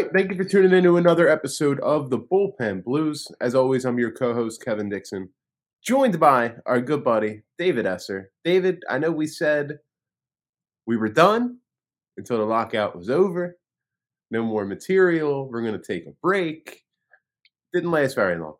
Right. 0.00 0.12
Thank 0.14 0.30
you 0.30 0.36
for 0.38 0.48
tuning 0.48 0.72
in 0.72 0.84
to 0.84 0.96
another 0.96 1.28
episode 1.28 1.78
of 1.80 2.08
the 2.08 2.18
Bullpen 2.18 2.82
Blues. 2.82 3.28
As 3.38 3.54
always, 3.54 3.84
I'm 3.84 3.98
your 3.98 4.10
co 4.10 4.32
host, 4.32 4.64
Kevin 4.64 4.88
Dixon, 4.88 5.28
joined 5.84 6.18
by 6.18 6.54
our 6.64 6.80
good 6.80 7.04
buddy, 7.04 7.42
David 7.58 7.84
Esser. 7.84 8.30
David, 8.42 8.82
I 8.88 8.96
know 8.96 9.10
we 9.10 9.26
said 9.26 9.80
we 10.86 10.96
were 10.96 11.10
done 11.10 11.58
until 12.16 12.38
the 12.38 12.44
lockout 12.44 12.96
was 12.96 13.10
over. 13.10 13.58
No 14.30 14.42
more 14.42 14.64
material. 14.64 15.46
We're 15.50 15.60
going 15.60 15.78
to 15.78 15.86
take 15.86 16.06
a 16.06 16.16
break. 16.22 16.80
Didn't 17.74 17.90
last 17.90 18.14
very 18.14 18.38
long. 18.40 18.54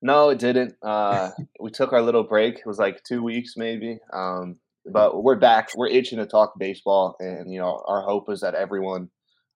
No, 0.00 0.28
it 0.28 0.38
didn't. 0.38 0.76
Uh, 0.80 1.30
we 1.58 1.72
took 1.72 1.92
our 1.92 2.02
little 2.02 2.22
break. 2.22 2.58
It 2.58 2.66
was 2.66 2.78
like 2.78 3.02
two 3.02 3.24
weeks, 3.24 3.54
maybe. 3.56 3.98
Um, 4.12 4.60
but 4.86 5.24
we're 5.24 5.40
back. 5.40 5.70
We're 5.74 5.88
itching 5.88 6.20
to 6.20 6.26
talk 6.26 6.56
baseball, 6.56 7.16
and 7.18 7.52
you 7.52 7.58
know, 7.58 7.82
our 7.84 8.02
hope 8.02 8.30
is 8.30 8.42
that 8.42 8.54
everyone, 8.54 9.10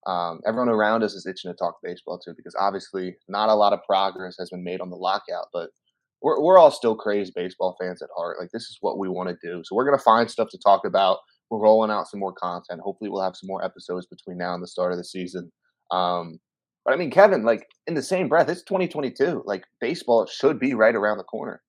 um, 0.06 0.40
everyone 0.46 0.68
around 0.68 1.02
us 1.02 1.14
is 1.14 1.26
itching 1.26 1.50
to 1.50 1.56
talk 1.56 1.76
baseball 1.82 2.18
too, 2.18 2.34
because 2.36 2.54
obviously, 2.58 3.16
not 3.28 3.48
a 3.48 3.54
lot 3.54 3.72
of 3.72 3.80
progress 3.84 4.36
has 4.38 4.50
been 4.50 4.64
made 4.64 4.80
on 4.80 4.90
the 4.90 4.96
lockout. 4.96 5.46
But 5.52 5.70
we're 6.20 6.40
we're 6.40 6.58
all 6.58 6.70
still 6.70 6.96
crazy 6.96 7.32
baseball 7.34 7.76
fans 7.80 8.02
at 8.02 8.08
heart. 8.16 8.38
Like 8.40 8.50
this 8.52 8.64
is 8.64 8.78
what 8.80 8.98
we 8.98 9.08
want 9.08 9.28
to 9.28 9.36
do. 9.42 9.62
So 9.64 9.74
we're 9.74 9.84
gonna 9.84 9.98
find 9.98 10.30
stuff 10.30 10.48
to 10.50 10.58
talk 10.58 10.84
about. 10.84 11.18
We're 11.50 11.60
rolling 11.60 11.90
out 11.90 12.08
some 12.08 12.20
more 12.20 12.32
content. 12.32 12.80
Hopefully, 12.80 13.10
we'll 13.10 13.22
have 13.22 13.36
some 13.36 13.48
more 13.48 13.64
episodes 13.64 14.06
between 14.06 14.38
now 14.38 14.54
and 14.54 14.62
the 14.62 14.68
start 14.68 14.92
of 14.92 14.98
the 14.98 15.04
season. 15.04 15.50
Um, 15.90 16.40
but 16.84 16.92
I 16.92 16.96
mean, 16.96 17.10
Kevin, 17.10 17.44
like 17.44 17.66
in 17.86 17.94
the 17.94 18.02
same 18.02 18.28
breath, 18.28 18.48
it's 18.48 18.62
2022. 18.62 19.42
Like 19.46 19.64
baseball 19.80 20.26
should 20.26 20.58
be 20.58 20.74
right 20.74 20.94
around 20.94 21.18
the 21.18 21.24
corner. 21.24 21.62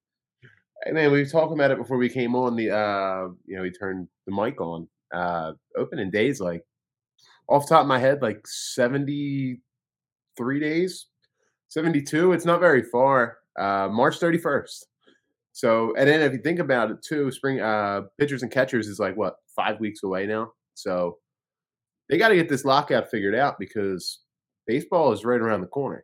Hey 0.84 0.92
man, 0.92 1.12
we 1.12 1.20
were 1.20 1.30
talking 1.30 1.58
about 1.58 1.72
it 1.72 1.78
before 1.78 1.98
we 1.98 2.10
came 2.10 2.36
on. 2.36 2.56
The 2.56 2.72
uh, 2.72 3.30
you 3.46 3.56
know, 3.56 3.62
we 3.62 3.72
turned 3.72 4.08
the 4.28 4.36
mic 4.36 4.60
on. 4.60 4.88
Uh, 5.14 5.54
opening 5.78 6.12
days, 6.12 6.42
like 6.42 6.64
off 7.48 7.68
top 7.68 7.82
of 7.82 7.88
my 7.88 8.00
head, 8.00 8.22
like 8.22 8.46
73 8.48 10.60
days, 10.60 11.08
72. 11.70 12.34
It's 12.34 12.46
not 12.46 12.60
very 12.60 12.84
far. 12.84 13.38
Uh, 13.58 13.88
March 13.92 14.20
31st. 14.20 14.84
So, 15.54 15.96
and 15.96 16.10
then 16.10 16.22
if 16.22 16.34
you 16.34 16.40
think 16.40 16.60
about 16.60 16.92
it 16.92 17.02
too, 17.02 17.32
spring 17.32 17.62
uh, 17.62 18.02
pitchers 18.20 18.44
and 18.44 18.52
catchers 18.52 18.88
is 18.88 19.00
like 19.00 19.16
what 19.16 19.38
five 19.56 19.80
weeks 19.80 20.04
away 20.04 20.26
now. 20.26 20.52
So 20.74 21.20
they 22.10 22.18
got 22.18 22.30
to 22.30 22.36
get 22.36 22.50
this 22.50 22.66
lockout 22.66 23.10
figured 23.10 23.36
out 23.36 23.58
because 23.58 24.20
baseball 24.68 25.14
is 25.14 25.24
right 25.24 25.40
around 25.40 25.62
the 25.62 25.68
corner. 25.68 26.04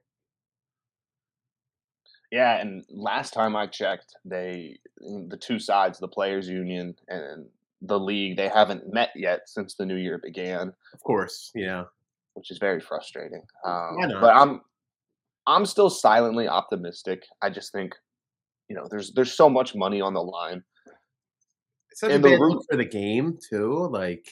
Yeah, 2.31 2.61
and 2.61 2.85
last 2.89 3.33
time 3.33 3.57
I 3.57 3.67
checked, 3.67 4.15
they 4.23 4.79
the 5.01 5.37
two 5.37 5.59
sides, 5.59 5.99
the 5.99 6.07
players 6.07 6.47
union 6.47 6.95
and 7.09 7.45
the 7.81 7.99
league, 7.99 8.37
they 8.37 8.47
haven't 8.47 8.93
met 8.93 9.09
yet 9.15 9.41
since 9.47 9.75
the 9.75 9.85
new 9.85 9.95
year 9.95 10.19
began. 10.23 10.73
Of 10.93 11.03
course, 11.03 11.51
yeah, 11.55 11.85
which 12.33 12.51
is 12.51 12.57
very 12.57 12.79
frustrating. 12.79 13.43
Um, 13.65 13.97
but 14.19 14.35
I'm 14.35 14.61
I'm 15.47 15.65
still 15.65 15.89
silently 15.89 16.47
optimistic. 16.47 17.23
I 17.41 17.49
just 17.49 17.71
think, 17.71 17.93
you 18.69 18.75
know, 18.75 18.87
there's 18.89 19.11
there's 19.13 19.33
so 19.33 19.49
much 19.49 19.75
money 19.75 20.01
on 20.01 20.13
the 20.13 20.21
line. 20.21 20.63
It's 21.89 22.01
such 22.01 22.11
and 22.11 22.25
a 22.25 22.29
bad 22.29 22.39
look 22.39 22.63
for 22.69 22.77
the 22.77 22.85
game 22.85 23.37
too. 23.49 23.87
Like 23.91 24.25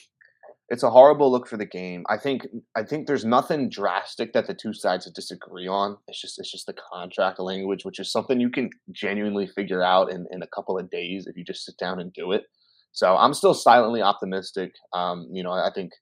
it's 0.70 0.84
a 0.84 0.90
horrible 0.90 1.30
look 1.32 1.48
for 1.48 1.56
the 1.56 1.66
game. 1.66 2.04
I 2.08 2.16
think 2.16 2.46
I 2.76 2.84
think 2.84 3.06
there's 3.06 3.24
nothing 3.24 3.68
drastic 3.68 4.32
that 4.32 4.46
the 4.46 4.54
two 4.54 4.72
sides 4.72 5.10
disagree 5.10 5.66
on. 5.66 5.96
It's 6.06 6.20
just 6.20 6.38
it's 6.38 6.50
just 6.50 6.66
the 6.66 6.76
contract 6.92 7.40
language, 7.40 7.84
which 7.84 7.98
is 7.98 8.10
something 8.10 8.40
you 8.40 8.50
can 8.50 8.70
genuinely 8.92 9.48
figure 9.48 9.82
out 9.82 10.12
in, 10.12 10.26
in 10.30 10.42
a 10.42 10.46
couple 10.46 10.78
of 10.78 10.88
days 10.88 11.26
if 11.26 11.36
you 11.36 11.44
just 11.44 11.64
sit 11.64 11.76
down 11.76 12.00
and 12.00 12.12
do 12.12 12.30
it. 12.30 12.44
So 12.92 13.16
I'm 13.16 13.34
still 13.34 13.54
silently 13.54 14.02
optimistic. 14.02 14.72
Um, 14.92 15.28
you 15.32 15.42
know, 15.42 15.52
I 15.52 15.70
think 15.74 15.92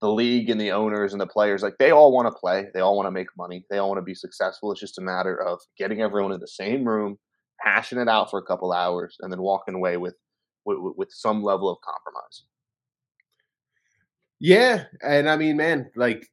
the 0.00 0.10
league 0.10 0.50
and 0.50 0.60
the 0.60 0.72
owners 0.72 1.12
and 1.12 1.20
the 1.20 1.26
players, 1.26 1.62
like 1.62 1.74
they 1.78 1.90
all 1.90 2.12
want 2.12 2.28
to 2.28 2.38
play, 2.38 2.66
they 2.74 2.80
all 2.80 2.96
want 2.96 3.06
to 3.06 3.10
make 3.10 3.26
money, 3.36 3.64
they 3.70 3.78
all 3.78 3.88
want 3.88 3.98
to 3.98 4.04
be 4.04 4.14
successful. 4.14 4.70
It's 4.70 4.80
just 4.80 4.98
a 4.98 5.02
matter 5.02 5.40
of 5.40 5.58
getting 5.76 6.00
everyone 6.00 6.32
in 6.32 6.40
the 6.40 6.46
same 6.46 6.84
room, 6.84 7.18
hashing 7.60 7.98
it 7.98 8.08
out 8.08 8.30
for 8.30 8.38
a 8.38 8.44
couple 8.44 8.72
hours, 8.72 9.16
and 9.20 9.32
then 9.32 9.42
walking 9.42 9.74
away 9.74 9.96
with 9.96 10.14
with, 10.64 10.78
with 10.96 11.08
some 11.10 11.42
level 11.42 11.70
of 11.70 11.78
compromise. 11.80 12.44
Yeah, 14.40 14.84
and 15.02 15.28
I 15.28 15.36
mean, 15.36 15.56
man, 15.56 15.90
like, 15.96 16.24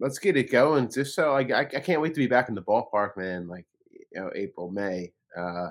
let's 0.00 0.18
get 0.18 0.36
it 0.36 0.50
going. 0.50 0.90
Just 0.90 1.14
so 1.14 1.32
I, 1.32 1.40
I, 1.40 1.60
I 1.60 1.80
can't 1.80 2.02
wait 2.02 2.12
to 2.14 2.20
be 2.20 2.26
back 2.26 2.48
in 2.50 2.54
the 2.54 2.62
ballpark, 2.62 3.16
man. 3.16 3.48
Like, 3.48 3.66
you 3.90 4.20
know, 4.20 4.30
April, 4.34 4.70
May. 4.70 5.12
Uh, 5.36 5.68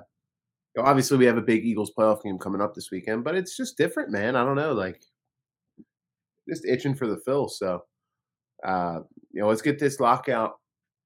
you 0.78 0.84
know, 0.84 0.90
obviously, 0.90 1.18
we 1.18 1.26
have 1.26 1.38
a 1.38 1.42
big 1.42 1.66
Eagles 1.66 1.92
playoff 1.98 2.22
game 2.22 2.38
coming 2.38 2.62
up 2.62 2.76
this 2.76 2.92
weekend, 2.92 3.24
but 3.24 3.36
it's 3.36 3.58
just 3.58 3.78
different, 3.78 4.12
man. 4.12 4.36
I 4.36 4.46
don't 4.46 4.56
know, 4.56 4.74
like, 4.74 5.02
just 6.48 6.66
itching 6.66 6.94
for 6.94 7.08
the 7.08 7.20
fill. 7.26 7.50
So, 7.50 7.84
uh, 8.64 9.00
you 9.32 9.42
know, 9.42 9.48
let's 9.48 9.64
get 9.64 9.80
this 9.80 10.00
lockout. 10.00 10.60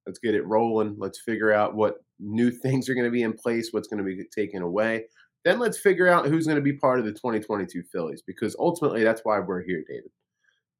Let's 0.05 0.19
get 0.19 0.35
it 0.35 0.45
rolling. 0.45 0.95
Let's 0.97 1.21
figure 1.21 1.53
out 1.53 1.73
what 1.73 1.95
new 2.19 2.51
things 2.63 2.89
are 2.89 2.93
going 2.93 3.05
to 3.05 3.11
be 3.11 3.23
in 3.23 3.31
place. 3.31 3.69
What's 3.71 3.87
going 3.87 3.99
to 3.99 4.03
be 4.03 4.21
taken 4.35 4.61
away. 4.61 5.05
Then 5.45 5.57
let's 5.57 5.79
figure 5.79 6.07
out 6.07 6.27
who's 6.27 6.45
going 6.45 6.57
to 6.57 6.61
be 6.61 6.73
part 6.73 6.99
of 6.99 7.05
the 7.05 7.13
2022 7.13 7.81
Phillies 7.91 8.21
because 8.27 8.55
ultimately 8.59 9.03
that's 9.03 9.21
why 9.23 9.39
we're 9.39 9.63
here, 9.63 9.83
David. 9.87 10.11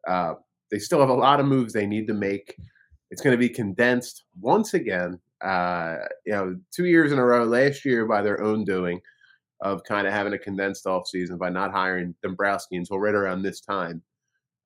Uh, 0.05 0.33
they 0.69 0.79
still 0.79 0.99
have 0.99 1.09
a 1.09 1.13
lot 1.13 1.39
of 1.39 1.45
moves 1.45 1.71
they 1.71 1.87
need 1.87 2.07
to 2.07 2.13
make. 2.13 2.55
It's 3.09 3.21
going 3.21 3.33
to 3.33 3.39
be 3.39 3.49
condensed 3.49 4.25
once 4.39 4.73
again. 4.73 5.17
Uh, 5.43 5.97
you 6.25 6.33
know, 6.33 6.55
two 6.75 6.85
years 6.85 7.11
in 7.11 7.19
a 7.19 7.25
row. 7.25 7.43
Last 7.43 7.85
year, 7.85 8.05
by 8.05 8.21
their 8.21 8.41
own 8.41 8.63
doing, 8.63 9.01
of 9.61 9.83
kind 9.83 10.07
of 10.07 10.13
having 10.13 10.33
a 10.33 10.37
condensed 10.37 10.87
off 10.87 11.07
season 11.07 11.37
by 11.37 11.49
not 11.49 11.71
hiring 11.71 12.15
Dombrowski 12.23 12.77
until 12.77 12.99
right 12.99 13.15
around 13.15 13.41
this 13.41 13.61
time. 13.61 14.01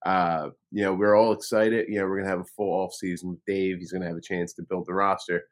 Uh, 0.06 0.50
you 0.72 0.84
know, 0.84 0.94
we're 0.94 1.16
all 1.16 1.32
excited. 1.32 1.88
You 1.90 2.00
know, 2.00 2.06
we're 2.06 2.18
gonna 2.18 2.30
have 2.30 2.42
a 2.42 2.56
full 2.56 2.72
off 2.72 2.94
season 2.94 3.30
with 3.30 3.40
Dave. 3.48 3.78
He's 3.80 3.92
gonna 3.92 4.08
have 4.08 4.18
a 4.18 4.22
chance 4.22 4.54
to 4.54 4.64
build 4.70 4.86
the 4.86 4.94
roster, 4.94 5.44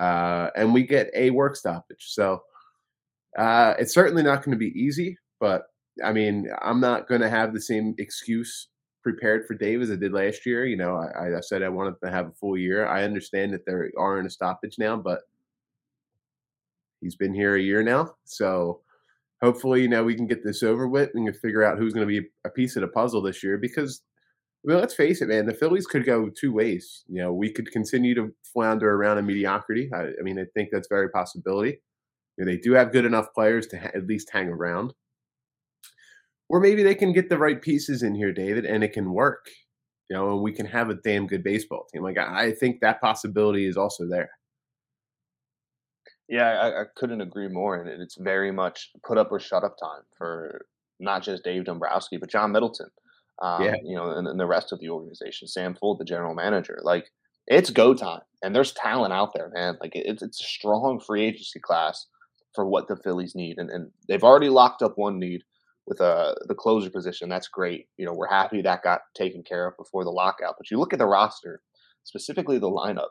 uh, 0.00 0.50
and 0.56 0.74
we 0.74 0.82
get 0.82 1.10
a 1.14 1.30
work 1.30 1.56
stoppage. 1.56 2.04
So 2.08 2.42
uh, 3.36 3.74
it's 3.78 3.92
certainly 3.92 4.22
not 4.22 4.42
going 4.42 4.52
to 4.52 4.58
be 4.58 4.72
easy, 4.78 5.18
but 5.40 5.64
I 6.04 6.12
mean, 6.12 6.48
I'm 6.62 6.80
not 6.80 7.08
going 7.08 7.20
to 7.20 7.28
have 7.28 7.52
the 7.52 7.60
same 7.60 7.94
excuse 7.98 8.68
prepared 9.06 9.46
for 9.46 9.54
Dave 9.54 9.82
as 9.82 9.92
I 9.92 9.94
did 9.94 10.12
last 10.12 10.44
year. 10.44 10.66
You 10.66 10.76
know, 10.76 10.96
I, 10.96 11.36
I 11.36 11.40
said 11.40 11.62
I 11.62 11.68
wanted 11.68 11.94
to 12.02 12.10
have 12.10 12.26
a 12.26 12.32
full 12.32 12.58
year. 12.58 12.88
I 12.88 13.04
understand 13.04 13.52
that 13.52 13.64
there 13.64 13.88
are 13.96 14.18
in 14.18 14.26
a 14.26 14.30
stoppage 14.30 14.78
now, 14.80 14.96
but 14.96 15.20
he's 17.00 17.14
been 17.14 17.32
here 17.32 17.54
a 17.54 17.62
year 17.62 17.84
now, 17.84 18.14
so 18.24 18.80
hopefully, 19.40 19.80
you 19.82 19.88
know, 19.88 20.02
we 20.02 20.16
can 20.16 20.26
get 20.26 20.42
this 20.42 20.64
over 20.64 20.88
with 20.88 21.10
and 21.14 21.36
figure 21.36 21.62
out 21.62 21.78
who's 21.78 21.92
going 21.92 22.08
to 22.08 22.20
be 22.20 22.26
a 22.44 22.50
piece 22.50 22.74
of 22.74 22.80
the 22.80 22.88
puzzle 22.88 23.22
this 23.22 23.44
year. 23.44 23.58
Because, 23.58 24.02
well, 24.64 24.80
let's 24.80 24.94
face 24.94 25.22
it, 25.22 25.28
man, 25.28 25.46
the 25.46 25.54
Phillies 25.54 25.86
could 25.86 26.04
go 26.04 26.28
two 26.28 26.52
ways. 26.52 27.04
You 27.06 27.22
know, 27.22 27.32
we 27.32 27.52
could 27.52 27.70
continue 27.70 28.14
to 28.16 28.34
flounder 28.42 28.92
around 28.92 29.18
in 29.18 29.26
mediocrity. 29.26 29.88
I, 29.94 30.06
I 30.18 30.22
mean, 30.22 30.40
I 30.40 30.46
think 30.54 30.70
that's 30.72 30.88
very 30.88 31.10
possibility. 31.10 31.80
You 32.36 32.44
know, 32.44 32.50
they 32.50 32.58
do 32.58 32.72
have 32.72 32.92
good 32.92 33.04
enough 33.04 33.32
players 33.34 33.68
to 33.68 33.78
ha- 33.78 33.92
at 33.94 34.08
least 34.08 34.30
hang 34.32 34.48
around. 34.48 34.94
Or 36.48 36.60
maybe 36.60 36.82
they 36.82 36.94
can 36.94 37.12
get 37.12 37.28
the 37.28 37.38
right 37.38 37.60
pieces 37.60 38.02
in 38.02 38.14
here, 38.14 38.32
David, 38.32 38.64
and 38.64 38.84
it 38.84 38.92
can 38.92 39.12
work. 39.12 39.46
You 40.08 40.16
know, 40.16 40.32
and 40.32 40.42
we 40.42 40.52
can 40.52 40.66
have 40.66 40.88
a 40.88 40.94
damn 40.94 41.26
good 41.26 41.42
baseball 41.42 41.86
team. 41.92 42.02
Like 42.02 42.18
I 42.18 42.52
think 42.52 42.80
that 42.80 43.00
possibility 43.00 43.66
is 43.66 43.76
also 43.76 44.06
there. 44.08 44.30
Yeah, 46.28 46.48
I, 46.48 46.82
I 46.82 46.84
couldn't 46.94 47.20
agree 47.20 47.48
more. 47.48 47.76
And 47.76 48.02
it's 48.02 48.16
very 48.16 48.52
much 48.52 48.90
put 49.04 49.18
up 49.18 49.32
or 49.32 49.40
shut 49.40 49.64
up 49.64 49.76
time 49.80 50.02
for 50.16 50.66
not 51.00 51.22
just 51.22 51.44
Dave 51.44 51.64
Dombrowski, 51.64 52.18
but 52.18 52.30
John 52.30 52.52
Middleton. 52.52 52.88
Um, 53.42 53.62
yeah. 53.62 53.74
You 53.84 53.96
know, 53.96 54.10
and, 54.10 54.26
and 54.28 54.38
the 54.38 54.46
rest 54.46 54.72
of 54.72 54.80
the 54.80 54.90
organization. 54.90 55.48
Sam 55.48 55.74
Fuld, 55.74 55.98
the 55.98 56.04
general 56.04 56.34
manager. 56.34 56.78
Like 56.82 57.10
it's 57.46 57.70
go 57.70 57.94
time, 57.94 58.22
and 58.42 58.54
there's 58.54 58.72
talent 58.72 59.12
out 59.12 59.32
there, 59.34 59.50
man. 59.54 59.76
Like 59.80 59.92
it's 59.94 60.22
it's 60.22 60.40
a 60.40 60.44
strong 60.44 61.00
free 61.00 61.24
agency 61.24 61.60
class 61.60 62.06
for 62.54 62.66
what 62.66 62.88
the 62.88 62.96
Phillies 62.96 63.34
need, 63.34 63.58
and, 63.58 63.70
and 63.70 63.90
they've 64.08 64.24
already 64.24 64.48
locked 64.48 64.82
up 64.82 64.96
one 64.96 65.18
need 65.18 65.42
with 65.86 66.00
uh, 66.00 66.34
the 66.46 66.54
closer 66.54 66.90
position. 66.90 67.28
That's 67.28 67.48
great. 67.48 67.86
You 67.96 68.06
know, 68.06 68.12
we're 68.12 68.28
happy 68.28 68.62
that 68.62 68.82
got 68.82 69.02
taken 69.14 69.42
care 69.42 69.66
of 69.68 69.76
before 69.76 70.04
the 70.04 70.10
lockout. 70.10 70.54
But 70.58 70.70
you 70.70 70.78
look 70.78 70.92
at 70.92 70.98
the 70.98 71.06
roster, 71.06 71.62
specifically 72.04 72.58
the 72.58 72.70
lineup. 72.70 73.08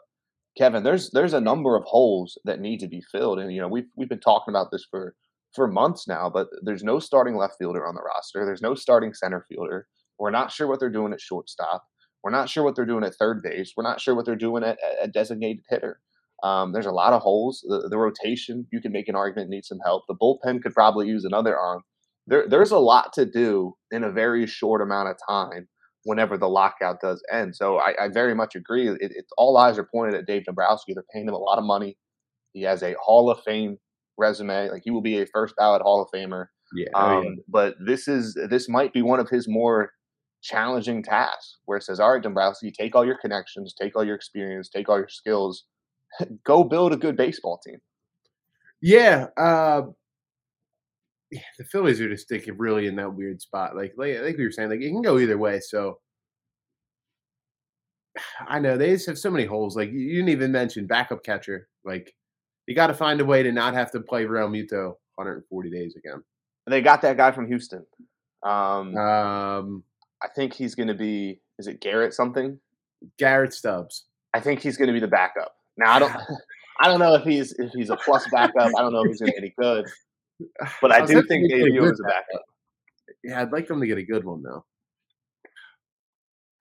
Kevin, 0.58 0.84
there's 0.84 1.12
there's 1.12 1.34
a 1.34 1.42
number 1.42 1.76
of 1.76 1.84
holes 1.84 2.38
that 2.46 2.62
need 2.62 2.80
to 2.80 2.88
be 2.88 3.02
filled, 3.12 3.40
and 3.40 3.54
you 3.54 3.62
know 3.62 3.68
we've 3.68 3.90
we've 3.96 4.10
been 4.10 4.20
talking 4.20 4.52
about 4.54 4.72
this 4.72 4.86
for 4.90 5.16
for 5.54 5.68
months 5.68 6.08
now. 6.08 6.30
But 6.30 6.48
there's 6.64 6.84
no 6.84 7.00
starting 7.00 7.36
left 7.36 7.56
fielder 7.60 7.86
on 7.86 7.96
the 7.96 8.02
roster. 8.02 8.46
There's 8.46 8.62
no 8.62 8.76
starting 8.76 9.14
center 9.14 9.46
fielder. 9.50 9.88
We're 10.18 10.32
not 10.32 10.52
sure 10.52 10.68
what 10.68 10.80
they're 10.80 10.90
doing 10.90 11.14
at 11.14 11.22
shortstop. 11.22 11.86
We're 12.24 12.32
not 12.32 12.50
sure 12.50 12.64
what 12.64 12.76
they're 12.76 12.86
doing 12.86 13.04
at 13.04 13.16
third 13.16 13.42
base. 13.44 13.74
We're 13.76 13.84
not 13.84 14.02
sure 14.02 14.16
what 14.16 14.26
they're 14.26 14.36
doing 14.36 14.64
at, 14.64 14.80
at 15.02 15.14
designated 15.14 15.64
hitter. 15.70 16.00
Um, 16.44 16.74
there's 16.74 16.86
a 16.86 16.92
lot 16.92 17.14
of 17.14 17.22
holes. 17.22 17.64
The, 17.68 17.88
the, 17.88 17.98
rotation, 17.98 18.68
you 18.72 18.82
can 18.82 18.92
make 18.92 19.08
an 19.08 19.16
argument, 19.16 19.50
needs 19.50 19.68
some 19.68 19.80
help. 19.86 20.04
The 20.08 20.16
bullpen 20.16 20.62
could 20.62 20.74
probably 20.74 21.08
use 21.08 21.24
another 21.24 21.58
arm. 21.58 21.84
There, 22.28 22.46
there's 22.48 22.72
a 22.72 22.80
lot 22.80 23.14
to 23.14 23.26
do 23.26 23.76
in 23.92 24.04
a 24.04 24.12
very 24.12 24.48
short 24.48 24.82
amount 24.82 25.10
of 25.10 25.18
time 25.28 25.68
whenever 26.04 26.38
the 26.38 26.48
lockout 26.48 27.02
does 27.02 27.22
end. 27.32 27.56
So 27.56 27.78
I, 27.78 27.94
I 28.00 28.08
very 28.10 28.36
much 28.36 28.56
agree. 28.56 28.90
It, 28.90 28.98
it's 29.00 29.32
all 29.38 29.58
eyes 29.58 29.78
are 29.78 29.88
pointed 29.92 30.16
at 30.16 30.26
Dave 30.26 30.46
Dombrowski. 30.46 30.94
They're 30.94 31.04
paying 31.14 31.28
him 31.28 31.34
a 31.34 31.40
lot 31.40 31.58
of 31.58 31.66
money. 31.66 31.98
He 32.54 32.64
has 32.64 32.84
a 32.84 32.96
Hall 33.00 33.30
of 33.30 33.42
Fame 33.44 33.78
resume. 34.18 34.70
Like 34.70 34.84
he 34.86 34.92
will 34.92 35.02
be 35.02 35.22
a 35.22 35.26
first 35.28 35.56
ballot 35.58 35.82
Hall 35.82 36.02
of 36.02 36.10
Famer. 36.14 36.46
Yeah, 36.74 36.88
um, 36.96 37.12
oh, 37.12 37.22
yeah. 37.22 37.30
But 37.48 37.76
this 37.86 38.08
is 38.08 38.38
this 38.50 38.68
might 38.68 38.94
be 38.94 39.02
one 39.02 39.20
of 39.20 39.30
his 39.30 39.48
more 39.48 39.92
challenging 40.42 41.04
tasks, 41.04 41.58
where 41.66 41.78
it 41.78 41.84
says, 41.84 42.00
all 42.00 42.14
right, 42.14 42.22
Dombrowski, 42.22 42.72
take 42.72 42.96
all 42.96 43.06
your 43.06 43.18
connections, 43.18 43.74
take 43.80 43.96
all 43.96 44.04
your 44.04 44.16
experience, 44.16 44.70
take 44.70 44.90
all 44.90 44.98
your 44.98 45.10
skills, 45.10 45.66
go 46.46 46.64
build 46.64 46.94
a 46.94 46.98
good 46.98 47.18
baseball 47.18 47.60
team. 47.66 47.80
Yeah. 48.82 49.28
Uh, 49.38 49.82
yeah, 49.82 49.82
the 51.32 51.64
Phillies 51.72 52.02
are 52.02 52.10
just 52.10 52.30
thinking 52.30 52.58
really 52.58 52.88
in 52.88 52.96
that 52.98 53.14
weird 53.14 53.42
spot. 53.42 53.76
Like, 53.76 53.94
like, 53.98 54.20
like 54.22 54.38
we 54.38 54.46
were 54.46 54.52
saying, 54.52 54.70
like 54.70 54.82
it 54.82 54.90
can 54.90 55.02
go 55.02 55.20
either 55.20 55.38
way. 55.38 55.60
So 55.60 56.00
I 58.48 58.60
know 58.60 58.78
they 58.78 58.92
just 58.92 59.08
have 59.08 59.18
so 59.18 59.32
many 59.32 59.46
holes. 59.46 59.76
Like 59.76 59.92
you 59.92 60.14
didn't 60.14 60.30
even 60.30 60.52
mention 60.52 60.88
backup 60.88 61.24
catcher. 61.24 61.68
Like 61.84 62.14
you 62.68 62.76
got 62.76 62.88
to 62.88 62.94
find 62.94 63.22
a 63.22 63.26
way 63.26 63.44
to 63.44 63.52
not 63.52 63.74
have 63.74 63.92
to 63.92 64.00
play 64.00 64.26
Realmuto 64.26 64.96
140 65.16 65.70
days 65.70 65.96
again. 65.96 66.24
They 66.68 66.82
got 66.82 67.02
that 67.04 67.18
guy 67.18 67.32
from 67.32 67.48
Houston. 67.48 67.86
Um, 68.44 68.96
um 68.98 69.84
I 70.22 70.28
think 70.36 70.54
he's 70.54 70.76
going 70.76 70.88
to 70.88 70.94
be. 70.94 71.42
Is 71.60 71.68
it 71.68 71.82
Garrett 71.82 72.14
something? 72.14 72.60
Garrett 73.18 73.54
Stubbs. 73.54 74.06
I 74.34 74.40
think 74.40 74.62
he's 74.62 74.78
going 74.78 74.88
to 74.88 74.94
be 74.94 75.00
the 75.00 75.08
backup. 75.08 75.56
Now 75.78 75.94
I 75.94 76.00
don't. 76.00 76.14
I 76.82 76.88
don't 76.90 77.00
know 77.00 77.14
if 77.16 77.24
he's 77.24 77.54
if 77.54 77.72
he's 77.72 77.90
a 77.90 77.96
plus 77.96 78.28
backup. 78.32 78.72
I 78.78 78.82
don't 78.82 78.92
know 78.92 79.04
if 79.04 79.08
he's 79.08 79.20
going 79.20 79.32
to 79.32 79.42
be 79.42 79.46
any 79.46 79.54
good. 79.58 79.86
But 80.82 80.92
I, 80.92 81.04
I 81.04 81.06
do 81.06 81.24
think 81.24 81.50
Dave 81.50 81.68
is 81.68 82.00
a 82.00 82.04
backup. 82.04 82.44
Yeah, 83.24 83.42
I'd 83.42 83.52
like 83.52 83.68
them 83.68 83.80
to 83.80 83.88
get 83.88 83.98
a 83.98 84.04
good 84.04 84.24
one 84.24 84.44
though. 84.44 84.66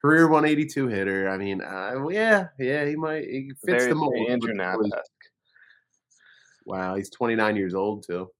Career 0.01 0.29
182 0.29 0.89
hitter. 0.89 1.29
I 1.31 1.39
mean, 1.39 1.63
uh, 1.63 2.09
yeah, 2.09 2.49
yeah, 2.59 2.85
he 2.85 2.95
might. 2.95 3.25
He 3.25 3.53
fits 3.65 3.85
Very 3.85 3.89
the 3.89 3.95
mold. 3.95 4.15
Andrew 4.29 4.55
Wow, 6.67 6.95
he's 6.95 7.11
29 7.11 7.57
years 7.57 7.75
old 7.75 8.05
too. 8.07 8.31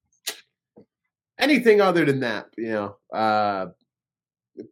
Anything 1.39 1.81
other 1.81 2.05
than 2.05 2.21
that, 2.21 2.47
you 2.57 2.71
know. 2.71 2.97
Uh, 3.13 3.69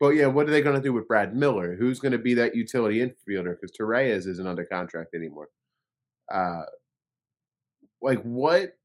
but 0.00 0.10
yeah, 0.10 0.26
what 0.26 0.46
are 0.48 0.52
they 0.52 0.62
going 0.62 0.76
to 0.76 0.82
do 0.82 0.92
with 0.92 1.08
Brad 1.08 1.34
Miller? 1.34 1.76
Who's 1.76 1.98
going 1.98 2.12
to 2.12 2.18
be 2.18 2.34
that 2.34 2.54
utility 2.54 2.98
infielder? 2.98 3.56
Because 3.58 3.76
Torreyes 3.76 4.26
isn't 4.26 4.46
under 4.46 4.64
contract 4.64 5.14
anymore. 5.14 5.48
Uh, 6.32 6.62
like 8.00 8.20
what 8.22 8.76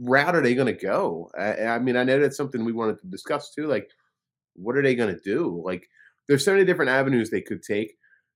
route 0.00 0.34
are 0.34 0.42
they 0.42 0.54
going 0.54 0.74
to 0.74 0.86
go? 0.86 1.30
I, 1.38 1.64
I, 1.64 1.78
mean, 1.78 1.96
I 1.96 2.04
know 2.04 2.20
that's 2.20 2.36
something 2.36 2.64
we 2.64 2.72
wanted 2.72 3.00
to 3.00 3.06
discuss 3.06 3.52
too. 3.54 3.66
Like, 3.66 3.88
what 4.54 4.76
are 4.76 4.82
they 4.82 4.94
going 4.94 5.14
to 5.14 5.20
do? 5.20 5.62
Like, 5.64 5.88
there's 6.28 6.44
so 6.44 6.52
many 6.52 6.64
different 6.64 6.90
avenues 6.90 7.30
they 7.30 7.42
could 7.42 7.62
take. 7.62 7.94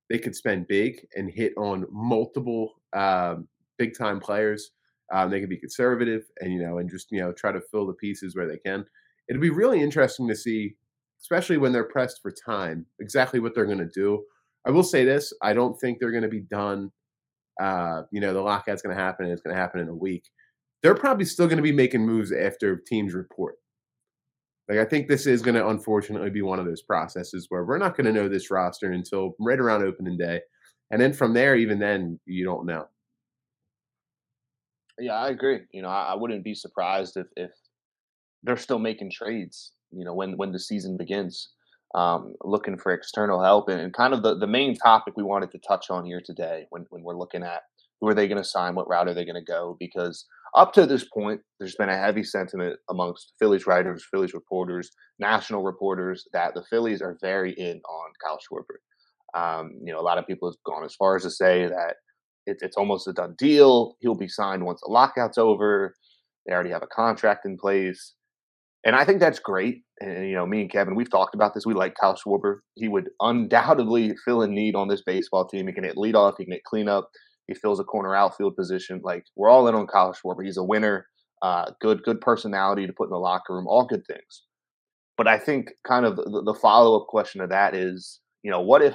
They 0.09 0.19
could 0.19 0.35
spend 0.35 0.69
big 0.69 1.07
and 1.15 1.31
hit 1.31 1.53
on 1.57 1.87
multiple 1.91 2.75
um, 2.93 3.49
big 3.79 3.97
time 3.97 4.21
players. 4.21 4.71
Um, 5.13 5.31
they 5.31 5.41
could 5.41 5.49
be 5.49 5.59
conservative 5.59 6.23
and 6.41 6.53
you 6.53 6.61
know, 6.61 6.79
and 6.79 6.89
just 6.89 7.11
you 7.11 7.21
know, 7.21 7.33
try 7.33 7.53
to 7.53 7.61
fill 7.61 7.87
the 7.87 7.95
pieces 7.95 8.37
where 8.37 8.47
they 8.47 8.59
can. 8.59 8.85
It'd 9.29 9.41
be 9.41 9.51
really 9.51 9.81
interesting 9.81 10.29
to 10.29 10.37
see 10.37 10.77
especially 11.21 11.59
when 11.59 11.73
they're 11.73 11.85
pressed 11.85 12.21
for 12.23 12.31
time, 12.31 12.87
exactly 12.99 13.41
what 13.41 13.55
they're 13.55 13.67
going 13.67 13.79
to 13.79 13.91
do. 13.95 14.25
I 14.67 14.71
will 14.71 14.83
say 14.83 15.05
this: 15.05 15.33
I 15.43 15.53
don't 15.53 15.79
think 15.79 15.99
they're 15.99 16.11
going 16.11 16.23
to 16.23 16.29
be 16.29 16.41
done. 16.41 16.91
Uh, 17.61 18.03
you 18.11 18.21
know, 18.21 18.33
the 18.33 18.41
lockout's 18.41 18.83
going 18.83 18.97
to 18.97 19.03
happen, 19.03 19.27
it's 19.27 19.43
going 19.43 19.55
to 19.55 19.61
happen 19.61 19.81
in 19.81 19.89
a 19.89 19.95
week. 19.95 20.25
They're 20.83 20.95
probably 20.95 21.27
still 21.27 21.47
going 21.47 21.59
to 21.59 21.63
be 21.63 21.73
making 21.73 22.07
moves 22.07 22.33
after 22.33 22.77
teams 22.77 23.15
report. 23.15 23.57
Like, 24.69 24.79
I 24.79 24.85
think 24.85 25.09
this 25.09 25.27
is 25.27 25.43
going 25.43 25.57
to 25.57 25.69
unfortunately 25.69 26.31
be 26.31 26.43
one 26.43 26.59
of 26.59 26.65
those 26.65 26.83
processes 26.83 27.47
where 27.49 27.65
we're 27.65 27.79
not 27.79 27.97
going 27.97 28.07
to 28.07 28.13
know 28.13 28.29
this 28.29 28.51
roster 28.51 28.93
until 28.93 29.35
right 29.41 29.59
around 29.59 29.83
opening 29.83 30.17
day, 30.17 30.41
and 30.91 31.01
then 31.01 31.13
from 31.13 31.35
there, 31.35 31.57
even 31.57 31.79
then, 31.79 32.19
you 32.25 32.45
don't 32.45 32.67
know. 32.67 32.87
Yeah, 34.99 35.15
I 35.15 35.29
agree. 35.31 35.61
You 35.73 35.83
know, 35.83 35.89
I, 35.89 36.13
I 36.13 36.15
wouldn't 36.15 36.45
be 36.45 36.55
surprised 36.55 37.17
if 37.17 37.27
if 37.37 37.51
they're 38.43 38.57
still 38.57 38.79
making 38.79 39.11
trades 39.11 39.73
you 39.93 40.05
know 40.05 40.15
when 40.15 40.37
when 40.37 40.53
the 40.53 40.59
season 40.59 40.97
begins 40.97 41.51
um, 41.97 42.35
looking 42.45 42.79
for 42.79 42.93
external 42.93 43.43
help 43.43 43.69
and, 43.69 43.81
and, 43.81 43.93
kind 43.93 44.15
of 44.15 44.23
the, 44.23 44.39
the 44.39 44.47
main 44.47 44.77
topic 44.77 45.15
we 45.17 45.25
wanted 45.25 45.51
to 45.51 45.59
touch 45.59 45.91
on 45.91 46.05
here 46.05 46.23
today 46.25 46.67
when, 46.71 46.87
when 46.91 47.03
we're 47.03 47.17
looking 47.17 47.43
at 47.43 47.63
who 48.01 48.07
are 48.07 48.15
they 48.15 48.29
going 48.29 48.41
to 48.41 48.49
sign 48.49 48.77
what 48.77 48.89
route 48.89 49.09
are 49.09 49.15
they 49.15 49.25
going 49.25 49.35
to 49.35 49.53
go 49.53 49.77
because 49.81 50.27
up 50.57 50.73
to 50.73 50.87
this 50.87 51.05
point 51.05 51.41
there's 51.59 51.77
been 51.77 51.89
a 51.89 51.97
heavy 51.97 52.23
sentiment 52.23 52.77
amongst 52.89 53.33
phillies 53.39 53.67
writers 53.67 54.05
phillies 54.11 54.35
reporters 54.35 54.91
national 55.19 55.63
reporters 55.63 56.27
that 56.33 56.55
the 56.55 56.65
phillies 56.71 57.03
are 57.03 57.19
very 57.21 57.53
in 57.53 57.81
on 57.89 58.11
kyle 58.25 58.39
schwarber 58.39 58.79
um, 59.39 59.73
you 59.85 59.93
know 59.93 60.01
a 60.01 60.03
lot 60.03 60.19
of 60.19 60.27
people 60.27 60.49
have 60.49 60.57
gone 60.65 60.85
as 60.85 60.95
far 60.95 61.17
as 61.17 61.23
to 61.23 61.31
say 61.31 61.67
that 61.67 61.97
it, 62.47 62.57
it's 62.61 62.77
almost 62.77 63.07
a 63.09 63.13
done 63.13 63.35
deal 63.39 63.97
he'll 64.01 64.15
be 64.15 64.29
signed 64.29 64.65
once 64.65 64.81
the 64.85 64.93
lockout's 64.93 65.39
over 65.39 65.95
they 66.47 66.53
already 66.53 66.71
have 66.71 66.83
a 66.83 66.89
contract 66.89 67.47
in 67.47 67.57
place 67.57 68.15
and 68.85 68.97
I 68.97 69.05
think 69.05 69.21
that's 69.21 69.39
great. 69.39 69.83
And 70.01 70.27
you 70.29 70.35
know, 70.35 70.47
me 70.47 70.63
and 70.63 70.71
Kevin, 70.71 70.95
we've 70.95 71.11
talked 71.11 71.35
about 71.35 71.53
this. 71.55 71.67
We 71.67 71.75
like 71.75 71.95
Kyle 72.01 72.17
Schwarber. 72.17 72.61
He 72.77 72.89
would 72.89 73.11
undoubtedly 73.21 74.15
fill 74.25 74.43
a 74.43 74.49
need 74.49 74.75
on 74.75 74.89
this 74.89 75.03
baseball 75.03 75.47
team. 75.47 75.67
He 75.67 75.73
can 75.75 75.85
hit 75.85 75.97
leadoff. 75.97 76.35
He 76.39 76.45
can 76.45 76.55
hit 76.55 76.65
cleanup. 76.65 77.09
He 77.51 77.55
fills 77.57 77.81
a 77.81 77.85
corner 77.85 78.15
outfield 78.15 78.55
position. 78.55 79.01
Like 79.03 79.25
we're 79.35 79.51
all 79.51 79.67
in 79.67 79.75
on 79.75 79.89
Kyle 79.89 80.15
Schwarber. 80.15 80.45
He's 80.45 80.57
a 80.57 80.63
winner. 80.63 81.07
Uh, 81.43 81.73
good, 81.81 82.01
good 82.05 82.21
personality 82.21 82.87
to 82.87 82.93
put 82.93 83.09
in 83.09 83.11
the 83.11 83.19
locker 83.19 83.55
room. 83.55 83.67
All 83.67 83.85
good 83.85 84.07
things. 84.07 84.45
But 85.17 85.27
I 85.27 85.37
think 85.37 85.73
kind 85.85 86.07
of 86.07 86.15
the, 86.15 86.43
the 86.47 86.55
follow 86.55 87.01
up 87.01 87.09
question 87.09 87.41
to 87.41 87.49
that 87.49 87.75
is, 87.75 88.21
you 88.45 88.53
know, 88.53 88.61
what 88.61 88.83
if, 88.83 88.95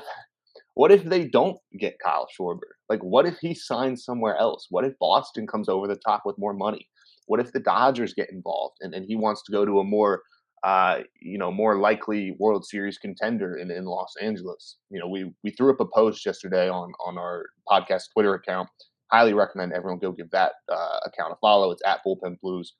what 0.75 0.89
if 0.89 1.03
they 1.03 1.27
don't 1.27 1.57
get 1.77 1.97
Kyle 2.01 2.27
Schwarber? 2.39 2.71
Like, 2.87 3.01
what 3.01 3.25
if 3.25 3.37
he 3.41 3.53
signs 3.53 4.05
somewhere 4.05 4.37
else? 4.37 4.67
What 4.69 4.85
if 4.85 4.93
Boston 5.01 5.47
comes 5.47 5.67
over 5.67 5.85
the 5.85 5.97
top 5.97 6.21
with 6.23 6.37
more 6.37 6.53
money? 6.53 6.87
What 7.27 7.41
if 7.41 7.51
the 7.51 7.59
Dodgers 7.59 8.13
get 8.13 8.31
involved 8.31 8.77
and, 8.79 8.93
and 8.93 9.05
he 9.05 9.17
wants 9.17 9.43
to 9.43 9.51
go 9.51 9.65
to 9.65 9.79
a 9.79 9.83
more 9.83 10.21
uh, 10.65 11.01
you 11.21 11.37
know, 11.37 11.51
more 11.51 11.77
likely 11.77 12.35
World 12.39 12.65
Series 12.65 12.97
contender 12.97 13.55
in, 13.55 13.69
in 13.69 13.85
Los 13.85 14.15
Angeles. 14.19 14.77
You 14.89 14.99
know, 14.99 15.07
we 15.07 15.31
we 15.43 15.51
threw 15.51 15.71
up 15.71 15.79
a 15.79 15.85
post 15.85 16.25
yesterday 16.25 16.67
on 16.67 16.91
on 17.05 17.19
our 17.19 17.45
podcast 17.69 18.05
Twitter 18.13 18.33
account. 18.33 18.67
Highly 19.11 19.35
recommend 19.35 19.73
everyone 19.73 19.99
go 19.99 20.11
give 20.11 20.31
that 20.31 20.53
uh, 20.67 20.99
account 21.05 21.33
a 21.33 21.35
follow. 21.39 21.69
It's 21.69 21.83
at 21.85 21.99
Bullpen 22.03 22.39
Blues 22.41 22.73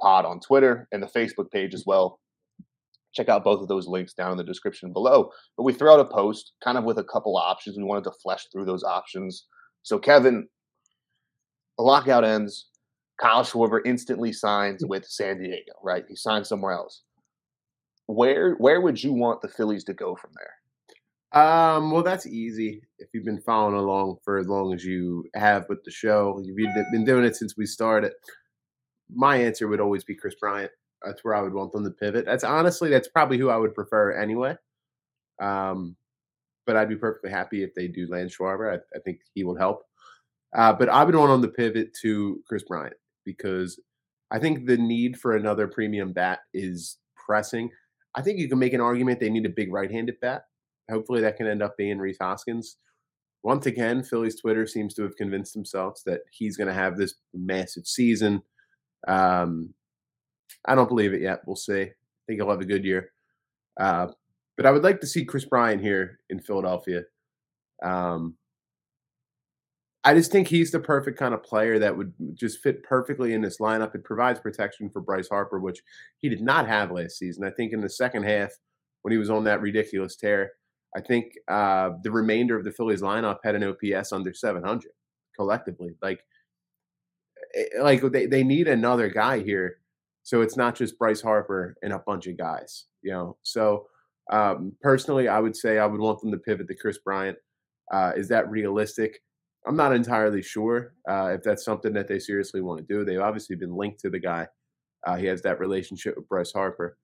Pod 0.00 0.24
on 0.24 0.38
Twitter 0.38 0.86
and 0.92 1.02
the 1.02 1.08
Facebook 1.08 1.50
page 1.50 1.74
as 1.74 1.82
well. 1.84 2.20
Check 3.12 3.28
out 3.28 3.42
both 3.42 3.60
of 3.60 3.66
those 3.66 3.88
links 3.88 4.14
down 4.14 4.30
in 4.30 4.38
the 4.38 4.44
description 4.44 4.92
below. 4.92 5.30
But 5.56 5.64
we 5.64 5.72
threw 5.72 5.90
out 5.90 5.98
a 5.98 6.04
post 6.04 6.52
kind 6.62 6.78
of 6.78 6.84
with 6.84 6.98
a 6.98 7.04
couple 7.04 7.36
options. 7.36 7.76
We 7.76 7.82
wanted 7.82 8.04
to 8.04 8.12
flesh 8.22 8.46
through 8.52 8.66
those 8.66 8.84
options. 8.84 9.46
So 9.82 9.98
Kevin, 9.98 10.46
the 11.78 11.84
lockout 11.84 12.22
ends. 12.22 12.68
Kyle 13.20 13.42
Schwarber 13.42 13.80
instantly 13.84 14.32
signs 14.32 14.84
with 14.86 15.04
San 15.04 15.40
Diego, 15.40 15.72
right? 15.82 16.04
He 16.08 16.14
signs 16.14 16.48
somewhere 16.48 16.72
else. 16.72 17.02
Where 18.06 18.54
where 18.54 18.80
would 18.80 19.02
you 19.02 19.12
want 19.12 19.40
the 19.40 19.48
Phillies 19.48 19.84
to 19.84 19.94
go 19.94 20.14
from 20.14 20.30
there? 20.34 21.42
Um, 21.42 21.90
well, 21.90 22.02
that's 22.02 22.26
easy. 22.26 22.82
If 22.98 23.08
you've 23.12 23.24
been 23.24 23.40
following 23.40 23.74
along 23.74 24.18
for 24.24 24.38
as 24.38 24.46
long 24.46 24.72
as 24.72 24.84
you 24.84 25.24
have 25.34 25.66
with 25.68 25.82
the 25.84 25.90
show, 25.90 26.40
you've 26.44 26.56
been 26.92 27.04
doing 27.04 27.24
it 27.24 27.34
since 27.34 27.56
we 27.56 27.66
started. 27.66 28.12
My 29.12 29.36
answer 29.36 29.66
would 29.66 29.80
always 29.80 30.04
be 30.04 30.14
Kris 30.14 30.36
Bryant. 30.40 30.70
That's 31.04 31.24
where 31.24 31.34
I 31.34 31.42
would 31.42 31.52
want 31.52 31.72
them 31.72 31.84
to 31.84 31.90
pivot. 31.90 32.24
That's 32.24 32.44
honestly, 32.44 32.88
that's 32.88 33.08
probably 33.08 33.36
who 33.36 33.50
I 33.50 33.56
would 33.56 33.74
prefer 33.74 34.12
anyway. 34.12 34.56
Um, 35.40 35.96
but 36.66 36.76
I'd 36.76 36.88
be 36.88 36.96
perfectly 36.96 37.30
happy 37.30 37.62
if 37.62 37.74
they 37.74 37.88
do 37.88 38.06
land 38.08 38.30
Schwarber. 38.30 38.72
I, 38.72 38.96
I 38.96 39.00
think 39.00 39.18
he 39.34 39.44
will 39.44 39.56
help. 39.56 39.82
Uh, 40.54 40.72
but 40.72 40.88
I 40.88 41.04
would 41.04 41.16
want 41.16 41.30
them 41.30 41.42
to 41.42 41.56
pivot 41.56 41.94
to 42.02 42.40
Kris 42.46 42.62
Bryant 42.62 42.94
because 43.24 43.80
I 44.30 44.38
think 44.38 44.66
the 44.66 44.76
need 44.76 45.18
for 45.18 45.36
another 45.36 45.66
premium 45.66 46.12
bat 46.12 46.40
is 46.54 46.98
pressing. 47.16 47.70
I 48.14 48.22
think 48.22 48.38
you 48.38 48.48
can 48.48 48.58
make 48.58 48.72
an 48.72 48.80
argument 48.80 49.20
they 49.20 49.30
need 49.30 49.46
a 49.46 49.50
big 49.50 49.72
right-handed 49.72 50.20
bat. 50.20 50.44
Hopefully, 50.90 51.20
that 51.22 51.36
can 51.36 51.46
end 51.46 51.62
up 51.62 51.76
being 51.76 51.98
Rhys 51.98 52.18
Hoskins. 52.20 52.76
Once 53.42 53.66
again, 53.66 54.02
Philly's 54.02 54.40
Twitter 54.40 54.66
seems 54.66 54.94
to 54.94 55.02
have 55.02 55.16
convinced 55.16 55.52
themselves 55.52 56.02
that 56.04 56.20
he's 56.30 56.56
going 56.56 56.68
to 56.68 56.74
have 56.74 56.96
this 56.96 57.14
massive 57.34 57.86
season. 57.86 58.42
Um, 59.06 59.74
I 60.66 60.74
don't 60.74 60.88
believe 60.88 61.12
it 61.12 61.20
yet. 61.20 61.40
We'll 61.46 61.56
see. 61.56 61.82
I 61.82 61.92
think 62.26 62.40
he'll 62.40 62.50
have 62.50 62.60
a 62.60 62.66
good 62.66 62.84
year. 62.84 63.10
Uh, 63.78 64.08
but 64.56 64.66
I 64.66 64.70
would 64.70 64.84
like 64.84 65.00
to 65.00 65.06
see 65.06 65.24
Kris 65.24 65.44
Bryant 65.44 65.82
here 65.82 66.20
in 66.30 66.40
Philadelphia. 66.40 67.02
Um, 67.82 68.36
I 70.04 70.12
just 70.12 70.30
think 70.30 70.48
he's 70.48 70.70
the 70.70 70.80
perfect 70.80 71.18
kind 71.18 71.32
of 71.32 71.42
player 71.42 71.78
that 71.78 71.96
would 71.96 72.12
just 72.34 72.62
fit 72.62 72.82
perfectly 72.82 73.32
in 73.32 73.40
this 73.40 73.58
lineup. 73.58 73.94
It 73.94 74.04
provides 74.04 74.38
protection 74.38 74.90
for 74.90 75.00
Bryce 75.00 75.28
Harper, 75.28 75.58
which 75.58 75.80
he 76.18 76.28
did 76.28 76.42
not 76.42 76.66
have 76.68 76.90
last 76.90 77.18
season. 77.18 77.44
I 77.44 77.50
think 77.50 77.72
in 77.72 77.80
the 77.80 77.88
second 77.88 78.24
half, 78.24 78.50
when 79.02 79.12
he 79.12 79.18
was 79.18 79.30
on 79.30 79.44
that 79.44 79.62
ridiculous 79.62 80.16
tear, 80.16 80.52
I 80.94 81.00
think 81.00 81.32
uh, 81.48 81.90
the 82.02 82.10
remainder 82.10 82.56
of 82.56 82.64
the 82.64 82.72
Phillies 82.72 83.00
lineup 83.00 83.38
had 83.42 83.54
an 83.54 83.64
OPS 83.64 84.12
under 84.12 84.34
700 84.34 84.90
collectively. 85.34 85.96
Like, 86.02 86.20
eh, 87.54 87.64
eh, 87.76 87.82
like 87.82 88.02
they, 88.12 88.26
they 88.26 88.44
need 88.44 88.68
another 88.68 89.08
guy 89.08 89.40
here. 89.40 89.78
So 90.22 90.42
it's 90.42 90.56
not 90.56 90.74
just 90.74 90.98
Bryce 90.98 91.20
Harper 91.20 91.76
and 91.82 91.92
a 91.92 91.98
bunch 91.98 92.26
of 92.26 92.36
guys, 92.38 92.86
you 93.02 93.12
know. 93.12 93.36
So 93.42 93.86
um, 94.30 94.72
personally, 94.80 95.28
I 95.28 95.38
would 95.38 95.56
say 95.56 95.78
I 95.78 95.86
would 95.86 96.00
want 96.00 96.20
them 96.20 96.30
to 96.30 96.38
pivot 96.38 96.68
to 96.68 96.74
Kris 96.74 96.98
Bryant. 96.98 97.36
Uh, 97.92 98.12
is 98.16 98.28
that 98.28 98.50
realistic? 98.50 99.20
I'm 99.66 99.76
not 99.76 99.94
entirely 99.94 100.42
sure 100.42 100.94
uh, 101.08 101.32
if 101.34 101.42
that's 101.42 101.64
something 101.64 101.92
that 101.94 102.08
they 102.08 102.18
seriously 102.18 102.60
want 102.60 102.80
to 102.80 102.86
do. 102.94 103.04
They've 103.04 103.20
obviously 103.20 103.56
been 103.56 103.74
linked 103.76 104.00
to 104.00 104.10
the 104.10 104.18
guy. 104.20 104.48
Uh, 105.06 105.16
he 105.16 105.26
has 105.26 105.42
that 105.42 105.60
relationship 105.60 106.16
with 106.16 106.28
Bryce 106.28 106.52
Harper. 106.52 106.96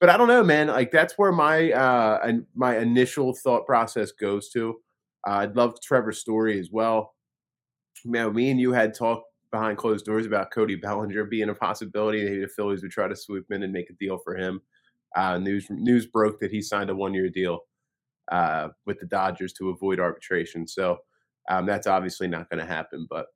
but 0.00 0.10
I 0.10 0.16
don't 0.16 0.28
know, 0.28 0.42
man. 0.42 0.68
Like 0.68 0.90
that's 0.90 1.14
where 1.16 1.32
my 1.32 1.72
uh 1.72 2.32
my 2.54 2.78
initial 2.78 3.34
thought 3.34 3.66
process 3.66 4.12
goes 4.12 4.50
to. 4.50 4.76
I'd 5.24 5.56
love 5.56 5.80
Trevor's 5.80 6.18
story 6.18 6.58
as 6.60 6.70
well. 6.70 7.14
Man, 8.04 8.34
me 8.34 8.50
and 8.50 8.60
you 8.60 8.72
had 8.72 8.94
talked 8.94 9.26
behind 9.50 9.78
closed 9.78 10.04
doors 10.04 10.26
about 10.26 10.50
Cody 10.50 10.74
Bellinger 10.76 11.24
being 11.24 11.48
a 11.48 11.54
possibility. 11.54 12.24
Maybe 12.24 12.40
the 12.40 12.48
Phillies 12.48 12.82
would 12.82 12.90
try 12.90 13.08
to 13.08 13.16
swoop 13.16 13.46
in 13.50 13.62
and 13.62 13.72
make 13.72 13.88
a 13.90 13.94
deal 13.94 14.18
for 14.18 14.36
him. 14.36 14.60
Uh, 15.16 15.38
news 15.38 15.66
news 15.70 16.06
broke 16.06 16.40
that 16.40 16.50
he 16.50 16.60
signed 16.60 16.90
a 16.90 16.94
one 16.94 17.14
year 17.14 17.30
deal 17.30 17.60
uh, 18.32 18.68
with 18.86 18.98
the 18.98 19.06
Dodgers 19.06 19.52
to 19.54 19.70
avoid 19.70 20.00
arbitration. 20.00 20.66
So 20.66 20.98
um, 21.48 21.66
that's 21.66 21.86
obviously 21.86 22.28
not 22.28 22.48
going 22.50 22.60
to 22.60 22.72
happen. 22.72 23.06
But 23.08 23.26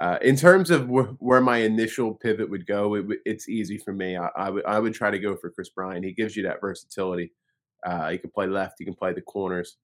uh, 0.00 0.18
in 0.22 0.36
terms 0.36 0.70
of 0.70 0.88
wh- 0.88 1.20
where 1.20 1.40
my 1.40 1.58
initial 1.58 2.14
pivot 2.14 2.48
would 2.48 2.66
go, 2.66 2.94
it, 2.94 3.06
it's 3.24 3.48
easy 3.48 3.76
for 3.76 3.92
me. 3.92 4.16
I, 4.16 4.28
I, 4.36 4.78
would 4.78 4.94
try 4.94 5.10
to 5.10 5.18
go 5.18 5.36
for 5.36 5.50
Kris 5.50 5.68
Bryant. 5.68 6.04
He 6.04 6.12
gives 6.12 6.36
you 6.36 6.42
that 6.44 6.60
versatility. 6.60 7.32
Uh, 7.84 8.10
he 8.10 8.18
can 8.18 8.30
play 8.30 8.46
left. 8.46 8.76
He 8.78 8.84
can 8.84 8.94
play 8.94 9.12
the 9.12 9.20
corners. 9.20 9.76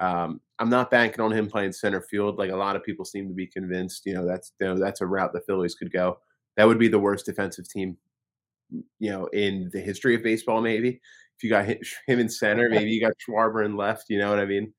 Um, 0.00 0.40
I'm 0.58 0.70
not 0.70 0.90
banking 0.90 1.20
on 1.20 1.30
him 1.30 1.48
playing 1.48 1.72
center 1.72 2.00
field 2.00 2.38
like 2.38 2.50
a 2.50 2.56
lot 2.56 2.74
of 2.74 2.82
people 2.82 3.04
seem 3.04 3.28
to 3.28 3.34
be 3.34 3.46
convinced. 3.46 4.06
You 4.06 4.14
know 4.14 4.26
that's 4.26 4.52
you 4.58 4.66
know 4.66 4.78
that's 4.78 5.02
a 5.02 5.06
route 5.06 5.32
the 5.32 5.42
Phillies 5.42 5.74
could 5.74 5.92
go. 5.92 6.18
That 6.56 6.66
would 6.66 6.78
be 6.78 6.88
the 6.88 6.98
worst 6.98 7.26
defensive 7.26 7.68
team, 7.68 7.98
you 8.98 9.10
know, 9.10 9.26
in 9.26 9.70
the 9.72 9.80
history 9.80 10.14
of 10.14 10.22
baseball. 10.22 10.62
Maybe 10.62 11.00
if 11.36 11.44
you 11.44 11.50
got 11.50 11.66
him 12.06 12.18
in 12.18 12.30
center, 12.30 12.68
maybe 12.70 12.90
you 12.90 13.00
got 13.00 13.12
Schwarber 13.18 13.64
in 13.64 13.76
left. 13.76 14.06
You 14.08 14.18
know 14.18 14.30
what 14.30 14.38
I 14.38 14.46
mean? 14.46 14.72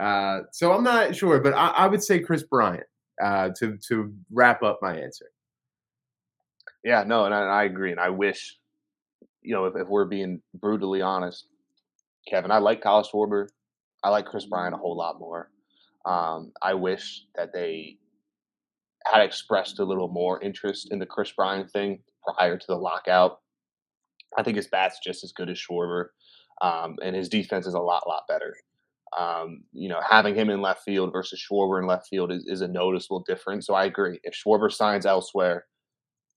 Uh, 0.00 0.40
so 0.52 0.72
I'm 0.72 0.84
not 0.84 1.14
sure, 1.14 1.40
but 1.40 1.54
I, 1.54 1.68
I 1.68 1.86
would 1.86 2.02
say 2.02 2.18
Kris 2.18 2.42
Bryant 2.42 2.84
uh, 3.22 3.50
to 3.58 3.76
to 3.88 4.12
wrap 4.30 4.62
up 4.62 4.78
my 4.82 4.96
answer. 4.96 5.26
Yeah, 6.84 7.04
no, 7.06 7.24
and 7.26 7.34
I, 7.34 7.40
I 7.40 7.64
agree, 7.64 7.92
and 7.92 8.00
I 8.00 8.10
wish, 8.10 8.58
you 9.42 9.54
know, 9.54 9.66
if, 9.66 9.74
if, 9.76 9.86
we're 9.88 10.04
being 10.04 10.42
brutally 10.54 11.00
honest, 11.00 11.46
Kevin, 12.28 12.50
I 12.50 12.58
like 12.58 12.80
Kyle 12.82 13.04
Schwarber, 13.04 13.48
I 14.02 14.08
like 14.08 14.26
Kris 14.26 14.46
Bryant 14.46 14.74
a 14.74 14.78
whole 14.78 14.96
lot 14.96 15.20
more. 15.20 15.50
Um, 16.04 16.52
I 16.60 16.74
wish 16.74 17.24
that 17.36 17.52
they 17.52 17.98
had 19.06 19.22
expressed 19.22 19.78
a 19.78 19.84
little 19.84 20.08
more 20.08 20.42
interest 20.42 20.88
in 20.90 20.98
the 20.98 21.06
Kris 21.06 21.30
Bryant 21.30 21.70
thing 21.70 22.00
prior 22.24 22.56
to 22.56 22.66
the 22.66 22.76
lockout. 22.76 23.40
I 24.36 24.42
think 24.42 24.56
his 24.56 24.66
bat's 24.66 24.98
just 25.04 25.22
as 25.22 25.32
good 25.32 25.50
as 25.50 25.58
Schwarber, 25.58 26.06
um, 26.62 26.96
and 27.02 27.14
his 27.14 27.28
defense 27.28 27.66
is 27.66 27.74
a 27.74 27.80
lot, 27.80 28.08
lot 28.08 28.22
better. 28.28 28.56
Um, 29.18 29.64
you 29.72 29.88
know, 29.88 30.00
having 30.08 30.34
him 30.34 30.48
in 30.48 30.62
left 30.62 30.82
field 30.84 31.12
versus 31.12 31.42
Schwarber 31.42 31.80
in 31.80 31.86
left 31.86 32.08
field 32.08 32.32
is, 32.32 32.44
is 32.46 32.60
a 32.62 32.68
noticeable 32.68 33.22
difference. 33.26 33.66
So 33.66 33.74
I 33.74 33.84
agree. 33.84 34.18
If 34.22 34.34
Schwarber 34.34 34.72
signs 34.72 35.04
elsewhere 35.04 35.66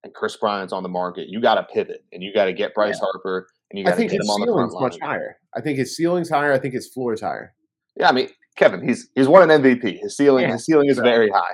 and 0.03 0.13
Kris 0.13 0.35
Bryant's 0.35 0.73
on 0.73 0.83
the 0.83 0.89
market, 0.89 1.29
you 1.29 1.41
got 1.41 1.55
to 1.55 1.63
pivot 1.63 2.03
and 2.11 2.21
you 2.21 2.33
got 2.33 2.45
to 2.45 2.53
get 2.53 2.73
Bryce 2.73 2.99
yeah. 3.01 3.05
Harper 3.11 3.47
and 3.71 3.79
you 3.79 3.85
got 3.85 3.95
to 3.95 4.03
get 4.03 4.13
him 4.13 4.29
on 4.29 4.41
the 4.41 4.53
front 4.53 4.73
line. 4.73 4.83
much 4.83 4.97
higher. 5.01 5.37
I 5.55 5.61
think 5.61 5.77
his 5.77 5.95
ceiling's 5.95 6.29
higher. 6.29 6.51
I 6.51 6.59
think 6.59 6.73
his 6.73 6.89
floor 6.89 7.13
is 7.13 7.21
higher. 7.21 7.53
Yeah, 7.97 8.09
I 8.09 8.11
mean, 8.11 8.29
Kevin, 8.57 8.85
he's 8.85 9.09
he's 9.15 9.27
won 9.27 9.49
an 9.49 9.61
MVP. 9.61 9.99
His 9.99 10.17
ceiling 10.17 10.45
yeah. 10.45 10.53
his 10.53 10.65
ceiling 10.65 10.89
is 10.89 10.99
very 10.99 11.29
high. 11.29 11.53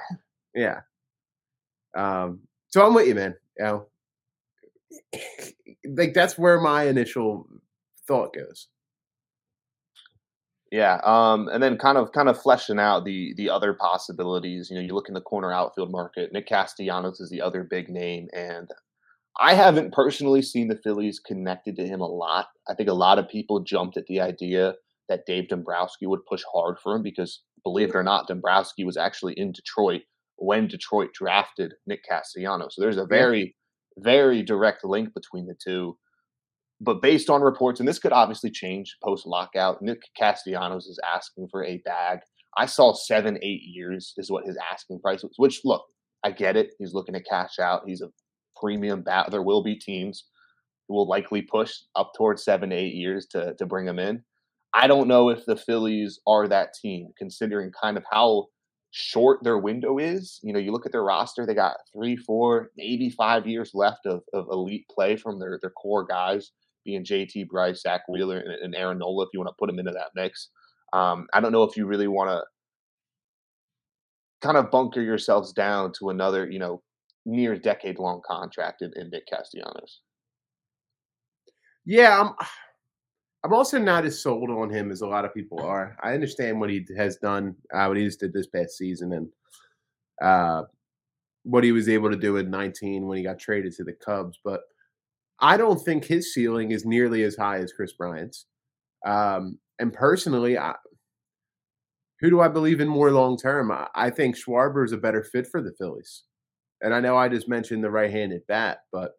Yeah. 0.56 0.82
Um. 1.96 2.42
So 2.68 2.86
I'm 2.86 2.94
with 2.94 3.08
you, 3.08 3.16
man. 3.16 3.36
You 3.58 3.66
know, 3.66 3.86
like 5.98 6.14
that's 6.14 6.38
where 6.38 6.60
my 6.60 6.84
initial 6.84 7.48
thought 8.08 8.34
goes. 8.34 8.68
Yeah, 10.72 11.00
um, 11.04 11.50
and 11.50 11.62
then 11.62 11.78
kind 11.78 11.98
of 11.98 12.14
kind 12.14 12.30
of 12.30 12.42
fleshing 12.42 12.80
out 12.80 13.04
the 13.04 13.34
the 13.36 13.50
other 13.50 13.74
possibilities. 13.74 14.70
You 14.70 14.78
know, 14.78 14.82
you 14.82 14.94
look 14.94 15.10
in 15.10 15.14
the 15.14 15.22
corner 15.22 15.52
outfield 15.52 15.92
market. 15.92 16.32
Nick 16.32 16.48
Castellanos 16.48 17.20
is 17.20 17.30
the 17.30 17.42
other 17.42 17.64
big 17.64 17.90
name, 17.90 18.30
and 18.34 18.70
I 19.40 19.54
haven't 19.54 19.94
personally 19.94 20.42
seen 20.42 20.68
the 20.70 20.80
Phillies 20.84 21.20
connected 21.20 21.76
to 21.78 21.88
him 21.88 22.02
a 22.02 22.08
lot. 22.08 22.48
I 22.70 22.74
think 22.74 22.90
a 22.90 22.94
lot 22.94 23.20
of 23.20 23.30
people 23.30 23.62
jumped 23.62 23.98
at 23.98 24.06
the 24.08 24.22
idea 24.22 24.76
that 25.10 25.26
Dave 25.26 25.50
Dombrowski 25.50 26.06
would 26.06 26.26
push 26.26 26.44
hard 26.54 26.78
for 26.80 26.96
him 26.96 27.04
because, 27.04 27.42
believe 27.64 27.90
it 27.90 27.96
or 27.96 28.04
not, 28.04 28.28
Dombrowski 28.28 28.86
was 28.86 28.98
actually 28.98 29.34
in 29.34 29.52
Detroit 29.52 30.02
when 30.38 30.68
Detroit 30.68 31.10
drafted 31.14 31.74
Nick 31.88 32.04
Castellanos. 32.10 32.76
So 32.76 32.82
there's 32.82 32.98
a 32.98 33.06
very, 33.06 33.56
very 33.98 34.42
direct 34.42 34.86
link 34.86 35.14
between 35.14 35.48
the 35.48 35.56
two 35.62 35.98
but 36.84 37.02
based 37.02 37.30
on 37.30 37.42
reports, 37.42 37.80
and 37.80 37.88
this 37.88 38.00
could 38.00 38.12
obviously 38.12 38.50
change 38.50 38.98
post 39.04 39.28
lockout, 39.28 39.84
Nick 39.84 40.02
Castellanos 40.18 40.88
is 40.88 41.00
asking 41.16 41.48
for 41.52 41.64
a 41.64 41.78
bag. 41.86 42.20
I 42.58 42.66
saw 42.66 42.94
seven, 42.94 43.38
eight 43.44 43.62
years 43.64 44.14
is 44.18 44.32
what 44.32 44.48
his 44.48 44.58
asking 44.72 45.00
price 45.00 45.22
was, 45.22 45.34
which 45.38 45.62
look, 45.64 45.84
I 46.24 46.32
get 46.32 46.58
it. 46.58 46.74
He's 46.80 46.94
looking 46.94 47.14
to 47.14 47.22
cash 47.22 47.60
out. 47.60 47.84
He's 47.86 48.02
a 48.02 48.10
premium 48.60 49.04
bat. 49.04 49.30
There 49.30 49.44
will 49.44 49.64
be 49.64 49.76
teams 49.76 50.26
who 50.88 50.96
will 50.96 51.08
likely 51.08 51.44
push 51.44 51.72
up 51.96 52.14
towards 52.18 52.44
seven, 52.44 52.72
eight 52.72 52.96
years 52.96 53.28
to, 53.28 53.54
to 53.60 53.66
bring 53.68 53.88
him 53.88 54.00
in. 54.00 54.24
I 54.74 54.88
don't 54.88 55.08
know 55.08 55.30
if 55.30 55.46
the 55.46 55.56
Phillies 55.56 56.20
are 56.26 56.48
that 56.48 56.74
team, 56.74 57.10
considering 57.16 57.72
kind 57.80 57.96
of 57.96 58.04
how 58.12 58.48
short 58.90 59.44
their 59.44 59.60
window 59.60 60.00
is. 60.00 60.40
You 60.42 60.52
know, 60.52 60.60
you 60.60 60.72
look 60.72 60.88
at 60.88 60.92
their 60.92 61.04
roster, 61.04 61.46
they 61.46 61.54
got 61.54 61.78
three, 61.94 62.18
four, 62.18 62.72
maybe 62.76 63.12
five 63.12 63.46
years 63.46 63.72
left 63.76 64.08
of, 64.08 64.24
of 64.34 64.48
elite 64.50 64.86
play 64.90 65.16
from 65.16 65.40
their, 65.40 65.60
their 65.62 65.72
core 65.72 66.06
guys 66.06 66.52
being 66.84 67.04
JT 67.04 67.48
Bryce, 67.48 67.82
Zack 67.82 68.02
Wheeler, 68.08 68.40
and, 68.40 68.52
and 68.52 68.76
Aaron 68.76 69.00
Nola 69.00 69.26
if 69.26 69.30
you 69.34 69.40
want 69.40 69.50
to 69.50 69.60
put 69.60 69.68
them 69.68 69.80
into 69.80 69.92
that 69.92 70.12
mix. 70.16 70.50
Um, 70.94 71.28
I 71.34 71.40
don't 71.40 71.52
know 71.52 71.64
if 71.64 71.78
you 71.78 71.86
really 71.86 72.08
want 72.08 72.30
to 72.30 72.44
kind 74.42 74.58
of 74.58 74.72
bunker 74.72 75.02
yourselves 75.02 75.54
down 75.54 75.94
to 76.00 76.10
another, 76.10 76.50
you 76.50 76.60
know, 76.60 76.82
near 77.26 77.56
decade 77.56 78.00
long 78.00 78.22
contract 78.28 78.82
in, 78.82 78.92
in 78.96 79.10
Nick 79.10 79.28
Castellanos. 79.28 80.02
Yeah, 81.86 82.20
I'm. 82.20 82.34
I'm 83.44 83.54
also 83.54 83.80
not 83.80 84.06
as 84.06 84.22
sold 84.22 84.52
on 84.52 84.70
him 84.70 84.92
as 84.92 85.02
a 85.02 85.08
lot 85.08 85.26
of 85.26 85.34
people 85.34 85.60
are. 85.62 85.98
I 86.04 86.14
understand 86.14 86.60
what 86.60 86.70
he 86.70 86.86
has 86.96 87.18
done, 87.18 87.56
uh, 87.74 87.86
what 87.88 87.98
he 87.98 88.06
just 88.06 88.20
did 88.20 88.34
this 88.34 88.46
past 88.46 88.78
season, 88.78 89.14
and 89.14 89.28
uh, 90.22 90.64
what 91.44 91.64
he 91.64 91.72
was 91.72 91.90
able 91.90 92.12
to 92.12 92.16
do 92.16 92.38
in 92.38 92.52
19 92.52 93.08
when 93.08 93.18
he 93.18 93.24
got 93.24 93.40
traded 93.40 93.74
to 93.74 93.84
the 93.84 93.94
Cubs. 93.94 94.40
But 94.44 94.62
I 95.42 95.58
don't 95.58 95.80
think 95.80 96.06
his 96.06 96.34
ceiling 96.34 96.72
is 96.72 96.86
nearly 96.86 97.24
as 97.24 97.36
high 97.36 97.58
as 97.58 97.74
Kris 97.74 97.94
Bryant's. 97.94 98.46
Um, 99.06 99.58
and 99.80 99.92
personally, 99.92 100.58
I, 100.58 100.76
who 102.20 102.30
do 102.30 102.40
I 102.40 102.48
believe 102.48 102.80
in 102.80 102.88
more 102.88 103.12
long 103.12 103.38
term? 103.38 103.72
I, 103.72 103.88
I 103.96 104.10
think 104.12 104.38
Schwarber 104.38 104.86
is 104.86 104.92
a 104.92 104.98
better 104.98 105.24
fit 105.24 105.48
for 105.48 105.62
the 105.62 105.74
Phillies. 105.78 106.24
And 106.82 106.94
I 106.94 107.00
know 107.00 107.18
I 107.18 107.28
just 107.28 107.50
mentioned 107.50 107.84
the 107.84 107.92
right 107.92 108.12
handed 108.12 108.42
bat, 108.48 108.80
but 108.92 109.12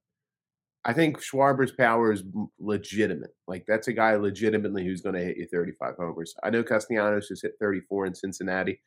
I 0.85 0.93
think 0.93 1.19
Schwarber's 1.19 1.73
power 1.73 2.12
is 2.12 2.25
legitimate. 2.59 3.35
Like, 3.47 3.64
that's 3.69 3.88
a 3.88 3.93
guy 3.93 4.14
legitimately 4.17 4.85
who's 4.85 5.00
going 5.00 5.14
to 5.14 5.25
hit 5.25 5.37
you 5.37 5.47
35 5.47 5.95
homers. 5.97 6.35
I 6.43 6.50
know 6.50 6.64
Castellanos 6.64 7.29
just 7.29 7.43
hit 7.43 7.55
34 7.61 8.07
in 8.07 8.14
Cincinnati. 8.14 8.81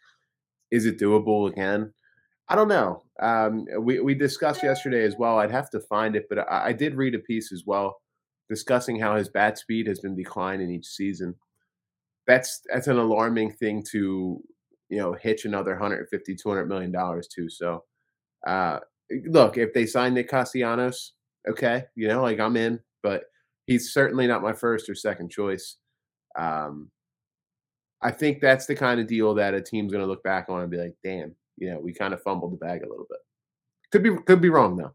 Is 0.71 0.85
it 0.85 0.99
doable 0.99 1.49
again? 1.49 1.93
I 2.47 2.55
don't 2.55 2.67
know. 2.67 3.03
Um, 3.19 3.65
we 3.79 3.99
we 3.99 4.13
discussed 4.13 4.63
yesterday 4.63 5.03
as 5.03 5.15
well. 5.17 5.39
I'd 5.39 5.51
have 5.51 5.69
to 5.71 5.79
find 5.79 6.15
it, 6.15 6.27
but 6.29 6.39
I, 6.39 6.67
I, 6.67 6.73
did 6.73 6.95
read 6.95 7.15
a 7.15 7.19
piece 7.19 7.51
as 7.51 7.63
well 7.65 7.97
discussing 8.49 8.99
how 8.99 9.15
his 9.15 9.29
bat 9.29 9.57
speed 9.57 9.87
has 9.87 9.99
been 9.99 10.15
declining 10.15 10.69
each 10.69 10.85
season. 10.85 11.35
That's 12.27 12.61
that's 12.71 12.87
an 12.87 12.97
alarming 12.97 13.53
thing 13.53 13.83
to 13.91 14.41
you 14.89 14.97
know 14.97 15.13
hitch 15.13 15.45
another 15.45 15.71
150 15.71 16.35
200 16.35 16.65
million 16.67 16.91
dollars 16.91 17.27
to. 17.35 17.49
So, 17.49 17.83
uh, 18.45 18.79
look, 19.27 19.57
if 19.57 19.73
they 19.73 19.85
sign 19.85 20.13
Nick 20.13 20.29
Castellanos, 20.29 21.13
okay, 21.49 21.85
you 21.95 22.07
know, 22.07 22.21
like 22.21 22.39
I'm 22.39 22.57
in, 22.57 22.79
but 23.01 23.23
he's 23.65 23.93
certainly 23.93 24.27
not 24.27 24.43
my 24.43 24.53
first 24.53 24.89
or 24.89 24.95
second 24.95 25.31
choice. 25.31 25.77
Um, 26.37 26.91
I 28.01 28.11
think 28.11 28.39
that's 28.39 28.65
the 28.65 28.75
kind 28.75 28.99
of 28.99 29.07
deal 29.07 29.33
that 29.35 29.53
a 29.55 29.61
team's 29.61 29.91
going 29.91 30.03
to 30.03 30.07
look 30.07 30.23
back 30.23 30.47
on 30.49 30.61
and 30.61 30.69
be 30.69 30.77
like, 30.77 30.95
damn, 31.03 31.35
you 31.57 31.69
know, 31.69 31.79
we 31.79 31.93
kind 31.93 32.13
of 32.13 32.21
fumbled 32.21 32.53
the 32.53 32.57
bag 32.57 32.83
a 32.83 32.89
little 32.89 33.07
bit. 33.09 33.19
Could 33.91 34.03
be 34.03 34.15
could 34.25 34.41
be 34.41 34.49
wrong 34.49 34.75
though. 34.75 34.93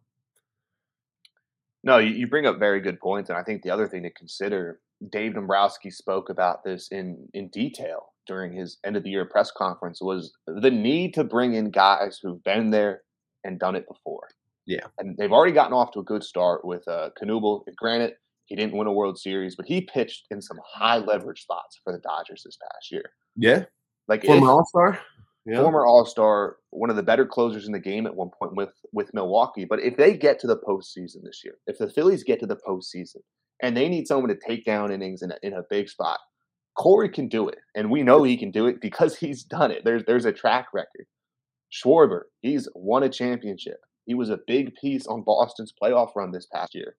No, 1.82 1.96
you, 1.96 2.26
bring 2.26 2.44
up 2.46 2.58
very 2.58 2.80
good 2.80 3.00
points, 3.00 3.30
and 3.30 3.38
I 3.38 3.42
think 3.42 3.62
the 3.62 3.70
other 3.70 3.88
thing 3.88 4.02
to 4.02 4.10
consider, 4.10 4.80
Dave 5.10 5.32
Dombrowski 5.32 5.90
spoke 5.90 6.28
about 6.28 6.62
this 6.62 6.88
in 6.88 7.26
in 7.32 7.48
detail 7.48 8.12
during 8.26 8.52
his 8.52 8.78
end 8.84 8.96
of 8.96 9.02
the 9.02 9.10
year 9.10 9.24
press 9.24 9.50
conference, 9.50 10.00
was 10.02 10.32
the 10.46 10.70
need 10.70 11.14
to 11.14 11.24
bring 11.24 11.54
in 11.54 11.70
guys 11.70 12.20
who've 12.22 12.42
been 12.44 12.70
there 12.70 13.02
and 13.44 13.58
done 13.58 13.76
it 13.76 13.88
before. 13.88 14.28
Yeah, 14.66 14.86
and 14.98 15.16
they've 15.16 15.32
already 15.32 15.54
gotten 15.54 15.72
off 15.72 15.92
to 15.92 16.00
a 16.00 16.04
good 16.04 16.22
start 16.22 16.64
with 16.64 16.86
uh, 16.86 17.10
Knebel. 17.20 17.62
Granted, 17.76 18.14
he 18.44 18.56
didn't 18.56 18.76
win 18.76 18.86
a 18.86 18.92
World 18.92 19.18
Series, 19.18 19.56
but 19.56 19.64
he 19.64 19.80
pitched 19.80 20.26
in 20.30 20.42
some 20.42 20.58
high 20.62 20.98
leverage 20.98 21.42
spots 21.42 21.80
for 21.82 21.92
the 21.92 22.00
Dodgers 22.00 22.42
this 22.44 22.58
past 22.60 22.92
year. 22.92 23.12
Yeah, 23.36 23.64
like 24.06 24.24
former 24.24 24.50
All 24.50 24.66
Star 24.66 25.00
yeah. 25.50 25.60
former 25.60 25.84
All 25.86 26.06
Star, 26.06 26.56
one 26.70 26.90
of 26.90 26.96
the 26.96 27.02
better 27.02 27.26
closers 27.26 27.66
in 27.66 27.72
the 27.72 27.80
game 27.80 28.06
at 28.06 28.14
one 28.14 28.30
point 28.38 28.54
with 28.54 28.72
with 28.92 29.12
Milwaukee. 29.14 29.66
But 29.68 29.80
if 29.80 29.96
they 29.96 30.16
get 30.16 30.38
to 30.40 30.46
the 30.46 30.56
postseason 30.56 31.22
this 31.24 31.42
year, 31.44 31.54
if 31.66 31.78
the 31.78 31.90
Phillies 31.90 32.24
get 32.24 32.40
to 32.40 32.46
the 32.46 32.56
postseason 32.56 33.22
and 33.62 33.76
they 33.76 33.88
need 33.88 34.06
someone 34.06 34.28
to 34.28 34.38
take 34.46 34.64
down 34.64 34.92
innings 34.92 35.22
in 35.22 35.32
a, 35.32 35.36
in 35.42 35.52
a 35.52 35.62
big 35.68 35.88
spot, 35.88 36.18
Corey 36.76 37.08
can 37.08 37.28
do 37.28 37.48
it, 37.48 37.58
and 37.74 37.90
we 37.90 38.02
know 38.02 38.22
he 38.22 38.36
can 38.36 38.50
do 38.50 38.66
it 38.66 38.80
because 38.80 39.16
he's 39.18 39.44
done 39.44 39.70
it. 39.70 39.82
There's 39.84 40.04
there's 40.06 40.24
a 40.24 40.32
track 40.32 40.68
record. 40.72 41.06
Schwarber, 41.72 42.22
he's 42.40 42.68
won 42.74 43.02
a 43.02 43.08
championship. 43.08 43.78
He 44.06 44.14
was 44.14 44.30
a 44.30 44.40
big 44.46 44.74
piece 44.74 45.06
on 45.06 45.22
Boston's 45.22 45.72
playoff 45.80 46.16
run 46.16 46.32
this 46.32 46.46
past 46.52 46.74
year. 46.74 46.96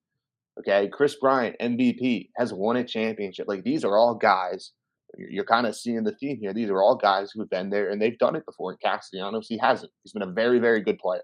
Okay, 0.58 0.88
Kris 0.88 1.16
Bryant, 1.18 1.56
MVP, 1.60 2.28
has 2.36 2.52
won 2.52 2.76
a 2.76 2.84
championship. 2.84 3.46
Like 3.48 3.64
these 3.64 3.84
are 3.84 3.96
all 3.96 4.14
guys. 4.14 4.72
You're, 5.16 5.30
you're 5.30 5.44
kind 5.44 5.66
of 5.66 5.76
seeing 5.76 6.04
the 6.04 6.14
theme 6.14 6.38
here. 6.40 6.52
These 6.52 6.70
are 6.70 6.82
all 6.82 6.96
guys 6.96 7.30
who've 7.32 7.50
been 7.50 7.70
there 7.70 7.90
and 7.90 8.00
they've 8.00 8.18
done 8.18 8.36
it 8.36 8.46
before. 8.46 8.70
And 8.70 8.80
Castellanos, 8.80 9.46
he 9.48 9.58
hasn't. 9.58 9.92
He's 10.02 10.12
been 10.12 10.22
a 10.22 10.32
very, 10.32 10.58
very 10.58 10.80
good 10.80 10.98
player. 10.98 11.22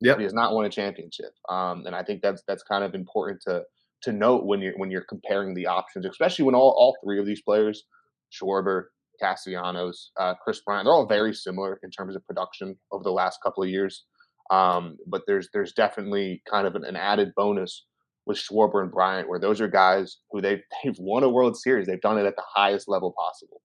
Yeah, 0.00 0.16
he 0.16 0.24
has 0.24 0.34
not 0.34 0.52
won 0.52 0.64
a 0.64 0.70
championship. 0.70 1.32
Um, 1.48 1.84
and 1.86 1.94
I 1.94 2.02
think 2.02 2.22
that's 2.22 2.42
that's 2.46 2.64
kind 2.64 2.84
of 2.84 2.94
important 2.94 3.40
to 3.46 3.62
to 4.02 4.12
note 4.12 4.44
when 4.44 4.60
you're 4.60 4.76
when 4.76 4.90
you're 4.90 5.04
comparing 5.08 5.54
the 5.54 5.66
options, 5.66 6.06
especially 6.06 6.44
when 6.44 6.54
all 6.54 6.74
all 6.76 6.96
three 7.04 7.20
of 7.20 7.26
these 7.26 7.42
players, 7.42 7.84
Schwarber, 8.32 8.86
Castellanos, 9.20 10.10
uh, 10.18 10.34
Kris 10.42 10.60
Bryant, 10.64 10.86
they're 10.86 10.92
all 10.92 11.06
very 11.06 11.32
similar 11.32 11.78
in 11.82 11.90
terms 11.90 12.16
of 12.16 12.26
production 12.26 12.76
over 12.90 13.04
the 13.04 13.12
last 13.12 13.38
couple 13.42 13.62
of 13.62 13.68
years. 13.68 14.04
Um, 14.50 14.96
but 15.06 15.22
there's 15.26 15.48
there's 15.52 15.72
definitely 15.72 16.42
kind 16.50 16.66
of 16.66 16.74
an, 16.74 16.84
an, 16.84 16.96
added 16.96 17.32
bonus 17.36 17.86
with 18.26 18.38
Schwarber 18.38 18.82
and 18.82 18.90
Bryant, 18.92 19.28
where 19.28 19.38
those 19.38 19.60
are 19.60 19.68
guys 19.68 20.18
who 20.30 20.40
they've 20.40 20.62
they've 20.84 20.98
won 20.98 21.22
a 21.22 21.28
World 21.28 21.56
Series. 21.56 21.86
They've 21.86 22.00
done 22.00 22.18
it 22.18 22.26
at 22.26 22.36
the 22.36 22.44
highest 22.54 22.88
level 22.88 23.14
possible. 23.18 23.60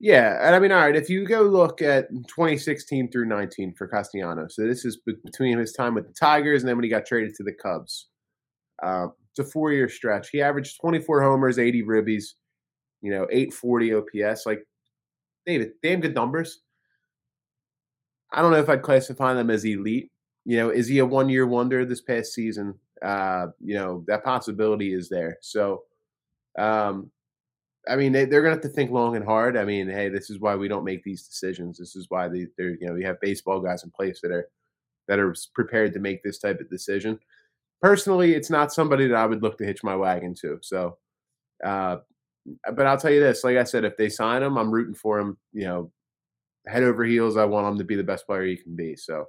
Yeah, 0.00 0.38
and 0.46 0.54
I 0.54 0.60
mean, 0.60 0.70
all 0.70 0.80
right, 0.80 0.94
if 0.94 1.10
you 1.10 1.26
go 1.26 1.42
look 1.42 1.82
at 1.82 2.08
2016 2.28 3.10
through 3.10 3.26
19 3.26 3.74
for 3.74 3.88
Castellanos, 3.88 4.54
so 4.54 4.64
this 4.64 4.84
is 4.84 4.96
between 5.24 5.58
his 5.58 5.72
time 5.72 5.94
with 5.94 6.06
the 6.06 6.14
Tigers 6.14 6.62
and 6.62 6.68
then 6.68 6.76
when 6.76 6.84
he 6.84 6.90
got 6.90 7.04
traded 7.04 7.34
to 7.34 7.42
the 7.42 7.52
Cubs. 7.52 8.06
Uh, 8.80 9.08
it's 9.30 9.40
a 9.40 9.50
four-year 9.50 9.88
stretch. 9.88 10.30
He 10.30 10.40
averaged 10.40 10.80
24 10.80 11.22
homers, 11.22 11.58
80 11.58 11.82
ribbies, 11.82 12.34
you 13.02 13.10
know, 13.10 13.26
840 13.30 13.94
OPS. 13.94 14.46
Like, 14.46 14.60
David, 15.46 15.72
damn 15.82 16.00
good 16.00 16.14
numbers. 16.14 16.60
I 18.32 18.40
don't 18.40 18.52
know 18.52 18.58
if 18.58 18.68
I'd 18.68 18.82
classify 18.82 19.34
them 19.34 19.50
as 19.50 19.64
elite. 19.64 20.12
You 20.44 20.58
know, 20.58 20.70
is 20.70 20.86
he 20.86 21.00
a 21.00 21.06
one-year 21.06 21.46
wonder 21.46 21.84
this 21.84 22.00
past 22.00 22.32
season? 22.34 22.74
Uh, 23.02 23.48
you 23.60 23.74
know, 23.74 24.04
that 24.06 24.24
possibility 24.24 24.92
is 24.92 25.08
there. 25.08 25.38
So, 25.40 25.84
um, 26.58 27.10
I 27.88 27.96
mean, 27.96 28.12
they, 28.12 28.22
are 28.22 28.26
going 28.26 28.44
to 28.44 28.50
have 28.50 28.60
to 28.60 28.68
think 28.68 28.90
long 28.90 29.16
and 29.16 29.24
hard. 29.24 29.56
I 29.56 29.64
mean, 29.64 29.88
hey, 29.88 30.08
this 30.08 30.30
is 30.30 30.40
why 30.40 30.56
we 30.56 30.68
don't 30.68 30.84
make 30.84 31.02
these 31.04 31.26
decisions. 31.26 31.78
This 31.78 31.96
is 31.96 32.06
why 32.08 32.28
they, 32.28 32.46
they're, 32.56 32.76
you 32.80 32.86
know, 32.86 32.94
we 32.94 33.04
have 33.04 33.20
baseball 33.20 33.60
guys 33.60 33.84
in 33.84 33.90
place 33.90 34.20
that 34.22 34.30
are 34.30 34.48
that 35.06 35.18
are 35.18 35.34
prepared 35.54 35.94
to 35.94 36.00
make 36.00 36.22
this 36.22 36.38
type 36.38 36.60
of 36.60 36.68
decision. 36.68 37.18
Personally, 37.80 38.34
it's 38.34 38.50
not 38.50 38.72
somebody 38.72 39.06
that 39.06 39.16
I 39.16 39.24
would 39.24 39.42
look 39.42 39.56
to 39.58 39.64
hitch 39.64 39.82
my 39.82 39.96
wagon 39.96 40.34
to. 40.42 40.58
So, 40.60 40.98
uh, 41.64 41.98
but 42.74 42.86
I'll 42.86 42.98
tell 42.98 43.12
you 43.12 43.20
this: 43.20 43.44
like 43.44 43.56
I 43.56 43.64
said, 43.64 43.84
if 43.84 43.96
they 43.96 44.08
sign 44.08 44.42
him, 44.42 44.58
I'm 44.58 44.70
rooting 44.70 44.94
for 44.94 45.18
him. 45.18 45.38
You 45.52 45.64
know, 45.64 45.92
head 46.66 46.82
over 46.82 47.04
heels. 47.04 47.36
I 47.36 47.44
want 47.44 47.66
him 47.66 47.78
to 47.78 47.84
be 47.84 47.96
the 47.96 48.02
best 48.02 48.26
player 48.26 48.44
he 48.44 48.56
can 48.56 48.76
be. 48.76 48.96
So, 48.96 49.26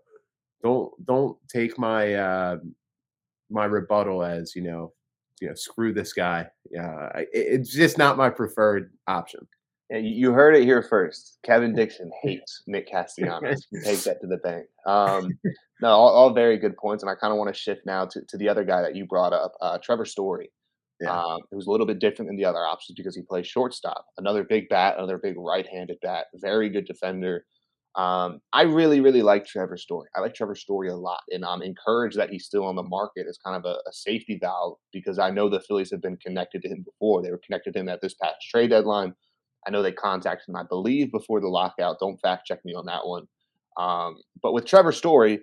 don't 0.62 0.92
don't 1.06 1.38
take 1.48 1.78
my 1.78 2.16
uh, 2.16 2.58
my 3.50 3.66
rebuttal 3.66 4.24
as 4.24 4.56
you 4.56 4.62
know 4.62 4.94
you 5.42 5.48
know, 5.48 5.54
screw 5.56 5.94
this 5.94 6.14
guy. 6.14 6.48
Yeah, 6.70 7.10
it's 7.32 7.72
just 7.72 7.98
not 7.98 8.18
my 8.18 8.30
preferred 8.30 8.92
option. 9.08 9.48
Yeah, 9.90 9.98
you 9.98 10.32
heard 10.34 10.56
it 10.56 10.64
here 10.64 10.84
first. 10.84 11.40
Kevin 11.44 11.74
Dixon 11.76 12.12
hates 12.22 12.64
Nick 12.68 12.90
Castellanos. 12.90 13.66
Take 13.84 14.00
that 14.02 14.22
to 14.22 14.28
the 14.28 14.38
bank. 14.38 14.66
Um, 14.86 15.32
no, 15.82 15.90
all, 15.90 16.10
all, 16.10 16.34
very 16.34 16.58
good 16.58 16.78
points, 16.78 17.04
and 17.04 17.10
I 17.10 17.16
kind 17.16 17.32
of 17.32 17.40
want 17.40 17.54
to 17.54 17.60
shift 17.60 17.82
now 17.86 18.06
to, 18.06 18.22
to 18.28 18.38
the 18.38 18.50
other 18.50 18.64
guy 18.64 18.82
that 18.82 18.96
you 18.96 19.06
brought 19.06 19.34
up, 19.34 19.54
uh, 19.62 19.78
Trevor 19.80 20.06
Story. 20.06 20.52
Yeah. 21.02 21.18
Um, 21.18 21.40
it 21.52 21.56
was 21.56 21.68
a 21.68 21.72
little 21.72 21.86
bit 21.86 22.00
different 22.00 22.28
than 22.28 22.36
the 22.36 22.46
other 22.46 22.60
options 22.60 22.98
because 22.98 23.16
he 23.16 23.22
plays 23.22 23.48
shortstop. 23.48 24.06
Another 24.18 24.44
big 24.44 24.68
bat, 24.68 24.96
another 24.98 25.18
big 25.18 25.38
right-handed 25.38 25.98
bat, 26.02 26.26
very 26.36 26.70
good 26.70 26.86
defender. 26.86 27.46
Um, 28.00 28.40
I 28.54 28.62
really, 28.62 29.02
really 29.02 29.22
like 29.22 29.46
Trevor 29.46 29.76
Story. 29.76 30.08
I 30.16 30.22
like 30.22 30.34
Trevor 30.34 30.56
Story 30.56 30.88
a 30.88 30.96
lot, 30.96 31.20
and 31.32 31.44
I'm 31.44 31.62
encouraged 31.62 32.18
that 32.18 32.30
he's 32.30 32.46
still 32.46 32.64
on 32.64 32.78
the 32.78 32.84
market 32.84 33.26
as 33.28 33.38
kind 33.44 33.58
of 33.58 33.66
a, 33.66 33.76
a, 33.76 33.92
safety 33.92 34.40
valve 34.42 34.78
because 34.94 35.20
I 35.20 35.32
know 35.32 35.50
the 35.50 35.60
Phillies 35.60 35.92
have 35.92 36.02
been 36.02 36.16
connected 36.16 36.62
to 36.62 36.70
him 36.70 36.86
before. 36.86 37.22
They 37.22 37.30
were 37.32 37.42
connected 37.46 37.74
to 37.74 37.80
him 37.80 37.90
at 37.90 38.00
this 38.00 38.14
past 38.14 38.38
trade 38.50 38.70
deadline. 38.70 39.16
I 39.68 39.72
know 39.72 39.82
they 39.82 39.92
contacted 39.92 40.48
him, 40.48 40.56
I 40.56 40.64
believe, 40.64 41.12
before 41.12 41.42
the 41.42 41.50
lockout. 41.50 41.98
Don't 42.00 42.22
fact 42.22 42.48
check 42.48 42.64
me 42.64 42.74
on 42.74 42.86
that 42.86 43.06
one. 43.06 43.24
Um, 43.78 44.16
but 44.42 44.54
with 44.54 44.66
Trevor 44.66 44.94
Story, 44.94 45.42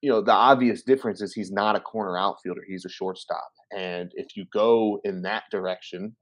you 0.00 0.10
know, 0.10 0.22
the 0.22 0.32
obvious 0.32 0.82
difference 0.82 1.20
is 1.20 1.34
he's 1.34 1.52
not 1.52 1.76
a 1.76 1.80
corner 1.80 2.16
outfielder; 2.16 2.62
he's 2.66 2.86
a 2.86 2.90
shortstop. 2.90 3.50
And 3.76 4.10
if 4.14 4.36
you 4.36 4.46
go 4.54 5.00
in 5.04 5.20
that 5.22 5.42
direction, 5.50 6.16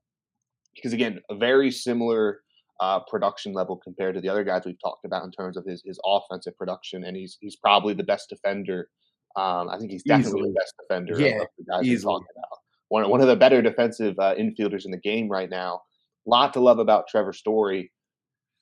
because 0.74 0.92
again, 0.92 1.20
a 1.30 1.36
very 1.36 1.70
similar 1.70 2.40
uh, 2.80 3.00
production 3.10 3.52
level 3.52 3.76
compared 3.76 4.14
to 4.14 4.20
the 4.20 4.28
other 4.28 4.44
guys 4.44 4.62
we've 4.66 4.80
talked 4.82 5.04
about 5.04 5.24
in 5.24 5.30
terms 5.30 5.56
of 5.56 5.64
his 5.64 5.82
his 5.84 5.98
offensive 6.04 6.56
production, 6.56 7.04
and 7.04 7.16
he's 7.16 7.38
he's 7.40 7.56
probably 7.56 7.94
the 7.94 8.04
best 8.04 8.28
defender. 8.28 8.88
Um, 9.36 9.68
I 9.68 9.78
think 9.78 9.90
he's 9.90 10.02
definitely 10.02 10.40
easily. 10.40 10.52
the 10.52 10.60
best 10.60 10.74
defender 10.80 11.20
yeah, 11.20 11.42
of 11.42 11.48
the 11.58 11.64
guys 11.70 11.84
easily. 11.84 12.14
we 12.14 12.18
talked 12.18 12.32
about. 12.36 12.58
One 12.88 13.10
one 13.10 13.20
of 13.20 13.28
the 13.28 13.36
better 13.36 13.62
defensive 13.62 14.14
uh, 14.18 14.34
infielders 14.34 14.84
in 14.84 14.90
the 14.90 15.00
game 15.00 15.28
right 15.28 15.50
now. 15.50 15.80
Lot 16.26 16.52
to 16.54 16.60
love 16.60 16.78
about 16.78 17.08
Trevor 17.08 17.32
Story. 17.32 17.92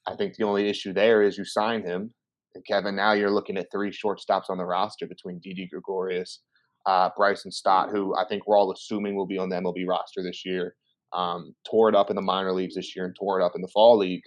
I 0.06 0.16
think 0.16 0.34
the 0.34 0.44
only 0.44 0.68
issue 0.68 0.92
there 0.92 1.22
is 1.22 1.38
you 1.38 1.44
sign 1.44 1.82
him, 1.82 2.12
and 2.54 2.64
Kevin. 2.66 2.96
Now 2.96 3.12
you're 3.12 3.30
looking 3.30 3.56
at 3.56 3.66
three 3.72 3.90
shortstops 3.90 4.50
on 4.50 4.58
the 4.58 4.64
roster 4.64 5.06
between 5.06 5.40
Didi 5.40 5.68
Gregorius, 5.70 6.40
uh, 6.86 7.10
Bryson 7.16 7.50
Stott, 7.50 7.90
who 7.90 8.14
I 8.16 8.24
think 8.28 8.46
we're 8.46 8.58
all 8.58 8.72
assuming 8.72 9.16
will 9.16 9.26
be 9.26 9.38
on 9.38 9.48
the 9.48 9.56
MLB 9.56 9.86
roster 9.86 10.22
this 10.22 10.44
year, 10.44 10.74
um, 11.14 11.54
tore 11.68 11.88
it 11.88 11.94
up 11.94 12.10
in 12.10 12.16
the 12.16 12.22
minor 12.22 12.52
leagues 12.52 12.74
this 12.74 12.94
year 12.94 13.04
and 13.04 13.16
tore 13.18 13.40
it 13.40 13.44
up 13.44 13.52
in 13.54 13.62
the 13.62 13.68
fall 13.68 13.96
league. 13.96 14.22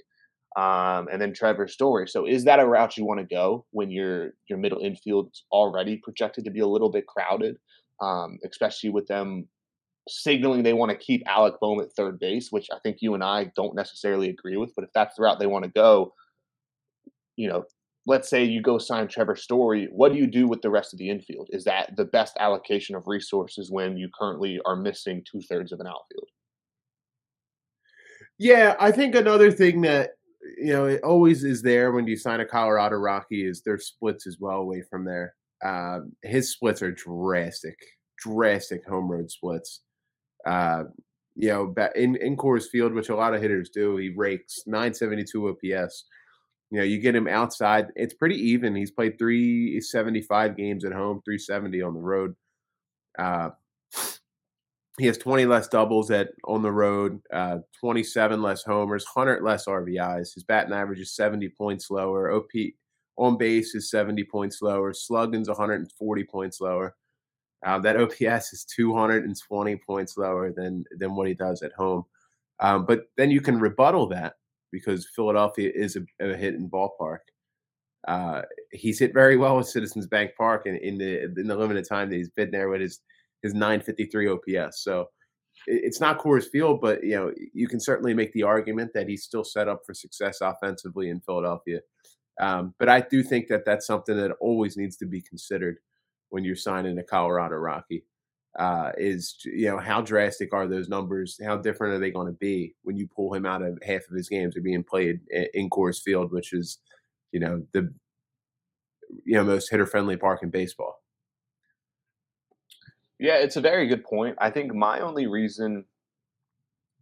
Um, 0.56 1.08
and 1.12 1.22
then 1.22 1.34
Trevor 1.34 1.68
Story. 1.68 2.08
So 2.08 2.26
is 2.26 2.44
that 2.46 2.60
a 2.60 2.66
route 2.66 2.98
you 2.98 3.06
want 3.06 3.20
to 3.20 3.36
go 3.36 3.66
when 3.72 3.92
your 3.92 4.32
your 4.50 4.58
middle 4.58 4.80
infield's 4.80 5.46
already 5.52 5.98
projected 5.98 6.46
to 6.46 6.52
be 6.52 6.62
a 6.62 6.68
little 6.68 6.90
bit 6.90 7.06
crowded, 7.06 7.58
um, 8.02 8.40
especially 8.44 8.90
with 8.90 9.06
them 9.08 9.48
signaling 10.10 10.64
they 10.64 10.74
want 10.74 10.90
to 10.90 10.98
keep 10.98 11.22
Alec 11.28 11.56
Bohm 11.60 11.82
at 11.82 11.92
third 11.94 12.20
base, 12.20 12.48
which 12.52 12.68
I 12.74 12.80
think 12.80 12.98
you 13.02 13.14
and 13.14 13.24
I 13.24 13.52
don't 13.56 13.76
necessarily 13.76 14.30
agree 14.30 14.58
with. 14.58 14.74
But 14.76 14.86
if 14.86 14.92
that's 14.94 15.16
the 15.16 15.24
route 15.24 15.40
they 15.40 15.48
want 15.48 15.66
to 15.66 15.72
go, 15.72 16.14
you 17.36 17.50
know, 17.50 17.66
let's 18.06 18.30
say 18.30 18.44
you 18.44 18.62
go 18.62 18.78
sign 18.78 19.08
Trevor 19.08 19.36
Story, 19.36 19.90
what 19.92 20.12
do 20.12 20.18
you 20.18 20.28
do 20.28 20.48
with 20.48 20.62
the 20.62 20.70
rest 20.70 20.94
of 20.94 21.00
the 21.00 21.10
infield? 21.10 21.50
Is 21.52 21.66
that 21.66 21.96
the 21.98 22.06
best 22.06 22.38
allocation 22.40 22.96
of 22.96 23.04
resources 23.06 23.70
when 23.70 23.98
you 23.98 24.10
currently 24.18 24.60
are 24.66 24.76
missing 24.76 25.24
two 25.30 25.42
thirds 25.42 25.72
of 25.72 25.80
an 25.82 25.88
outfield? 25.88 26.30
Yeah, 28.38 28.76
I 28.80 28.92
think 28.92 29.16
another 29.16 29.52
thing 29.52 29.82
that 29.82 30.12
you 30.58 30.72
know 30.74 30.86
it 30.86 31.04
always 31.04 31.44
is 31.44 31.62
there 31.62 31.92
when 31.92 32.08
you 32.08 32.16
sign 32.16 32.40
a 32.40 32.46
Colorado 32.46 32.98
Rocky 32.98 33.46
is 33.46 33.62
their 33.62 33.80
splits 33.80 34.28
as 34.28 34.38
well 34.40 34.58
away 34.58 34.84
from 34.90 35.06
there. 35.06 35.34
Um, 35.66 36.14
his 36.24 36.52
splits 36.52 36.82
are 36.82 36.92
drastic, 36.92 37.78
drastic 38.20 38.86
home 38.86 39.10
road 39.10 39.32
splits. 39.32 39.82
Uh, 40.46 40.86
you 41.36 41.50
know, 41.50 41.76
in 41.96 42.16
in 42.18 42.38
Coors 42.38 42.68
Field, 42.70 42.94
which 42.94 43.10
a 43.10 43.16
lot 43.16 43.34
of 43.34 43.42
hitters 43.42 43.70
do, 43.70 43.98
he 43.98 44.10
rakes 44.10 44.64
972 44.68 45.50
OPS. 45.50 46.06
You 46.72 46.80
know, 46.80 46.84
you 46.84 47.00
get 47.00 47.16
him 47.16 47.28
outside, 47.28 47.88
it's 47.96 48.14
pretty 48.14 48.36
even. 48.36 48.76
He's 48.76 48.92
played 48.92 49.18
375 49.20 50.58
games 50.58 50.86
at 50.86 50.92
home, 50.94 51.22
370 51.26 51.82
on 51.82 51.94
the 51.94 52.00
road. 52.02 52.36
Uh, 53.18 53.52
he 55.00 55.06
has 55.06 55.18
20 55.18 55.46
less 55.46 55.68
doubles 55.68 56.10
at 56.10 56.30
on 56.46 56.62
the 56.64 56.72
road, 56.72 57.22
uh, 57.32 57.60
27 57.80 58.42
less 58.42 58.64
homers, 58.64 59.06
100 59.14 59.44
less 59.44 59.66
RBIs. 59.66 60.34
His 60.34 60.44
batting 60.44 60.74
average 60.74 61.00
is 61.00 61.16
70 61.16 61.50
points 61.50 61.92
lower. 61.92 62.32
OP 62.32 62.50
on 63.18 63.38
base 63.38 63.76
is 63.76 63.92
70 63.92 64.24
points 64.26 64.62
lower. 64.62 64.94
Slugging's 64.94 65.50
140 65.50 66.24
points 66.24 66.62
lower. 66.62 66.96
Uh, 67.66 67.80
that 67.80 68.00
OPS 68.00 68.54
is 68.54 68.66
220 68.76 69.76
points 69.86 70.18
lower 70.18 70.52
than 70.52 70.84
than 70.98 71.16
what 71.16 71.28
he 71.28 71.34
does 71.34 71.62
at 71.62 71.74
home. 71.74 72.04
Um, 72.60 72.86
but 72.86 73.06
then 73.18 73.30
you 73.30 73.42
can 73.42 73.60
rebuttal 73.60 74.08
that 74.08 74.34
because 74.72 75.10
Philadelphia 75.16 75.72
is 75.74 75.96
a, 75.96 76.02
a 76.20 76.36
hitting 76.36 76.70
ballpark. 76.70 77.20
Uh, 78.08 78.42
he's 78.72 79.00
hit 79.00 79.14
very 79.14 79.38
well 79.38 79.58
with 79.58 79.68
Citizens 79.68 80.08
Bank 80.08 80.32
Park 80.38 80.66
in, 80.66 80.78
in 80.78 80.98
the 80.98 81.24
in 81.24 81.48
the 81.48 81.56
limited 81.56 81.88
time 81.88 82.10
that 82.10 82.16
he's 82.16 82.30
been 82.30 82.52
there 82.52 82.70
with 82.70 82.82
his 82.82 83.02
his 83.48 83.54
953 83.54 84.30
OPS. 84.30 84.84
So 84.84 85.08
it's 85.66 86.00
not 86.00 86.20
Coors 86.20 86.48
Field, 86.50 86.80
but 86.82 87.04
you 87.04 87.16
know 87.16 87.32
you 87.54 87.68
can 87.68 87.80
certainly 87.80 88.14
make 88.14 88.32
the 88.34 88.44
argument 88.44 88.92
that 88.94 89.08
he's 89.08 89.24
still 89.24 89.44
set 89.44 89.68
up 89.68 89.82
for 89.86 89.94
success 89.94 90.40
offensively 90.42 91.10
in 91.10 91.20
Philadelphia. 91.20 91.80
Um, 92.40 92.74
but 92.78 92.90
I 92.90 93.02
do 93.02 93.24
think 93.24 93.48
that 93.48 93.66
that's 93.66 93.88
something 93.88 94.16
that 94.16 94.32
always 94.40 94.78
needs 94.78 94.96
to 94.98 95.06
be 95.06 95.22
considered 95.22 95.78
when 96.30 96.44
you're 96.44 96.56
signing 96.56 96.98
a 97.00 97.04
Colorado 97.04 97.56
Rocky. 97.56 98.06
Uh, 98.58 98.92
is 98.98 99.38
you 99.46 99.68
know 99.68 99.78
how 99.78 100.02
drastic 100.02 100.54
are 100.54 100.68
those 100.68 100.90
numbers? 100.90 101.40
How 101.44 101.58
different 101.58 101.94
are 101.94 102.00
they 102.00 102.12
going 102.12 102.28
to 102.28 102.34
be 102.40 102.74
when 102.84 102.98
you 102.98 103.08
pull 103.08 103.34
him 103.34 103.46
out 103.46 103.62
of 103.62 103.78
half 103.84 104.02
of 104.10 104.16
his 104.16 104.30
games 104.30 104.58
are 104.58 104.62
being 104.62 104.84
played 104.84 105.20
in 105.54 105.70
Coors 105.70 106.02
Field, 106.02 106.32
which 106.32 106.54
is 106.54 106.80
you 107.32 107.40
know 107.40 107.64
the 107.74 107.94
you 109.26 109.36
know 109.36 109.44
most 109.44 109.70
hitter 109.70 109.86
friendly 109.86 110.18
park 110.18 110.42
in 110.44 110.50
baseball. 110.50 110.97
Yeah, 113.20 113.38
it's 113.38 113.56
a 113.56 113.62
very 113.62 113.88
good 113.88 114.04
point. 114.04 114.36
I 114.40 114.52
think 114.52 114.74
my 114.74 115.00
only 115.00 115.28
reason, 115.28 115.86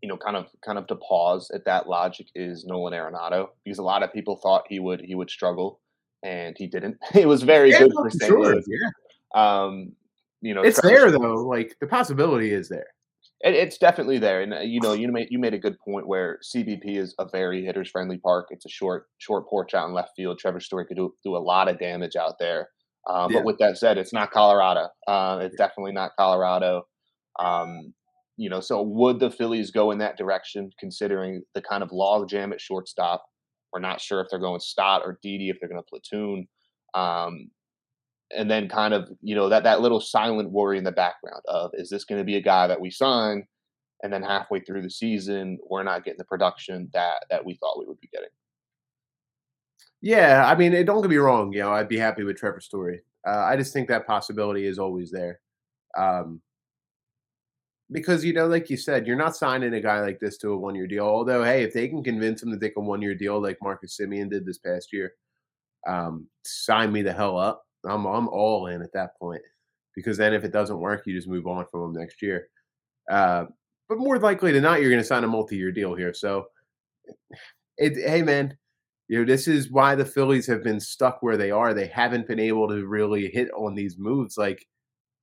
you 0.02 0.10
know, 0.10 0.18
kind 0.18 0.38
of 0.38 0.48
kind 0.64 0.78
of 0.78 0.88
to 0.88 0.96
pause 0.96 1.52
at 1.54 1.66
that 1.66 1.88
logic 1.88 2.28
is 2.36 2.66
Nolan 2.66 2.94
Arenado 2.94 3.50
because 3.64 3.80
a 3.80 3.84
lot 3.84 4.04
of 4.04 4.14
people 4.14 4.38
thought 4.38 4.66
he 4.70 4.80
would 4.80 5.02
he 5.02 5.16
would 5.16 5.30
struggle 5.30 5.82
and 6.24 6.56
he 6.58 6.68
didn't. 6.68 6.98
It 7.16 7.28
was 7.28 7.44
very 7.44 7.72
yeah, 7.72 7.80
good 7.80 7.94
for 7.94 8.10
St. 8.10 8.24
Sure, 8.24 8.54
Louis. 8.54 8.64
Yeah. 8.68 8.90
Um, 9.36 9.94
you 10.42 10.54
know, 10.54 10.62
it's 10.62 10.82
there 10.82 11.12
though. 11.12 11.36
Like 11.36 11.76
the 11.80 11.88
possibility 11.88 12.52
is 12.52 12.70
there. 12.70 12.88
It, 13.42 13.56
it's 13.56 13.78
definitely 13.78 14.20
there, 14.20 14.42
and 14.42 14.54
uh, 14.54 14.60
you 14.60 14.80
know, 14.82 14.94
you 14.94 15.12
made 15.12 15.28
you 15.32 15.40
made 15.40 15.54
a 15.54 15.60
good 15.60 15.78
point 15.80 16.08
where 16.08 16.40
CBP 16.44 16.98
is 16.98 17.16
a 17.20 17.28
very 17.28 17.66
hitters 17.66 17.90
friendly 17.90 18.18
park. 18.18 18.48
It's 18.52 18.66
a 18.66 18.70
short 18.70 19.08
short 19.18 19.48
porch 19.48 19.74
out 19.74 19.88
in 19.88 19.94
left 19.94 20.12
field. 20.16 20.40
Trevor 20.40 20.60
Story 20.60 20.86
could 20.86 20.98
do 20.98 21.14
do 21.24 21.36
a 21.36 21.40
lot 21.40 21.68
of 21.68 21.80
damage 21.80 22.16
out 22.16 22.40
there. 22.40 22.70
Um, 23.08 23.32
yeah. 23.32 23.40
But 23.40 23.46
with 23.46 23.58
that 23.60 23.78
said, 23.78 23.98
it's 23.98 24.14
not 24.14 24.32
Colorado. 24.32 24.90
Uh, 25.08 25.40
it's 25.42 25.56
definitely 25.56 25.92
not 25.92 26.12
Colorado. 26.18 26.88
Um, 27.40 27.94
you 28.38 28.50
know, 28.50 28.60
so 28.60 28.82
would 28.82 29.20
the 29.20 29.32
Phillies 29.32 29.72
go 29.72 29.92
in 29.92 30.00
that 30.00 30.18
direction, 30.18 30.72
considering 30.80 31.44
the 31.54 31.62
kind 31.62 31.84
of 31.84 31.92
log 31.92 32.28
jam 32.30 32.52
at 32.52 32.60
shortstop? 32.60 33.24
We're 33.72 33.80
not 33.80 34.02
sure 34.02 34.22
if 34.22 34.28
they're 34.30 34.40
going 34.40 34.60
Stott 34.60 35.04
or 35.06 35.20
Didi, 35.22 35.50
if 35.50 35.58
they're 35.60 35.70
going 35.70 35.82
to 35.82 35.90
platoon. 35.90 36.48
Um, 36.94 37.50
and 38.36 38.50
then 38.50 38.68
kind 38.68 38.94
of, 38.94 39.10
you 39.22 39.36
know, 39.36 39.50
that, 39.50 39.64
that 39.64 39.82
little 39.82 40.02
silent 40.02 40.52
worry 40.52 40.78
in 40.78 40.84
the 40.84 40.92
background 40.92 41.42
of, 41.48 41.72
is 41.74 41.90
this 41.90 42.06
going 42.06 42.20
to 42.20 42.26
be 42.26 42.38
a 42.38 42.42
guy 42.42 42.68
that 42.68 42.82
we 42.82 42.90
sign? 42.90 43.46
And 44.02 44.12
then 44.12 44.24
halfway 44.24 44.60
through 44.62 44.82
the 44.82 44.90
season, 44.90 45.58
we're 45.70 45.84
not 45.84 46.04
getting 46.04 46.18
the 46.18 46.26
production 46.26 46.90
that, 46.94 47.26
that 47.30 47.46
we 47.46 47.56
thought 47.56 47.80
we 47.80 47.86
would 47.86 48.00
be 48.00 48.10
getting. 48.12 48.30
Yeah, 50.06 50.46
I 50.46 50.54
mean, 50.54 50.86
don't 50.86 51.02
get 51.02 51.10
me 51.10 51.18
wrong. 51.18 51.52
You 51.52 51.62
know, 51.62 51.72
I'd 51.72 51.90
be 51.90 51.98
happy 51.98 52.24
with 52.24 52.38
Trevor 52.38 52.60
Story. 52.60 53.02
Uh, 53.28 53.40
I 53.40 53.58
just 53.58 53.74
think 53.74 53.88
that 53.88 54.06
possibility 54.06 54.68
is 54.68 54.78
always 54.78 55.10
there. 55.10 55.40
Um, 55.98 56.42
because 57.92 58.24
you 58.24 58.32
know, 58.32 58.46
like 58.46 58.70
you 58.70 58.78
said, 58.78 59.08
you're 59.08 59.16
not 59.16 59.36
signing 59.36 59.74
a 59.74 59.82
guy 59.82 60.02
like 60.02 60.20
this 60.20 60.38
to 60.40 60.52
a 60.52 60.58
one 60.58 60.76
year 60.76 60.86
deal. 60.86 61.06
Although, 61.08 61.44
hey, 61.44 61.64
if 61.64 61.74
they 61.74 61.88
can 61.88 62.04
convince 62.04 62.44
him 62.44 62.52
to 62.52 62.60
take 62.60 62.78
a 62.78 62.82
one 62.82 63.02
year 63.02 63.16
deal 63.16 63.42
like 63.42 63.58
Marcus 63.64 63.98
Semien 64.00 64.30
did 64.30 64.46
this 64.46 64.60
past 64.60 64.94
year, 64.94 65.14
um, 65.88 66.28
sign 66.44 66.92
me 66.92 67.02
the 67.02 67.12
hell 67.12 67.40
up. 67.40 67.64
I'm 67.84 68.06
I'm 68.06 68.28
all 68.28 68.68
in 68.68 68.84
at 68.84 68.94
that 68.94 69.18
point. 69.18 69.42
Because 69.96 70.18
then 70.18 70.36
if 70.36 70.44
it 70.44 70.54
doesn't 70.54 70.80
work, 70.80 71.08
you 71.08 71.16
just 71.16 71.28
move 71.28 71.48
on 71.48 71.66
from 71.72 71.82
him 71.86 71.94
next 71.94 72.22
year. 72.22 72.50
Uh, 73.10 73.46
but 73.90 73.98
more 73.98 74.20
likely 74.20 74.52
than 74.52 74.62
not, 74.62 74.82
you're 74.82 74.92
going 74.92 75.02
to 75.02 75.08
sign 75.08 75.24
a 75.24 75.28
multi 75.28 75.58
year 75.58 75.72
deal 75.72 75.96
here. 75.96 76.14
So, 76.14 76.46
it, 77.78 78.08
hey 78.08 78.22
man, 78.22 78.56
you 79.08 79.20
know 79.20 79.26
this 79.26 79.48
is 79.48 79.72
why 79.72 79.96
the 79.96 80.06
Phillies 80.06 80.48
have 80.48 80.64
been 80.64 80.80
stuck 80.80 81.22
where 81.22 81.38
they 81.38 81.52
are. 81.52 81.74
They 81.74 81.88
haven't 81.88 82.28
been 82.28 82.40
able 82.40 82.68
to 82.70 82.86
really 82.86 83.30
hit 83.30 83.50
on 83.56 83.76
these 83.76 83.98
moves. 83.98 84.38
Like, 84.38 84.66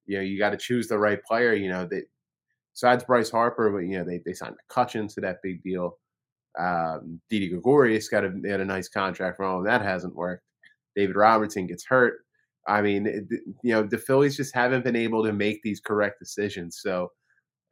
you 0.07 0.17
know, 0.17 0.23
you 0.23 0.39
got 0.39 0.51
to 0.51 0.57
choose 0.57 0.89
the 0.89 0.99
right 0.99 1.23
player. 1.25 1.53
You 1.55 1.69
know, 1.69 1.87
that 1.87 2.05
besides 2.73 3.05
Bryce 3.05 3.31
Harper, 3.31 3.71
but 3.71 3.79
you 3.79 3.99
know 3.99 4.05
they 4.05 4.21
they 4.25 4.33
signed 4.33 4.55
McCutchen 4.71 5.13
to 5.15 5.21
that 5.23 5.39
big 5.43 5.63
deal. 5.63 5.99
Um, 6.59 7.21
Didi 7.31 7.49
Gregorius 7.49 8.09
got 8.09 8.25
a, 8.25 8.33
had 8.47 8.61
a 8.61 8.65
nice 8.65 8.89
contract 8.89 9.37
from 9.37 9.59
him. 9.59 9.65
That 9.65 9.83
hasn't 9.83 10.15
worked. 10.15 10.45
David 10.95 11.17
Robertson 11.17 11.67
gets 11.67 11.85
hurt. 11.85 12.25
I 12.69 12.83
mean, 12.83 13.07
it, 13.07 13.25
you 13.63 13.73
know, 13.73 13.83
the 13.83 13.99
Phillies 13.99 14.37
just 14.37 14.55
haven't 14.55 14.85
been 14.85 14.97
able 14.97 15.25
to 15.25 15.33
make 15.33 15.63
these 15.63 15.81
correct 15.81 16.19
decisions. 16.21 16.79
So 16.81 17.11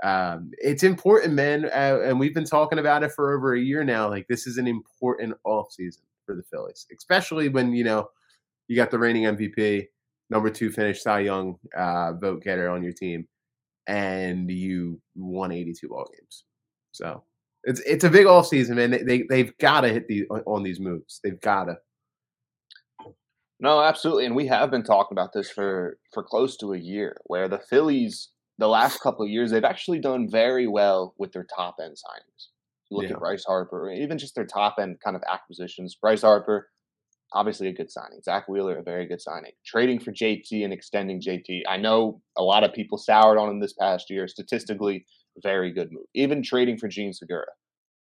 um, 0.03 0.51
it's 0.59 0.83
important, 0.83 1.35
man. 1.35 1.67
Uh, 1.67 2.01
and 2.05 2.19
we've 2.19 2.35
been 2.35 2.45
talking 2.45 2.79
about 2.79 3.03
it 3.03 3.13
for 3.13 3.37
over 3.37 3.55
a 3.55 3.61
year 3.61 3.85
now. 3.85 4.09
Like 4.09 4.27
this 4.29 4.47
is 4.47 4.57
an 4.57 4.67
important 4.67 5.35
off 5.45 5.73
season 5.73 6.03
for 6.27 6.35
the 6.35 6.43
Phillies, 6.43 6.87
especially 6.97 7.49
when 7.49 7.73
you 7.73 7.85
know 7.85 8.09
you 8.69 8.77
got 8.77 8.91
the 8.91 8.99
reigning 8.99 9.25
MVP, 9.25 9.87
number 10.31 10.51
two 10.51 10.71
finish 10.71 11.03
Cy 11.03 11.21
Young 11.21 11.57
uh, 11.77 12.13
vote 12.15 12.43
getter 12.43 12.71
on 12.71 12.83
your 12.83 12.93
team 12.93 13.27
and 13.87 14.51
you 14.51 15.01
won 15.17 15.51
82 15.51 15.89
ball 15.89 16.07
games. 16.13 16.45
So 16.93 17.25
it's 17.65 17.81
it's 17.81 18.05
a 18.05 18.11
big 18.11 18.27
off 18.27 18.47
season, 18.47 18.77
man. 18.77 18.91
They, 18.91 19.03
they 19.03 19.23
they've 19.29 19.59
got 19.59 19.83
to 19.83 19.89
hit 19.89 20.09
the 20.09 20.27
on 20.29 20.63
these 20.63 20.81
moves. 20.81 21.21
They've 21.23 21.41
got 21.41 21.65
to. 21.65 21.77
No, 23.63 23.83
absolutely, 23.83 24.25
and 24.25 24.35
we 24.35 24.47
have 24.47 24.71
been 24.71 24.83
talking 24.83 25.15
about 25.15 25.33
this 25.35 25.51
for 25.51 25.99
for 26.15 26.23
close 26.23 26.57
to 26.59 26.73
a 26.73 26.79
year, 26.79 27.17
where 27.25 27.49
the 27.49 27.59
Phillies 27.59 28.31
the 28.61 28.68
last 28.68 29.01
couple 29.01 29.25
of 29.25 29.31
years 29.31 29.51
they've 29.51 29.64
actually 29.64 29.99
done 29.99 30.29
very 30.31 30.66
well 30.66 31.14
with 31.18 31.33
their 31.33 31.46
top 31.57 31.77
end 31.83 31.94
signings. 31.94 32.49
You 32.90 32.99
look 32.99 33.07
yeah. 33.07 33.14
at 33.14 33.20
Bryce 33.20 33.44
Harper, 33.44 33.90
even 33.90 34.18
just 34.18 34.35
their 34.35 34.46
top 34.46 34.77
end 34.79 34.99
kind 35.03 35.16
of 35.16 35.23
acquisitions. 35.31 35.96
Bryce 36.01 36.20
Harper, 36.20 36.68
obviously 37.33 37.68
a 37.68 37.73
good 37.73 37.90
signing. 37.90 38.20
Zack 38.23 38.49
Wheeler, 38.49 38.79
a 38.79 38.83
very 38.83 39.07
good 39.07 39.23
signing. 39.23 39.53
Trading 39.64 39.99
for 39.99 40.12
JT 40.12 40.62
and 40.62 40.73
extending 40.75 41.23
JT. 41.23 41.62
I 41.68 41.79
know 41.79 42.20
a 42.37 42.42
lot 42.42 42.62
of 42.62 42.75
people 42.75 42.99
soured 42.99 43.38
on 43.38 43.49
him 43.49 43.61
this 43.61 43.73
past 43.73 44.11
year. 44.11 44.29
Statistically, 44.29 45.07
very 45.42 45.73
good 45.73 45.90
move. 45.90 46.05
Even 46.14 46.42
trading 46.42 46.77
for 46.77 46.88
Jean 46.88 47.14
Segura, 47.14 47.46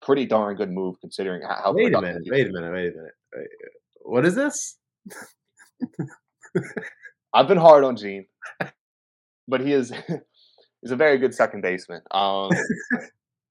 pretty 0.01 0.25
darn 0.25 0.58
good 0.58 0.71
move 0.71 0.95
considering 0.99 1.41
how. 1.47 1.71
Wait 1.73 1.93
a 1.93 2.01
minute! 2.01 2.23
Wait 2.29 2.47
a 2.47 2.51
minute! 2.51 2.73
Wait 2.73 2.93
a 2.93 2.97
minute! 2.97 3.13
Wait, 3.34 3.47
what 4.01 4.25
is 4.25 4.36
this? 4.36 4.77
I've 7.34 7.47
been 7.47 7.58
hard 7.58 7.84
on 7.84 7.95
Jean, 7.95 8.25
but 9.47 9.62
he 9.62 9.71
is 9.71 9.93
he's 10.84 10.91
a 10.91 10.96
very 10.96 11.17
good 11.17 11.34
second 11.34 11.62
baseman. 11.62 12.02
Um, 12.12 12.52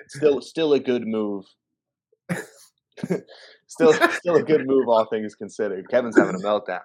still, 0.07 0.40
still 0.40 0.73
a 0.75 0.81
good 0.81 1.07
move 1.07 1.47
still, 3.66 3.92
still 3.92 4.37
a 4.37 4.42
good 4.42 4.66
move, 4.66 4.88
all 4.88 5.05
things 5.07 5.35
considered. 5.35 5.88
Kevin's 5.90 6.16
having 6.16 6.35
a 6.35 6.38
meltdown. 6.38 6.81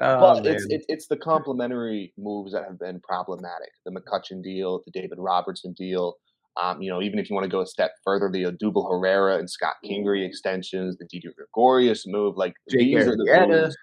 Oh, 0.00 0.34
but 0.34 0.46
it's, 0.46 0.66
it's 0.68 0.84
it's 0.88 1.06
the 1.08 1.16
complementary 1.16 2.12
moves 2.16 2.52
that 2.52 2.64
have 2.64 2.78
been 2.78 3.00
problematic. 3.00 3.70
The 3.84 3.90
McCutchen 3.90 4.42
deal, 4.42 4.82
the 4.84 4.92
David 4.92 5.18
Robertson 5.18 5.72
deal. 5.72 6.16
Um, 6.56 6.82
you 6.82 6.90
know, 6.90 7.00
even 7.02 7.18
if 7.18 7.30
you 7.30 7.34
want 7.34 7.44
to 7.44 7.50
go 7.50 7.60
a 7.60 7.66
step 7.66 7.92
further, 8.04 8.30
the 8.30 8.44
Odubel 8.44 8.88
Herrera 8.88 9.38
and 9.38 9.48
Scott 9.48 9.76
Kingery 9.84 10.26
extensions, 10.26 10.96
the 10.98 11.06
Didi 11.06 11.28
Gregorius 11.36 12.04
move, 12.06 12.36
like 12.36 12.54
Jake 12.70 12.80
these 12.80 13.04
Arrieta. 13.04 13.08
are 13.08 13.46
the 13.46 13.46
moves. 13.48 13.76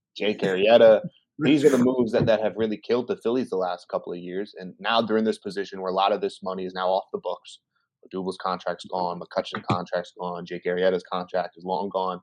Jake 0.16 0.40
Arrieta. 0.40 1.00
These 1.38 1.64
are 1.64 1.70
the 1.70 1.78
moves 1.78 2.12
that, 2.12 2.26
that 2.26 2.42
have 2.42 2.56
really 2.56 2.76
killed 2.76 3.08
the 3.08 3.16
Phillies 3.16 3.50
the 3.50 3.56
last 3.56 3.88
couple 3.88 4.12
of 4.12 4.18
years. 4.18 4.54
And 4.58 4.74
now 4.80 5.00
they're 5.00 5.16
in 5.16 5.24
this 5.24 5.38
position 5.38 5.80
where 5.80 5.90
a 5.90 5.94
lot 5.94 6.12
of 6.12 6.20
this 6.20 6.40
money 6.42 6.64
is 6.64 6.74
now 6.74 6.88
off 6.88 7.04
the 7.12 7.20
books. 7.22 7.60
Dubel's 8.12 8.38
contract's 8.40 8.86
gone, 8.86 9.20
McCutchen's 9.20 9.64
contract's 9.70 10.12
gone, 10.18 10.46
Jake 10.46 10.64
Arrieta's 10.64 11.04
contract 11.10 11.54
is 11.56 11.64
long 11.64 11.90
gone. 11.92 12.20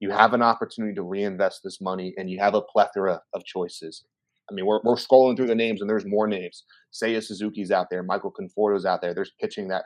You 0.00 0.10
have 0.10 0.34
an 0.34 0.42
opportunity 0.42 0.94
to 0.94 1.02
reinvest 1.02 1.60
this 1.64 1.80
money, 1.80 2.14
and 2.16 2.28
you 2.28 2.38
have 2.38 2.54
a 2.54 2.60
plethora 2.60 3.20
of 3.32 3.44
choices. 3.44 4.04
I 4.50 4.54
mean, 4.54 4.66
we're, 4.66 4.80
we're 4.84 4.96
scrolling 4.96 5.36
through 5.36 5.46
the 5.46 5.54
names, 5.54 5.80
and 5.80 5.88
there's 5.88 6.04
more 6.04 6.26
names. 6.26 6.64
Seiya 6.92 7.22
Suzuki's 7.22 7.70
out 7.70 7.88
there, 7.90 8.02
Michael 8.02 8.32
Conforto's 8.32 8.84
out 8.84 9.00
there. 9.00 9.14
There's 9.14 9.32
pitching 9.40 9.68
that 9.68 9.84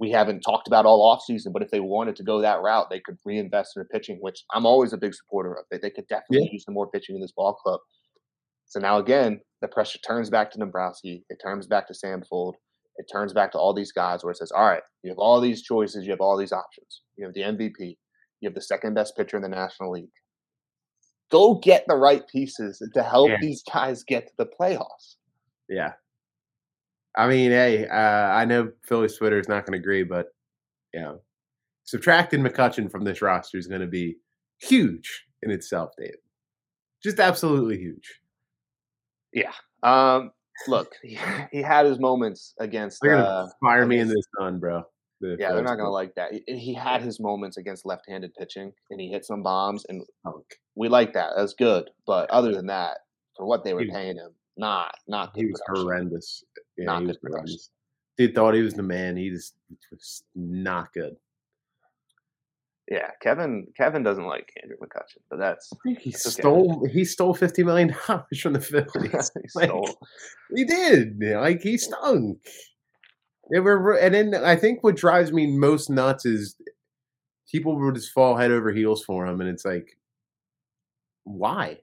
we 0.00 0.10
haven't 0.10 0.40
talked 0.40 0.66
about 0.66 0.86
all 0.86 1.16
offseason, 1.16 1.52
but 1.52 1.62
if 1.62 1.70
they 1.70 1.80
wanted 1.80 2.16
to 2.16 2.24
go 2.24 2.40
that 2.40 2.62
route, 2.62 2.88
they 2.90 3.00
could 3.00 3.18
reinvest 3.24 3.76
in 3.76 3.82
the 3.82 3.88
pitching, 3.88 4.18
which 4.20 4.44
I'm 4.52 4.66
always 4.66 4.92
a 4.92 4.98
big 4.98 5.14
supporter 5.14 5.54
of. 5.54 5.66
They, 5.70 5.78
they 5.78 5.90
could 5.90 6.08
definitely 6.08 6.46
yeah. 6.46 6.52
use 6.52 6.64
some 6.64 6.74
more 6.74 6.90
pitching 6.90 7.14
in 7.14 7.20
this 7.20 7.32
ball 7.32 7.54
club. 7.54 7.80
So 8.70 8.80
now 8.80 8.98
again, 8.98 9.40
the 9.60 9.68
pressure 9.68 9.98
turns 9.98 10.30
back 10.30 10.50
to 10.52 10.58
Dombrowski. 10.58 11.24
It 11.28 11.38
turns 11.44 11.66
back 11.66 11.86
to 11.88 11.94
Sam 11.94 12.22
Fuld 12.32 12.54
it 13.00 13.06
turns 13.10 13.32
back 13.32 13.52
to 13.52 13.58
all 13.58 13.72
these 13.72 13.92
guys 13.92 14.22
where 14.22 14.30
it 14.30 14.36
says, 14.36 14.52
all 14.52 14.66
right, 14.66 14.82
you 15.02 15.10
have 15.10 15.18
all 15.18 15.40
these 15.40 15.62
choices, 15.62 16.04
you 16.04 16.10
have 16.10 16.20
all 16.20 16.36
these 16.36 16.52
options. 16.52 17.00
You 17.16 17.24
have 17.24 17.34
the 17.34 17.40
MVP, 17.40 17.96
you 18.40 18.48
have 18.48 18.54
the 18.54 18.60
second 18.60 18.94
best 18.94 19.16
pitcher 19.16 19.36
in 19.36 19.42
the 19.42 19.48
National 19.48 19.92
League. 19.92 20.10
Go 21.30 21.54
get 21.54 21.84
the 21.88 21.96
right 21.96 22.22
pieces 22.28 22.86
to 22.92 23.02
help 23.02 23.30
yeah. 23.30 23.36
these 23.40 23.62
guys 23.72 24.04
get 24.04 24.26
to 24.26 24.32
the 24.36 24.46
playoffs. 24.46 25.16
Yeah. 25.68 25.92
I 27.16 27.26
mean, 27.28 27.52
hey, 27.52 27.86
uh, 27.88 27.94
I 27.94 28.44
know 28.44 28.70
Phillies 28.84 29.16
Twitter 29.16 29.38
is 29.38 29.48
not 29.48 29.64
going 29.64 29.72
to 29.72 29.82
agree, 29.82 30.04
but 30.04 30.26
you 30.92 31.00
know, 31.00 31.20
subtracting 31.84 32.42
McCutchen 32.42 32.90
from 32.90 33.04
this 33.04 33.22
roster 33.22 33.56
is 33.56 33.66
going 33.66 33.80
to 33.80 33.86
be 33.86 34.16
huge 34.60 35.24
in 35.42 35.50
itself, 35.50 35.92
Dave. 35.98 36.16
Just 37.02 37.18
absolutely 37.18 37.78
huge. 37.78 38.20
Yeah. 39.32 39.52
Um, 39.82 40.32
look, 40.68 40.94
he, 41.02 41.18
he 41.52 41.62
had 41.62 41.86
his 41.86 41.98
moments 41.98 42.54
against. 42.58 43.00
They're 43.02 43.16
gonna 43.16 43.24
uh, 43.24 43.48
fire 43.62 43.82
against, 43.82 43.88
me 43.88 43.98
in 43.98 44.08
the 44.08 44.22
sun, 44.38 44.58
bro. 44.58 44.82
The 45.20 45.36
yeah, 45.38 45.52
they're 45.52 45.62
not 45.62 45.76
gonna 45.76 45.90
like 45.90 46.14
that. 46.14 46.32
He, 46.46 46.72
had 46.72 47.02
his 47.02 47.20
moments 47.20 47.58
against 47.58 47.84
left-handed 47.84 48.34
pitching, 48.34 48.72
and 48.90 49.00
he 49.00 49.08
hit 49.08 49.24
some 49.24 49.42
bombs, 49.42 49.84
and 49.88 50.02
we 50.74 50.88
like 50.88 51.12
that. 51.12 51.32
That's 51.36 51.52
good. 51.54 51.90
But 52.06 52.30
other 52.30 52.54
than 52.54 52.66
that, 52.68 52.98
for 53.36 53.46
what 53.46 53.62
they 53.62 53.74
were 53.74 53.82
he, 53.82 53.90
paying 53.90 54.16
him, 54.16 54.30
not 54.56 54.94
not 55.06 55.32
he 55.34 55.46
was 55.46 55.60
production. 55.66 55.86
horrendous. 55.86 56.44
Yeah, 56.78 56.84
not 56.86 57.04
good 57.04 57.18
horrendous. 57.22 57.70
Dude 58.16 58.34
thought 58.34 58.54
he 58.54 58.62
was 58.62 58.74
the 58.74 58.82
man. 58.82 59.16
He 59.16 59.30
just 59.30 59.54
was 59.90 60.22
not 60.34 60.92
good. 60.92 61.16
Yeah, 62.90 63.10
Kevin. 63.22 63.68
Kevin 63.76 64.02
doesn't 64.02 64.26
like 64.26 64.52
Andrew 64.60 64.76
McCutchen, 64.82 65.22
but 65.30 65.38
that's 65.38 65.70
he 65.86 66.10
that's 66.10 66.32
stole. 66.32 66.82
Okay. 66.82 66.92
He 66.92 67.04
stole 67.04 67.34
fifty 67.34 67.62
million 67.62 67.94
dollars 68.06 68.40
from 68.40 68.54
the 68.54 68.60
Phillies. 68.60 69.30
he 69.34 69.48
like, 69.54 69.68
stole. 69.68 69.96
He 70.54 70.64
did. 70.64 71.20
Like 71.22 71.62
he 71.62 71.78
stunk. 71.78 72.38
They 73.52 73.60
were, 73.60 73.94
and 73.94 74.14
then 74.14 74.34
I 74.34 74.56
think 74.56 74.82
what 74.82 74.96
drives 74.96 75.32
me 75.32 75.46
most 75.46 75.88
nuts 75.88 76.26
is 76.26 76.56
people 77.50 77.78
would 77.78 77.94
just 77.94 78.12
fall 78.12 78.36
head 78.36 78.50
over 78.50 78.72
heels 78.72 79.04
for 79.04 79.24
him, 79.24 79.40
and 79.40 79.48
it's 79.48 79.64
like, 79.64 79.96
why? 81.22 81.78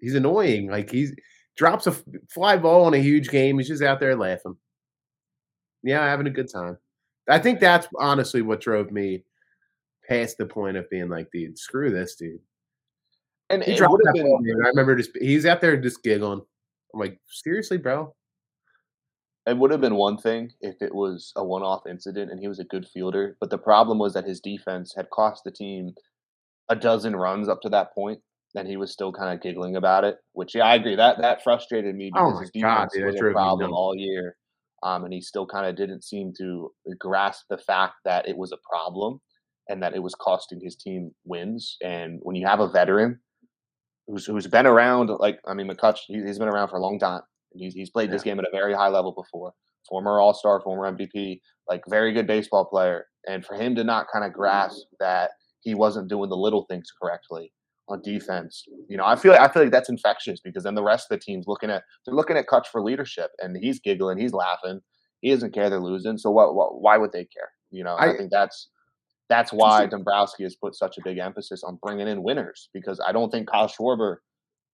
He's 0.00 0.14
annoying. 0.14 0.70
Like 0.70 0.90
he 0.90 1.08
drops 1.56 1.86
a 1.86 1.96
fly 2.30 2.58
ball 2.58 2.88
in 2.88 2.94
a 2.94 3.02
huge 3.02 3.30
game. 3.30 3.58
He's 3.58 3.68
just 3.68 3.82
out 3.82 4.00
there 4.00 4.16
laughing. 4.16 4.56
Yeah, 5.82 6.04
having 6.04 6.26
a 6.26 6.30
good 6.30 6.52
time. 6.52 6.76
I 7.26 7.38
think 7.38 7.58
that's 7.58 7.88
honestly 7.98 8.42
what 8.42 8.60
drove 8.60 8.90
me 8.90 9.24
past 10.08 10.38
the 10.38 10.46
point 10.46 10.76
of 10.76 10.88
being 10.90 11.08
like, 11.08 11.28
dude, 11.32 11.58
screw 11.58 11.90
this 11.90 12.16
dude. 12.16 12.40
And 13.50 13.62
he 13.62 13.76
dropped 13.76 14.02
that 14.04 14.14
been, 14.14 14.64
I 14.64 14.68
remember 14.68 14.94
just 14.96 15.10
he's 15.20 15.46
out 15.46 15.60
there 15.60 15.76
just 15.76 16.02
giggling. 16.02 16.42
I'm 16.92 17.00
like, 17.00 17.18
seriously, 17.28 17.78
bro? 17.78 18.14
It 19.46 19.56
would 19.56 19.70
have 19.70 19.80
been 19.80 19.94
one 19.94 20.18
thing 20.18 20.52
if 20.60 20.82
it 20.82 20.94
was 20.94 21.32
a 21.36 21.42
one-off 21.42 21.86
incident 21.88 22.30
and 22.30 22.38
he 22.38 22.48
was 22.48 22.58
a 22.58 22.64
good 22.64 22.86
fielder, 22.86 23.36
but 23.40 23.48
the 23.48 23.56
problem 23.56 23.98
was 23.98 24.12
that 24.12 24.26
his 24.26 24.40
defense 24.40 24.92
had 24.94 25.08
cost 25.10 25.44
the 25.44 25.50
team 25.50 25.94
a 26.68 26.76
dozen 26.76 27.16
runs 27.16 27.48
up 27.48 27.62
to 27.62 27.70
that 27.70 27.94
point, 27.94 28.20
and 28.54 28.68
he 28.68 28.76
was 28.76 28.92
still 28.92 29.10
kind 29.10 29.32
of 29.32 29.42
giggling 29.42 29.76
about 29.76 30.04
it. 30.04 30.18
Which, 30.32 30.54
yeah, 30.54 30.64
I 30.64 30.74
agree 30.74 30.96
that 30.96 31.16
that 31.22 31.42
frustrated 31.42 31.94
me 31.94 32.10
Oh 32.14 32.26
because 32.26 32.34
my 32.34 32.40
his 32.42 32.50
god, 32.62 32.90
defense 32.90 32.92
dude, 32.92 33.04
was 33.06 33.30
a 33.30 33.32
problem 33.32 33.72
all 33.72 33.96
year, 33.96 34.36
um, 34.82 35.04
and 35.04 35.14
he 35.14 35.22
still 35.22 35.46
kind 35.46 35.66
of 35.66 35.76
didn't 35.76 36.04
seem 36.04 36.34
to 36.36 36.70
grasp 36.98 37.46
the 37.48 37.56
fact 37.56 37.94
that 38.04 38.28
it 38.28 38.36
was 38.36 38.52
a 38.52 38.58
problem 38.70 39.18
and 39.68 39.82
that 39.82 39.94
it 39.94 40.02
was 40.02 40.14
costing 40.14 40.60
his 40.62 40.76
team 40.76 41.12
wins. 41.24 41.76
And 41.82 42.20
when 42.22 42.36
you 42.36 42.46
have 42.46 42.60
a 42.60 42.68
veteran 42.68 43.20
who's 44.06 44.26
who's 44.26 44.46
been 44.46 44.66
around, 44.66 45.10
like 45.18 45.38
I 45.46 45.54
mean, 45.54 45.68
McCutch, 45.68 46.00
he, 46.06 46.22
he's 46.24 46.38
been 46.38 46.48
around 46.48 46.68
for 46.68 46.76
a 46.76 46.82
long 46.82 46.98
time. 46.98 47.22
He's 47.54 47.74
he's 47.74 47.90
played 47.90 48.10
this 48.10 48.22
game 48.22 48.38
at 48.38 48.46
a 48.46 48.50
very 48.52 48.74
high 48.74 48.88
level 48.88 49.12
before. 49.12 49.52
Former 49.88 50.20
All 50.20 50.34
Star, 50.34 50.60
former 50.60 50.90
MVP, 50.92 51.40
like 51.68 51.82
very 51.88 52.12
good 52.12 52.26
baseball 52.26 52.64
player. 52.64 53.06
And 53.26 53.44
for 53.44 53.54
him 53.54 53.74
to 53.76 53.84
not 53.84 54.06
kind 54.12 54.24
of 54.24 54.32
grasp 54.32 54.86
that 55.00 55.30
he 55.60 55.74
wasn't 55.74 56.08
doing 56.08 56.30
the 56.30 56.36
little 56.36 56.64
things 56.68 56.88
correctly 57.00 57.52
on 57.88 58.02
defense, 58.02 58.64
you 58.88 58.96
know, 58.96 59.04
I 59.04 59.16
feel 59.16 59.32
I 59.32 59.48
feel 59.48 59.62
like 59.62 59.72
that's 59.72 59.88
infectious 59.88 60.40
because 60.40 60.64
then 60.64 60.74
the 60.74 60.82
rest 60.82 61.10
of 61.10 61.18
the 61.18 61.24
team's 61.24 61.46
looking 61.46 61.70
at 61.70 61.84
they're 62.04 62.14
looking 62.14 62.36
at 62.36 62.46
Kutch 62.46 62.66
for 62.66 62.82
leadership, 62.82 63.30
and 63.38 63.56
he's 63.56 63.80
giggling, 63.80 64.18
he's 64.18 64.32
laughing, 64.32 64.80
he 65.20 65.30
doesn't 65.30 65.54
care 65.54 65.70
they're 65.70 65.80
losing. 65.80 66.18
So 66.18 66.30
what? 66.30 66.54
what 66.54 66.80
why 66.80 66.96
would 66.98 67.12
they 67.12 67.24
care? 67.24 67.50
You 67.70 67.84
know, 67.84 67.94
I, 67.94 68.12
I 68.12 68.16
think 68.16 68.30
that's 68.30 68.68
that's 69.28 69.52
why 69.52 69.86
Dombrowski 69.86 70.44
has 70.44 70.56
put 70.56 70.74
such 70.74 70.98
a 70.98 71.02
big 71.04 71.18
emphasis 71.18 71.62
on 71.62 71.78
bringing 71.82 72.08
in 72.08 72.22
winners 72.22 72.70
because 72.72 73.00
I 73.06 73.12
don't 73.12 73.30
think 73.30 73.50
Kyle 73.50 73.68
Schwarber 73.68 74.16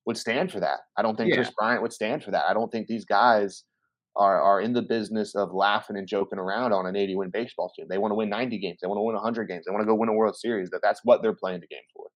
would 0.07 0.17
stand 0.17 0.53
for 0.53 0.61
that. 0.61 0.81
I 0.97 1.03
don't 1.03 1.17
think 1.17 1.31
Yeah. 1.31 1.37
Kris 1.37 1.51
Bryant 1.59 1.83
would 1.83 1.93
stand 1.93 2.23
for 2.23 2.31
that. 2.31 2.45
I 2.49 2.55
don't 2.55 2.71
think 2.71 2.87
these 2.87 3.05
guys 3.05 3.65
are 4.17 4.41
are 4.41 4.61
in 4.61 4.73
the 4.73 4.83
business 4.83 5.35
of 5.35 5.53
laughing 5.53 5.97
and 5.97 6.07
joking 6.07 6.39
around 6.39 6.73
on 6.73 6.87
an 6.87 6.95
80 6.95 7.17
win 7.17 7.31
baseball 7.31 7.73
team. 7.75 7.87
They 7.89 7.99
want 7.99 8.13
to 8.13 8.17
win 8.17 8.29
90 8.29 8.59
games. 8.59 8.79
They 8.81 8.87
want 8.87 8.99
to 8.99 9.03
win 9.03 9.17
100 9.17 9.49
games. 9.49 9.65
They 9.67 9.73
want 9.73 9.83
to 9.83 9.87
go 9.87 9.95
win 9.95 10.09
a 10.09 10.13
World 10.13 10.37
Series. 10.37 10.71
That 10.71 10.81
that's 10.83 11.01
what 11.05 11.21
they're 11.23 11.35
playing 11.35 11.61
the 11.61 11.67
game 11.67 11.83
for. 11.95 12.07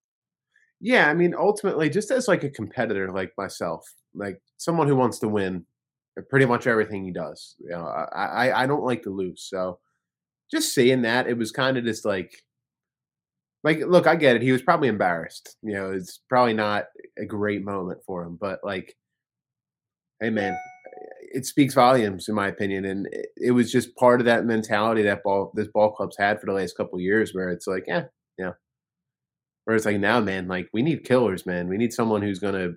Yeah, 0.81 1.09
I 1.09 1.15
mean, 1.15 1.35
ultimately, 1.37 1.91
just 1.91 2.13
as 2.13 2.29
like 2.29 2.45
a 2.45 2.51
competitor 2.51 3.11
like 3.11 3.33
myself, 3.37 3.85
like 4.15 4.41
someone 4.59 4.87
who 4.87 4.95
wants 4.95 5.19
to 5.21 5.29
win 5.29 5.65
pretty 6.31 6.47
much 6.47 6.69
everything 6.69 7.05
he 7.05 7.13
does. 7.13 7.57
You 7.59 7.71
know, 7.71 7.85
I 7.85 8.25
I, 8.25 8.63
I 8.63 8.67
don't 8.67 8.85
like 8.85 9.03
to 9.03 9.11
lose. 9.11 9.47
So 9.49 9.81
just 10.51 10.75
seeing 10.75 11.03
that, 11.03 11.29
it 11.29 11.39
was 11.39 11.53
kind 11.53 11.77
of 11.77 11.85
just 11.85 12.05
like 12.05 12.33
like 13.65 13.81
look, 13.87 14.07
I 14.07 14.17
get 14.17 14.37
it. 14.37 14.43
He 14.43 14.53
was 14.53 14.63
probably 14.63 14.89
embarrassed. 14.89 15.57
You 15.63 15.75
know, 15.75 15.91
it's 15.93 16.21
probably 16.29 16.55
not 16.55 16.85
a 17.19 17.27
great 17.27 17.65
moment 17.65 18.01
for 18.07 18.23
him, 18.25 18.39
but 18.41 18.61
like 18.65 18.95
hey 20.21 20.31
man, 20.31 20.57
it 21.33 21.47
speaks 21.47 21.75
volumes 21.75 22.29
in 22.29 22.35
my 22.35 22.49
opinion. 22.49 22.85
And 22.85 23.07
it, 23.13 23.29
it 23.37 23.51
was 23.53 23.71
just 23.73 23.95
part 23.97 24.21
of 24.21 24.27
that 24.27 24.45
mentality 24.47 25.03
that 25.03 25.23
ball 25.23 25.53
this 25.55 25.69
ball 25.69 25.93
club's 25.93 26.17
had 26.19 26.41
for 26.41 26.47
the 26.47 26.53
last 26.53 26.77
couple 26.77 27.01
years 27.01 27.35
where 27.35 27.51
it's 27.51 27.67
like, 27.67 27.85
yeah, 27.87 28.05
yeah. 28.39 28.53
Where 29.65 29.77
it's 29.77 29.87
like 29.87 29.99
now, 30.01 30.21
man, 30.21 30.49
like 30.49 30.69
we 30.73 30.83
need 30.83 31.05
killers, 31.05 31.45
man. 31.47 31.69
We 31.69 31.77
need 31.77 31.93
someone 31.93 32.23
who's 32.23 32.39
gonna 32.39 32.71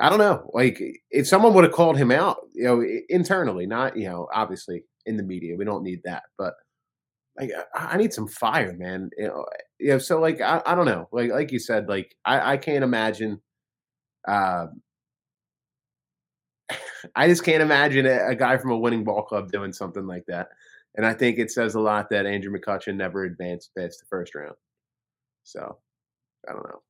I 0.00 0.08
don't 0.10 0.18
know. 0.18 0.48
Like 0.54 0.80
if 1.10 1.26
someone 1.26 1.54
would 1.54 1.64
have 1.64 1.72
called 1.72 1.96
him 1.96 2.12
out, 2.12 2.38
you 2.54 2.64
know, 2.64 2.84
internally, 3.08 3.66
not 3.66 3.96
you 3.96 4.08
know, 4.08 4.28
obviously 4.32 4.84
in 5.08 5.16
the 5.16 5.22
media, 5.22 5.56
we 5.56 5.64
don't 5.64 5.82
need 5.82 6.00
that. 6.04 6.24
But 6.36 6.54
like, 7.38 7.50
I, 7.74 7.96
need 7.96 8.12
some 8.12 8.28
fire, 8.28 8.74
man. 8.74 9.10
You 9.16 9.28
know, 9.28 9.46
you 9.78 9.88
know. 9.88 9.98
So 9.98 10.20
like, 10.20 10.40
I, 10.40 10.62
I 10.66 10.74
don't 10.74 10.86
know. 10.86 11.08
Like 11.12 11.30
like 11.30 11.52
you 11.52 11.58
said, 11.58 11.88
like 11.88 12.14
I, 12.24 12.52
I 12.52 12.56
can't 12.56 12.84
imagine. 12.84 13.40
Uh, 14.26 14.66
I 17.16 17.28
just 17.28 17.44
can't 17.44 17.62
imagine 17.62 18.06
a, 18.06 18.28
a 18.28 18.34
guy 18.34 18.58
from 18.58 18.72
a 18.72 18.78
winning 18.78 19.04
ball 19.04 19.22
club 19.22 19.50
doing 19.50 19.72
something 19.72 20.06
like 20.06 20.24
that. 20.26 20.48
And 20.96 21.06
I 21.06 21.14
think 21.14 21.38
it 21.38 21.50
says 21.50 21.74
a 21.74 21.80
lot 21.80 22.10
that 22.10 22.26
Andrew 22.26 22.52
McCutchen 22.52 22.96
never 22.96 23.24
advanced 23.24 23.70
past 23.76 24.00
the 24.00 24.06
first 24.10 24.34
round. 24.34 24.56
So 25.44 25.78
I 26.48 26.52
don't 26.52 26.68
know. 26.68 26.82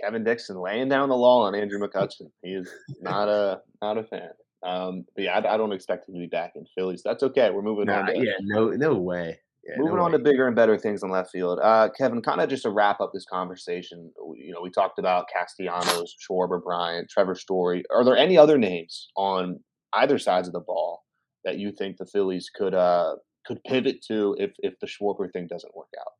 Kevin 0.00 0.24
Dixon 0.24 0.60
laying 0.60 0.88
down 0.88 1.08
the 1.08 1.16
law 1.16 1.42
on 1.42 1.54
Andrew 1.54 1.78
McCutchen. 1.78 2.30
He 2.42 2.50
is 2.50 2.70
not 3.00 3.28
a 3.28 3.60
not 3.82 3.98
a 3.98 4.04
fan. 4.04 4.30
Um, 4.62 5.04
but 5.14 5.24
yeah, 5.24 5.38
I, 5.38 5.54
I 5.54 5.56
don't 5.56 5.72
expect 5.72 6.08
him 6.08 6.14
to 6.14 6.20
be 6.20 6.26
back 6.26 6.52
in 6.54 6.66
Philly. 6.76 6.96
So 6.96 7.02
that's 7.08 7.22
okay. 7.22 7.50
We're 7.50 7.62
moving 7.62 7.86
Nah, 7.86 8.00
on 8.00 8.06
to 8.06 8.16
yeah, 8.16 8.32
no, 8.42 8.68
no 8.70 8.94
way. 8.94 9.38
Yeah, 9.66 9.76
no 9.76 9.84
Moving 9.84 9.98
on 10.00 10.12
way. 10.12 10.18
to 10.18 10.24
bigger 10.24 10.46
and 10.46 10.56
better 10.56 10.78
things 10.78 11.02
in 11.02 11.10
left 11.10 11.30
field. 11.30 11.58
Uh, 11.62 11.88
Kevin, 11.96 12.22
kind 12.22 12.40
of 12.40 12.48
just 12.48 12.62
to 12.64 12.70
wrap 12.70 13.00
up 13.00 13.12
this 13.12 13.26
conversation, 13.26 14.10
you 14.36 14.52
know, 14.52 14.60
we 14.62 14.70
talked 14.70 14.98
about 14.98 15.26
Castellanos, 15.34 16.14
Schwarber, 16.18 16.62
Bryant, 16.62 17.08
Trevor 17.10 17.34
Story. 17.34 17.82
Are 17.94 18.04
there 18.04 18.16
any 18.16 18.36
other 18.38 18.58
names 18.58 19.08
on 19.16 19.60
either 19.94 20.18
sides 20.18 20.46
of 20.48 20.52
the 20.54 20.60
ball 20.60 21.04
that 21.44 21.58
you 21.58 21.72
think 21.72 21.96
the 21.98 22.06
Phillies 22.06 22.50
could 22.54 22.74
uh, 22.74 23.16
could 23.46 23.62
pivot 23.64 24.02
to 24.08 24.34
if 24.38 24.52
if 24.58 24.74
the 24.80 24.86
Schwarber 24.86 25.30
thing 25.32 25.46
doesn't 25.46 25.74
work 25.76 25.88
out? 25.98 26.12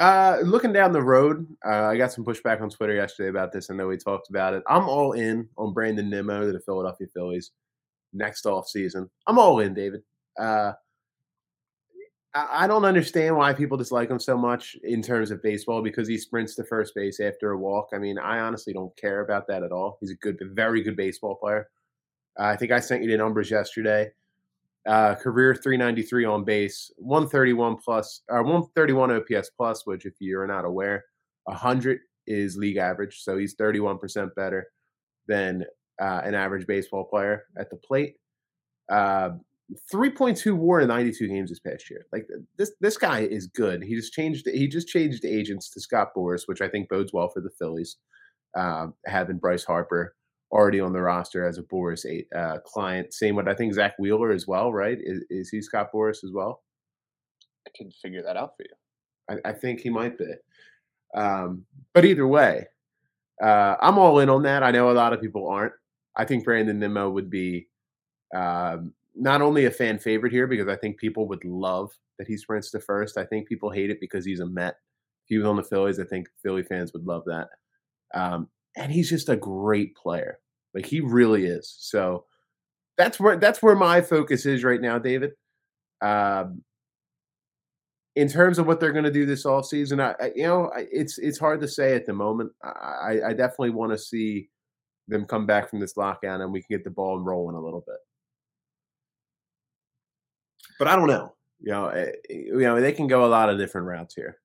Uh, 0.00 0.38
looking 0.42 0.72
down 0.72 0.92
the 0.92 1.02
road, 1.02 1.46
uh, 1.66 1.84
I 1.84 1.98
got 1.98 2.10
some 2.10 2.24
pushback 2.24 2.62
on 2.62 2.70
Twitter 2.70 2.94
yesterday 2.94 3.28
about 3.28 3.52
this. 3.52 3.70
I 3.70 3.74
know 3.74 3.86
we 3.86 3.98
talked 3.98 4.30
about 4.30 4.54
it. 4.54 4.62
I'm 4.66 4.88
all 4.88 5.12
in 5.12 5.46
on 5.58 5.74
Brandon 5.74 6.08
Nimmo 6.08 6.46
to 6.46 6.52
the 6.52 6.60
Philadelphia 6.60 7.06
Phillies 7.12 7.50
next 8.14 8.46
off 8.46 8.66
season. 8.66 9.10
I'm 9.26 9.38
all 9.38 9.60
in, 9.60 9.74
David. 9.74 10.00
Uh, 10.38 10.72
I 12.32 12.66
don't 12.66 12.84
understand 12.84 13.36
why 13.36 13.52
people 13.52 13.76
dislike 13.76 14.08
him 14.08 14.20
so 14.20 14.38
much 14.38 14.74
in 14.84 15.02
terms 15.02 15.30
of 15.32 15.42
baseball 15.42 15.82
because 15.82 16.08
he 16.08 16.16
sprints 16.16 16.54
to 16.54 16.64
first 16.64 16.94
base 16.94 17.20
after 17.20 17.50
a 17.50 17.58
walk. 17.58 17.88
I 17.92 17.98
mean, 17.98 18.18
I 18.18 18.38
honestly 18.38 18.72
don't 18.72 18.96
care 18.96 19.20
about 19.20 19.48
that 19.48 19.64
at 19.64 19.72
all. 19.72 19.98
He's 20.00 20.12
a 20.12 20.16
good, 20.16 20.38
very 20.54 20.82
good 20.82 20.96
baseball 20.96 21.34
player. 21.34 21.68
Uh, 22.38 22.44
I 22.44 22.56
think 22.56 22.70
I 22.72 22.80
sent 22.80 23.02
you 23.02 23.10
the 23.10 23.18
numbers 23.18 23.50
yesterday. 23.50 24.10
Uh, 24.86 25.14
career 25.14 25.54
393 25.54 26.24
on 26.24 26.42
base, 26.42 26.90
131 26.96 27.76
plus, 27.76 28.22
or 28.28 28.42
131 28.42 29.10
OPS 29.10 29.50
plus, 29.56 29.86
which, 29.86 30.06
if 30.06 30.14
you're 30.20 30.46
not 30.46 30.64
aware, 30.64 31.04
100 31.44 31.98
is 32.26 32.56
league 32.56 32.78
average. 32.78 33.20
So 33.22 33.36
he's 33.36 33.56
31% 33.56 34.34
better 34.34 34.66
than 35.28 35.64
uh, 36.00 36.22
an 36.24 36.34
average 36.34 36.66
baseball 36.66 37.04
player 37.04 37.44
at 37.58 37.68
the 37.68 37.76
plate. 37.76 38.14
Uh, 38.90 39.30
3.2 39.92 40.56
WAR 40.56 40.80
in 40.80 40.88
92 40.88 41.28
games 41.28 41.50
this 41.50 41.60
past 41.60 41.88
year. 41.90 42.06
Like 42.12 42.26
this, 42.58 42.72
this 42.80 42.96
guy 42.96 43.20
is 43.20 43.46
good. 43.46 43.82
He 43.82 43.94
just 43.94 44.12
changed. 44.12 44.48
He 44.52 44.66
just 44.66 44.88
changed 44.88 45.24
agents 45.24 45.70
to 45.70 45.80
Scott 45.80 46.08
Boras, 46.16 46.42
which 46.46 46.60
I 46.60 46.68
think 46.68 46.88
bodes 46.88 47.12
well 47.12 47.28
for 47.28 47.40
the 47.40 47.50
Phillies. 47.58 47.96
Um, 48.56 48.94
having 49.06 49.38
Bryce 49.38 49.62
Harper 49.62 50.16
already 50.52 50.80
on 50.80 50.92
the 50.92 51.00
roster 51.00 51.46
as 51.46 51.58
a 51.58 51.62
Boras 51.62 52.06
eight, 52.06 52.26
uh, 52.36 52.58
client. 52.64 53.12
Same 53.14 53.36
with 53.36 53.48
I 53.48 53.54
think 53.54 53.74
Zack 53.74 53.98
Wheeler 53.98 54.32
as 54.32 54.46
well, 54.46 54.72
right? 54.72 54.98
Is, 55.00 55.24
is 55.30 55.48
he 55.48 55.62
Scott 55.62 55.90
Boras 55.94 56.24
as 56.24 56.32
well? 56.32 56.62
I 57.66 57.70
can 57.76 57.90
figure 57.90 58.22
that 58.22 58.36
out 58.36 58.56
for 58.56 58.64
you. 58.64 59.38
I, 59.44 59.50
I 59.50 59.52
think 59.52 59.80
he 59.80 59.90
might 59.90 60.18
be. 60.18 60.32
Um, 61.14 61.64
but 61.94 62.04
either 62.04 62.26
way, 62.26 62.66
uh, 63.42 63.76
I'm 63.80 63.98
all 63.98 64.18
in 64.20 64.28
on 64.28 64.42
that. 64.42 64.62
I 64.62 64.70
know 64.70 64.90
a 64.90 64.92
lot 64.92 65.12
of 65.12 65.20
people 65.20 65.48
aren't. 65.48 65.72
I 66.16 66.24
think 66.24 66.44
Brandon 66.44 66.78
Nimmo 66.78 67.10
would 67.10 67.30
be 67.30 67.68
um, 68.34 68.92
not 69.14 69.42
only 69.42 69.66
a 69.66 69.70
fan 69.70 69.98
favorite 69.98 70.32
here 70.32 70.46
because 70.46 70.68
I 70.68 70.76
think 70.76 70.98
people 70.98 71.26
would 71.28 71.44
love 71.44 71.90
that 72.18 72.28
he 72.28 72.36
sprints 72.36 72.70
to 72.72 72.80
first. 72.80 73.16
I 73.16 73.24
think 73.24 73.48
people 73.48 73.70
hate 73.70 73.90
it 73.90 74.00
because 74.00 74.24
he's 74.24 74.40
a 74.40 74.46
Met. 74.46 74.74
If 75.24 75.28
he 75.28 75.38
was 75.38 75.46
on 75.46 75.56
the 75.56 75.62
Phillies, 75.62 76.00
I 76.00 76.04
think 76.04 76.28
Philly 76.42 76.62
fans 76.62 76.92
would 76.92 77.06
love 77.06 77.22
that. 77.26 77.48
Um, 78.14 78.48
and 78.76 78.92
he's 78.92 79.10
just 79.10 79.28
a 79.28 79.36
great 79.36 79.96
player. 79.96 80.38
Like 80.74 80.86
he 80.86 81.00
really 81.00 81.46
is. 81.46 81.74
So 81.78 82.24
that's 82.96 83.18
where 83.18 83.36
that's 83.36 83.62
where 83.62 83.76
my 83.76 84.00
focus 84.00 84.46
is 84.46 84.64
right 84.64 84.80
now, 84.80 84.98
David. 84.98 85.32
Um, 86.00 86.62
in 88.16 88.28
terms 88.28 88.58
of 88.58 88.66
what 88.66 88.80
they're 88.80 88.92
going 88.92 89.04
to 89.04 89.10
do 89.10 89.26
this 89.26 89.46
all 89.46 89.62
season, 89.62 90.00
I, 90.00 90.14
I 90.20 90.32
you 90.34 90.44
know 90.44 90.70
it's 90.76 91.18
it's 91.18 91.38
hard 91.38 91.60
to 91.60 91.68
say 91.68 91.94
at 91.94 92.06
the 92.06 92.12
moment. 92.12 92.52
I, 92.62 93.20
I 93.28 93.32
definitely 93.32 93.70
want 93.70 93.92
to 93.92 93.98
see 93.98 94.48
them 95.08 95.24
come 95.24 95.46
back 95.46 95.68
from 95.68 95.80
this 95.80 95.94
lockdown 95.94 96.42
and 96.42 96.52
we 96.52 96.60
can 96.60 96.76
get 96.76 96.84
the 96.84 96.90
ball 96.90 97.18
rolling 97.18 97.56
a 97.56 97.60
little 97.60 97.84
bit. 97.86 97.96
But 100.78 100.88
I 100.88 100.96
don't 100.96 101.08
know. 101.08 101.34
You 101.60 101.72
know, 101.72 101.88
eh, 101.88 102.12
you 102.28 102.60
know 102.60 102.80
they 102.80 102.92
can 102.92 103.06
go 103.06 103.24
a 103.24 103.26
lot 103.26 103.50
of 103.50 103.58
different 103.58 103.86
routes 103.86 104.14
here. 104.14 104.38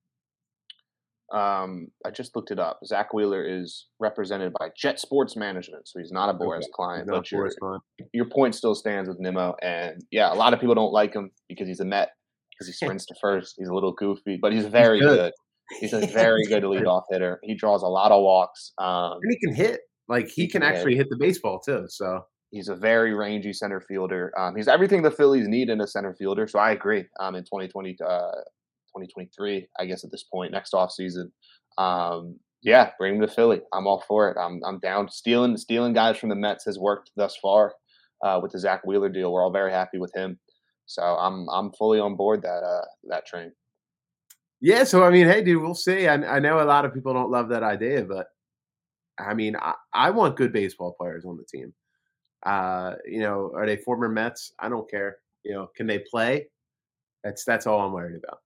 Um, 1.32 1.88
I 2.04 2.10
just 2.10 2.36
looked 2.36 2.50
it 2.50 2.58
up. 2.58 2.78
Zack 2.84 3.12
Wheeler 3.12 3.44
is 3.44 3.86
represented 3.98 4.52
by 4.58 4.68
Jet 4.76 5.00
Sports 5.00 5.36
Management, 5.36 5.88
so 5.88 5.98
he's 5.98 6.12
not 6.12 6.28
a 6.28 6.34
Boras 6.34 6.58
Okay. 6.58 6.68
client. 6.74 7.06
Not 7.08 7.16
But 7.16 7.32
your 7.32 7.48
Boras 7.48 7.78
your 8.12 8.26
point 8.26 8.54
still 8.54 8.74
stands 8.74 9.08
with 9.08 9.18
Nimmo, 9.18 9.54
and 9.62 10.02
yeah, 10.10 10.32
a 10.32 10.36
lot 10.36 10.54
of 10.54 10.60
people 10.60 10.74
don't 10.74 10.92
like 10.92 11.14
him 11.14 11.30
because 11.48 11.66
he's 11.66 11.80
a 11.80 11.84
Met 11.84 12.10
because 12.52 12.68
he 12.68 12.72
sprints 12.86 13.06
to 13.06 13.14
first. 13.20 13.54
He's 13.58 13.68
a 13.68 13.74
little 13.74 13.92
goofy, 13.92 14.38
but 14.40 14.52
he's 14.52 14.66
very 14.66 15.00
good. 15.00 15.16
good. 15.16 15.32
He's 15.80 15.92
a 15.92 16.06
very 16.06 16.44
good 16.46 16.62
leadoff 16.62 17.02
hitter. 17.10 17.40
He 17.42 17.56
draws 17.56 17.82
a 17.82 17.88
lot 17.88 18.12
of 18.12 18.22
walks. 18.22 18.72
Um, 18.78 19.14
and 19.20 19.30
he 19.32 19.38
can 19.38 19.52
hit. 19.54 19.80
Like 20.08 20.28
he, 20.28 20.42
He 20.42 20.48
can 20.48 20.60
can 20.60 20.70
hit. 20.70 20.76
actually 20.76 20.94
hit 20.96 21.08
the 21.10 21.16
baseball 21.18 21.58
too. 21.58 21.86
So 21.88 22.20
He's 22.52 22.68
a 22.68 22.76
very 22.76 23.12
rangy 23.12 23.52
center 23.52 23.80
fielder. 23.80 24.32
Um, 24.38 24.54
he's 24.54 24.68
everything 24.68 25.02
the 25.02 25.10
Phillies 25.10 25.48
need 25.48 25.68
in 25.68 25.80
a 25.80 25.86
center 25.88 26.14
fielder. 26.14 26.46
So 26.46 26.60
I 26.60 26.70
agree. 26.70 27.04
Um, 27.18 27.34
in 27.34 27.42
2020, 27.42 27.96
uh, 28.08 28.30
2023, 28.96 29.68
I 29.78 29.86
guess 29.86 30.04
at 30.04 30.10
this 30.10 30.24
point, 30.24 30.52
next 30.52 30.72
offseason, 30.72 31.30
um, 31.78 32.38
Yeah, 32.62 32.90
bring 32.98 33.16
him 33.16 33.20
to 33.20 33.28
Philly. 33.28 33.60
I'm 33.72 33.86
all 33.86 34.02
for 34.08 34.30
it. 34.30 34.36
I'm 34.38 34.60
I'm 34.64 34.78
down. 34.80 35.08
Stealing 35.10 35.56
stealing 35.56 35.92
guys 35.92 36.16
from 36.18 36.30
the 36.30 36.34
Mets 36.34 36.64
has 36.64 36.78
worked 36.78 37.10
thus 37.16 37.36
far 37.36 37.74
uh, 38.24 38.40
with 38.42 38.52
the 38.52 38.58
Zack 38.58 38.84
Wheeler 38.84 39.08
deal. 39.10 39.32
We're 39.32 39.44
all 39.44 39.52
very 39.52 39.70
happy 39.70 39.98
with 39.98 40.12
him. 40.14 40.38
So 40.86 41.02
I'm 41.02 41.46
I'm 41.50 41.70
fully 41.72 42.00
on 42.00 42.16
board 42.16 42.42
that 42.42 42.62
uh, 42.64 42.84
that 43.08 43.26
train. 43.26 43.52
Yeah, 44.60 44.84
so 44.84 45.04
I 45.04 45.10
mean, 45.10 45.26
hey, 45.28 45.42
dude, 45.44 45.62
we'll 45.62 45.74
see. 45.74 46.08
I, 46.08 46.14
I 46.14 46.38
know 46.40 46.60
a 46.60 46.64
lot 46.64 46.84
of 46.86 46.94
people 46.94 47.12
don't 47.12 47.30
love 47.30 47.48
that 47.50 47.62
idea, 47.62 48.04
but 48.04 48.28
I 49.18 49.34
mean, 49.34 49.54
I, 49.56 49.74
I 49.92 50.10
want 50.10 50.36
good 50.36 50.52
baseball 50.52 50.94
players 50.98 51.24
on 51.26 51.36
the 51.36 51.44
team. 51.44 51.74
Uh, 52.44 52.94
you 53.06 53.20
know, 53.20 53.52
are 53.54 53.66
they 53.66 53.76
former 53.76 54.08
Mets? 54.08 54.52
I 54.58 54.68
don't 54.68 54.90
care. 54.90 55.18
You 55.44 55.52
know, 55.52 55.68
can 55.76 55.86
they 55.86 55.98
play? 56.10 56.48
That's 57.22 57.44
that's 57.44 57.66
all 57.66 57.80
I'm 57.80 57.92
worried 57.92 58.16
about. 58.16 58.38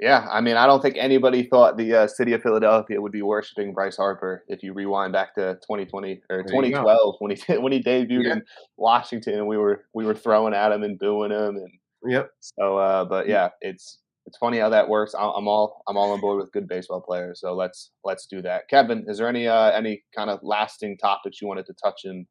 Yeah, 0.00 0.26
I 0.30 0.40
mean, 0.40 0.56
I 0.56 0.66
don't 0.66 0.80
think 0.80 0.96
anybody 0.96 1.42
thought 1.42 1.76
the 1.76 1.94
uh, 1.94 2.06
city 2.06 2.32
of 2.32 2.42
Philadelphia 2.42 2.98
would 2.98 3.12
be 3.12 3.20
worshiping 3.20 3.74
Bryce 3.74 3.98
Harper. 3.98 4.44
If 4.48 4.62
you 4.62 4.72
rewind 4.72 5.12
back 5.12 5.34
to 5.34 5.56
2020 5.56 6.22
or 6.30 6.42
2012 6.42 7.16
when 7.18 7.36
he 7.36 7.54
when 7.58 7.72
he 7.72 7.82
debuted 7.82 8.24
yeah. 8.24 8.32
in 8.32 8.42
Washington, 8.78 9.34
and 9.34 9.46
we 9.46 9.58
were 9.58 9.84
we 9.92 10.06
were 10.06 10.14
throwing 10.14 10.54
at 10.54 10.72
him 10.72 10.84
and 10.84 10.98
booing 10.98 11.32
him, 11.32 11.56
and 11.56 11.70
yep. 12.06 12.30
So, 12.40 12.78
uh, 12.78 13.04
but 13.04 13.28
yeah, 13.28 13.50
it's 13.60 13.98
it's 14.24 14.38
funny 14.38 14.58
how 14.58 14.70
that 14.70 14.88
works. 14.88 15.14
I'm 15.14 15.46
all 15.46 15.82
I'm 15.86 15.98
all 15.98 16.12
on 16.12 16.20
board 16.20 16.40
with 16.40 16.52
good 16.52 16.66
baseball 16.66 17.02
players. 17.02 17.40
So 17.40 17.54
let's 17.54 17.90
let's 18.02 18.26
do 18.26 18.40
that. 18.40 18.68
Kevin, 18.70 19.04
is 19.06 19.18
there 19.18 19.28
any 19.28 19.48
uh, 19.48 19.70
any 19.72 20.02
kind 20.16 20.30
of 20.30 20.38
lasting 20.42 20.96
topics 20.96 21.42
you 21.42 21.48
wanted 21.48 21.66
to 21.66 21.74
touch 21.74 22.02
in 22.04 22.26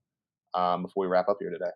um, 0.55 0.82
before 0.82 1.01
we 1.01 1.08
wrap 1.08 1.29
up 1.29 1.38
here 1.39 1.51
today? 1.51 1.71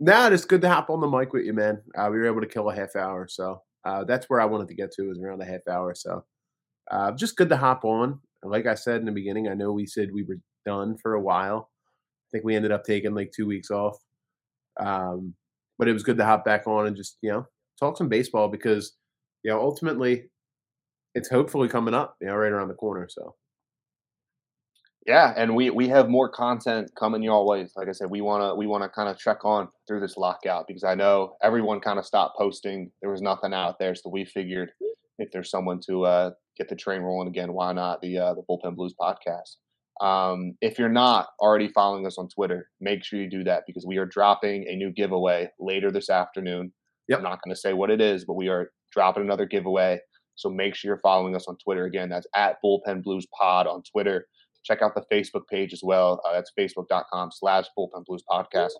No, 0.00 0.30
it's 0.30 0.44
good 0.44 0.60
to 0.62 0.68
hop 0.68 0.90
on 0.90 1.00
the 1.00 1.06
mic 1.06 1.32
with 1.32 1.44
you, 1.44 1.54
man. 1.54 1.80
Uh, 1.96 2.08
we 2.10 2.18
were 2.18 2.26
able 2.26 2.42
to 2.42 2.46
kill 2.46 2.68
a 2.68 2.74
half 2.74 2.94
hour, 2.94 3.26
so 3.28 3.62
uh, 3.84 4.04
that's 4.04 4.26
where 4.28 4.40
I 4.40 4.46
wanted 4.46 4.68
to 4.68 4.74
get 4.74 4.92
to 4.92 5.08
was 5.08 5.18
around 5.18 5.42
a 5.42 5.44
half 5.44 5.66
hour. 5.70 5.94
So 5.94 6.24
uh, 6.90 7.12
just 7.12 7.36
good 7.36 7.48
to 7.50 7.56
hop 7.56 7.84
on. 7.84 8.20
like 8.42 8.66
I 8.66 8.74
said 8.74 9.00
in 9.00 9.06
the 9.06 9.12
beginning, 9.12 9.48
I 9.48 9.54
know 9.54 9.72
we 9.72 9.86
said 9.86 10.10
we 10.12 10.22
were 10.22 10.38
done 10.66 10.96
for 10.96 11.14
a 11.14 11.20
while. 11.20 11.70
I 11.76 12.28
think 12.32 12.44
we 12.44 12.56
ended 12.56 12.72
up 12.72 12.84
taking 12.84 13.14
like 13.14 13.32
two 13.34 13.46
weeks 13.46 13.70
off. 13.70 13.96
Um, 14.80 15.34
but 15.78 15.88
it 15.88 15.92
was 15.92 16.02
good 16.02 16.18
to 16.18 16.24
hop 16.24 16.44
back 16.44 16.66
on 16.66 16.86
and 16.86 16.96
just, 16.96 17.18
you 17.22 17.30
know, 17.30 17.46
talk 17.78 17.96
some 17.96 18.08
baseball 18.08 18.48
because, 18.48 18.96
you 19.42 19.50
know, 19.50 19.60
ultimately 19.60 20.30
it's 21.14 21.28
hopefully 21.28 21.68
coming 21.68 21.94
up, 21.94 22.16
you 22.20 22.26
know, 22.26 22.34
right 22.34 22.52
around 22.52 22.68
the 22.68 22.74
corner. 22.74 23.06
So 23.08 23.34
yeah, 25.06 25.34
and 25.36 25.54
we 25.54 25.70
we 25.70 25.88
have 25.88 26.08
more 26.08 26.28
content 26.28 26.90
coming 26.98 27.22
your 27.22 27.46
way. 27.46 27.66
Like 27.76 27.88
I 27.88 27.92
said, 27.92 28.10
we 28.10 28.20
wanna 28.20 28.54
we 28.54 28.66
wanna 28.66 28.88
kind 28.88 29.08
of 29.08 29.18
check 29.18 29.44
on 29.44 29.68
through 29.86 30.00
this 30.00 30.16
lockout 30.16 30.66
because 30.66 30.84
I 30.84 30.94
know 30.94 31.36
everyone 31.42 31.80
kind 31.80 31.98
of 31.98 32.06
stopped 32.06 32.38
posting. 32.38 32.90
There 33.02 33.10
was 33.10 33.22
nothing 33.22 33.52
out 33.52 33.78
there, 33.78 33.94
so 33.94 34.08
we 34.10 34.24
figured 34.24 34.70
if 35.18 35.30
there's 35.32 35.50
someone 35.50 35.80
to 35.88 36.04
uh, 36.04 36.30
get 36.56 36.68
the 36.68 36.76
train 36.76 37.02
rolling 37.02 37.28
again, 37.28 37.52
why 37.52 37.72
not 37.72 38.00
the 38.00 38.18
uh, 38.18 38.34
the 38.34 38.42
Bullpen 38.48 38.76
Blues 38.76 38.94
podcast? 38.98 39.56
Um, 40.00 40.54
if 40.60 40.78
you're 40.78 40.88
not 40.88 41.28
already 41.38 41.68
following 41.68 42.06
us 42.06 42.18
on 42.18 42.28
Twitter, 42.28 42.68
make 42.80 43.04
sure 43.04 43.20
you 43.20 43.30
do 43.30 43.44
that 43.44 43.62
because 43.66 43.86
we 43.86 43.96
are 43.98 44.06
dropping 44.06 44.66
a 44.68 44.74
new 44.74 44.90
giveaway 44.90 45.50
later 45.60 45.92
this 45.92 46.10
afternoon. 46.10 46.72
Yep. 47.08 47.18
I'm 47.18 47.24
not 47.24 47.40
going 47.44 47.54
to 47.54 47.60
say 47.60 47.74
what 47.74 47.90
it 47.90 48.00
is, 48.00 48.24
but 48.24 48.34
we 48.34 48.48
are 48.48 48.70
dropping 48.92 49.22
another 49.22 49.46
giveaway. 49.46 50.00
So 50.34 50.50
make 50.50 50.74
sure 50.74 50.88
you're 50.88 51.00
following 51.00 51.36
us 51.36 51.46
on 51.46 51.56
Twitter. 51.62 51.84
Again, 51.84 52.08
that's 52.08 52.26
at 52.34 52.56
Bullpen 52.64 53.04
Blues 53.04 53.26
Pod 53.38 53.68
on 53.68 53.82
Twitter. 53.92 54.26
Check 54.64 54.82
out 54.82 54.94
the 54.94 55.04
Facebook 55.12 55.46
page 55.50 55.72
as 55.72 55.82
well. 55.82 56.20
Uh, 56.26 56.32
that's 56.32 56.52
facebook.com 56.58 57.30
slash 57.32 57.66
bullpen 57.78 58.04
blues 58.06 58.24
podcast. 58.28 58.72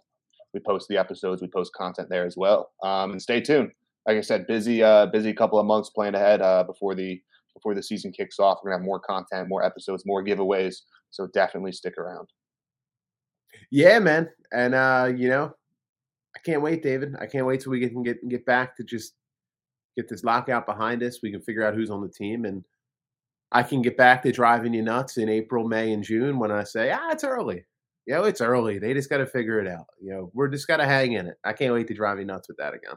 We 0.53 0.61
post 0.61 0.89
the 0.89 0.97
episodes, 0.97 1.43
we 1.43 1.49
post 1.49 1.73
content 1.75 2.09
there 2.09 2.25
as 2.25 2.37
well. 2.37 2.71
Um, 2.83 3.13
and 3.13 3.21
stay 3.21 3.41
tuned. 3.41 3.73
Like 4.07 4.17
I 4.17 4.21
said, 4.21 4.47
busy, 4.47 4.83
uh, 4.83 5.07
busy 5.07 5.33
couple 5.33 5.59
of 5.59 5.67
months 5.67 5.91
planned 5.91 6.17
ahead 6.17 6.43
uh, 6.43 6.65
before 6.65 6.95
the 6.95 7.21
before 7.55 7.75
the 7.75 7.83
season 7.83 8.13
kicks 8.13 8.39
off. 8.39 8.59
We're 8.63 8.71
gonna 8.71 8.83
have 8.83 8.87
more 8.87 9.01
content, 9.01 9.49
more 9.49 9.65
episodes, 9.65 10.05
more 10.05 10.25
giveaways. 10.25 10.77
So 11.11 11.29
definitely 11.33 11.73
stick 11.73 11.97
around. 11.97 12.29
Yeah, 13.71 13.99
man. 14.01 14.29
And 14.53 14.75
uh, 14.75 15.13
you 15.17 15.29
know, 15.29 15.53
I 16.37 16.39
can't 16.45 16.63
wait, 16.63 16.83
David. 16.83 17.15
I 17.21 17.27
can't 17.27 17.47
wait 17.47 17.61
till 17.61 17.73
we 17.73 17.89
can 17.89 18.03
get 18.03 18.29
get 18.29 18.45
back 18.45 18.77
to 18.77 18.85
just 18.85 19.15
get 19.97 20.09
this 20.09 20.25
lockout 20.25 20.67
behind 20.67 21.03
us. 21.03 21.21
We 21.23 21.31
can 21.31 21.43
figure 21.43 21.65
out 21.65 21.75
who's 21.75 21.91
on 21.91 22.03
the 22.03 22.09
team 22.09 22.45
and 22.45 22.65
I 23.55 23.63
can 23.63 23.83
get 23.83 23.97
back 23.97 24.23
to 24.25 24.33
driving 24.33 24.75
you 24.75 24.83
nuts 24.83 25.17
in 25.17 25.29
April, 25.29 25.67
May, 25.67 25.93
and 25.93 26.03
June 26.03 26.41
when 26.41 26.51
I 26.51 26.65
say, 26.65 26.91
ah, 26.91 27.11
it's 27.11 27.23
early. 27.23 27.65
You 28.05 28.15
know, 28.15 28.25
it's 28.25 28.41
early. 28.41 28.81
They 28.81 28.93
just 28.93 29.09
got 29.09 29.19
to 29.19 29.27
figure 29.27 29.61
it 29.61 29.69
out. 29.69 29.87
You 30.03 30.11
know, 30.11 30.31
we're 30.35 30.49
just 30.49 30.67
got 30.67 30.79
to 30.79 30.85
hang 30.85 31.13
in 31.13 31.27
it. 31.29 31.39
I 31.45 31.53
can't 31.53 31.73
wait 31.73 31.87
to 31.87 31.95
drive 31.95 32.19
you 32.19 32.25
nuts 32.25 32.49
with 32.49 32.57
that 32.59 32.75
again. 32.75 32.97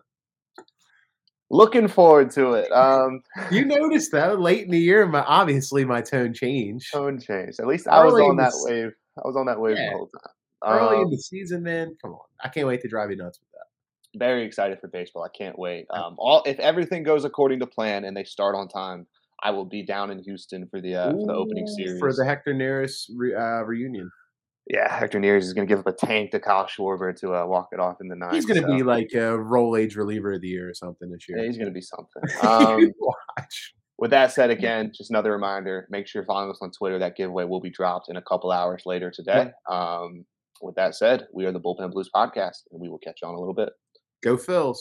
Looking 1.50 1.88
forward 1.88 2.32
to 2.32 2.54
it. 2.54 2.72
Um, 2.72 3.22
you 3.52 3.65
noticed 3.65 4.12
though, 4.12 4.34
late 4.34 4.65
in 4.65 4.72
the 4.72 4.80
year, 4.80 5.06
my 5.06 5.22
obviously 5.22 5.86
my 5.86 6.02
tone 6.02 6.34
changed. 6.34 6.91
Tone 6.91 7.22
changed. 7.22 7.60
At 7.60 7.67
least 7.67 7.88
I 7.88 8.04
was 8.04 8.15
on 8.15 8.36
that 8.38 8.52
the, 8.52 8.65
wave. 8.65 8.91
I 9.17 9.28
was 9.28 9.38
on 9.38 9.46
that 9.46 9.60
wave 9.60 9.78
yeah, 9.78 9.91
the 9.91 9.96
whole 9.96 10.10
time. 10.10 10.80
Early 10.80 10.98
um, 10.98 11.04
in 11.04 11.10
the 11.12 11.17
season, 11.17 11.63
man. 11.63 11.96
Come 12.02 12.13
on, 12.13 12.26
I 12.43 12.50
can't 12.50 12.67
wait 12.67 12.82
to 12.82 12.89
drive 12.89 13.12
you 13.12 13.15
nuts 13.15 13.39
with 13.39 13.50
that. 13.54 14.20
Very 14.20 14.43
excited 14.43 14.80
for 14.82 14.88
baseball. 14.88 15.24
I 15.24 15.38
can't 15.38 15.58
wait. 15.58 15.86
Um, 15.91 16.15
all 16.17 16.43
if 16.46 16.60
everything 16.60 17.04
goes 17.04 17.24
according 17.24 17.60
to 17.60 17.67
plan 17.67 18.04
and 18.04 18.17
they 18.17 18.26
start 18.26 18.56
on 18.56 18.67
time, 18.67 19.08
I 19.43 19.52
will 19.52 19.65
be 19.65 19.84
down 19.84 20.12
in 20.12 20.19
Houston 20.23 20.67
for 20.69 20.82
the 20.82 20.95
uh, 20.95 21.10
Ooh, 21.10 21.21
for 21.21 21.28
the 21.28 21.34
opening 21.34 21.67
series 21.67 22.00
for 22.00 22.13
the 22.13 22.26
Hector 22.26 22.54
Neris 22.54 23.10
re- 23.15 23.36
uh, 23.36 23.62
reunion. 23.63 24.10
Yeah, 24.69 24.93
Hector 24.93 25.19
Neris 25.19 25.43
is 25.43 25.54
going 25.54 25.65
to 25.65 25.71
give 25.71 25.80
up 25.80 25.88
a 25.88 25.93
tank 25.93 26.32
to 26.32 26.39
Kyle 26.39 26.65
Schwarber 26.65 27.17
to 27.21 27.34
uh, 27.34 27.45
walk 27.45 27.69
it 27.71 27.80
off 27.80 27.97
in 28.02 28.10
the 28.10 28.15
ninth. 28.15 28.34
He's 28.34 28.45
going 28.45 28.62
to 28.62 28.67
so. 28.67 28.76
be 28.76 28.84
like 28.84 29.12
a 29.13 29.38
Rolaids 29.38 29.95
reliever 29.95 30.34
of 30.34 30.41
the 30.41 30.50
year 30.50 30.69
or 30.69 30.73
something 30.73 31.10
this 31.10 31.30
year. 31.30 31.38
Yeah, 31.38 31.45
he's 31.45 31.58
going 31.58 31.69
to 31.69 31.73
be 31.73 31.82
something. 31.82 32.23
Um, 32.43 32.91
Watch. 33.00 33.73
With 33.97 34.12
that 34.12 34.32
said, 34.32 34.52
again, 34.52 34.91
just 34.93 35.10
another 35.10 35.32
reminder: 35.32 35.88
make 35.89 36.08
sure 36.08 36.21
you're 36.21 36.28
following 36.28 36.52
us 36.52 36.60
on 36.62 36.71
Twitter. 36.71 37.00
That 37.00 37.15
giveaway 37.15 37.45
will 37.45 37.62
be 37.62 37.69
dropped 37.69 38.10
in 38.10 38.17
a 38.17 38.21
couple 38.21 38.52
hours 38.52 38.84
later 38.86 39.10
today. 39.10 39.52
Um, 39.69 40.26
with 40.62 40.76
that 40.76 40.95
said, 40.95 41.28
we 41.34 41.45
are 41.45 41.52
the 41.52 41.60
Bullpen 41.60 41.91
Blues 41.91 42.10
podcast, 42.13 42.63
and 42.71 42.82
we 42.82 42.89
will 42.89 43.00
catch 43.00 43.19
you 43.21 43.28
on 43.28 43.36
a 43.36 43.39
little 43.39 43.56
bit. 43.56 43.69
Go 44.21 44.38
Phils. 44.38 44.78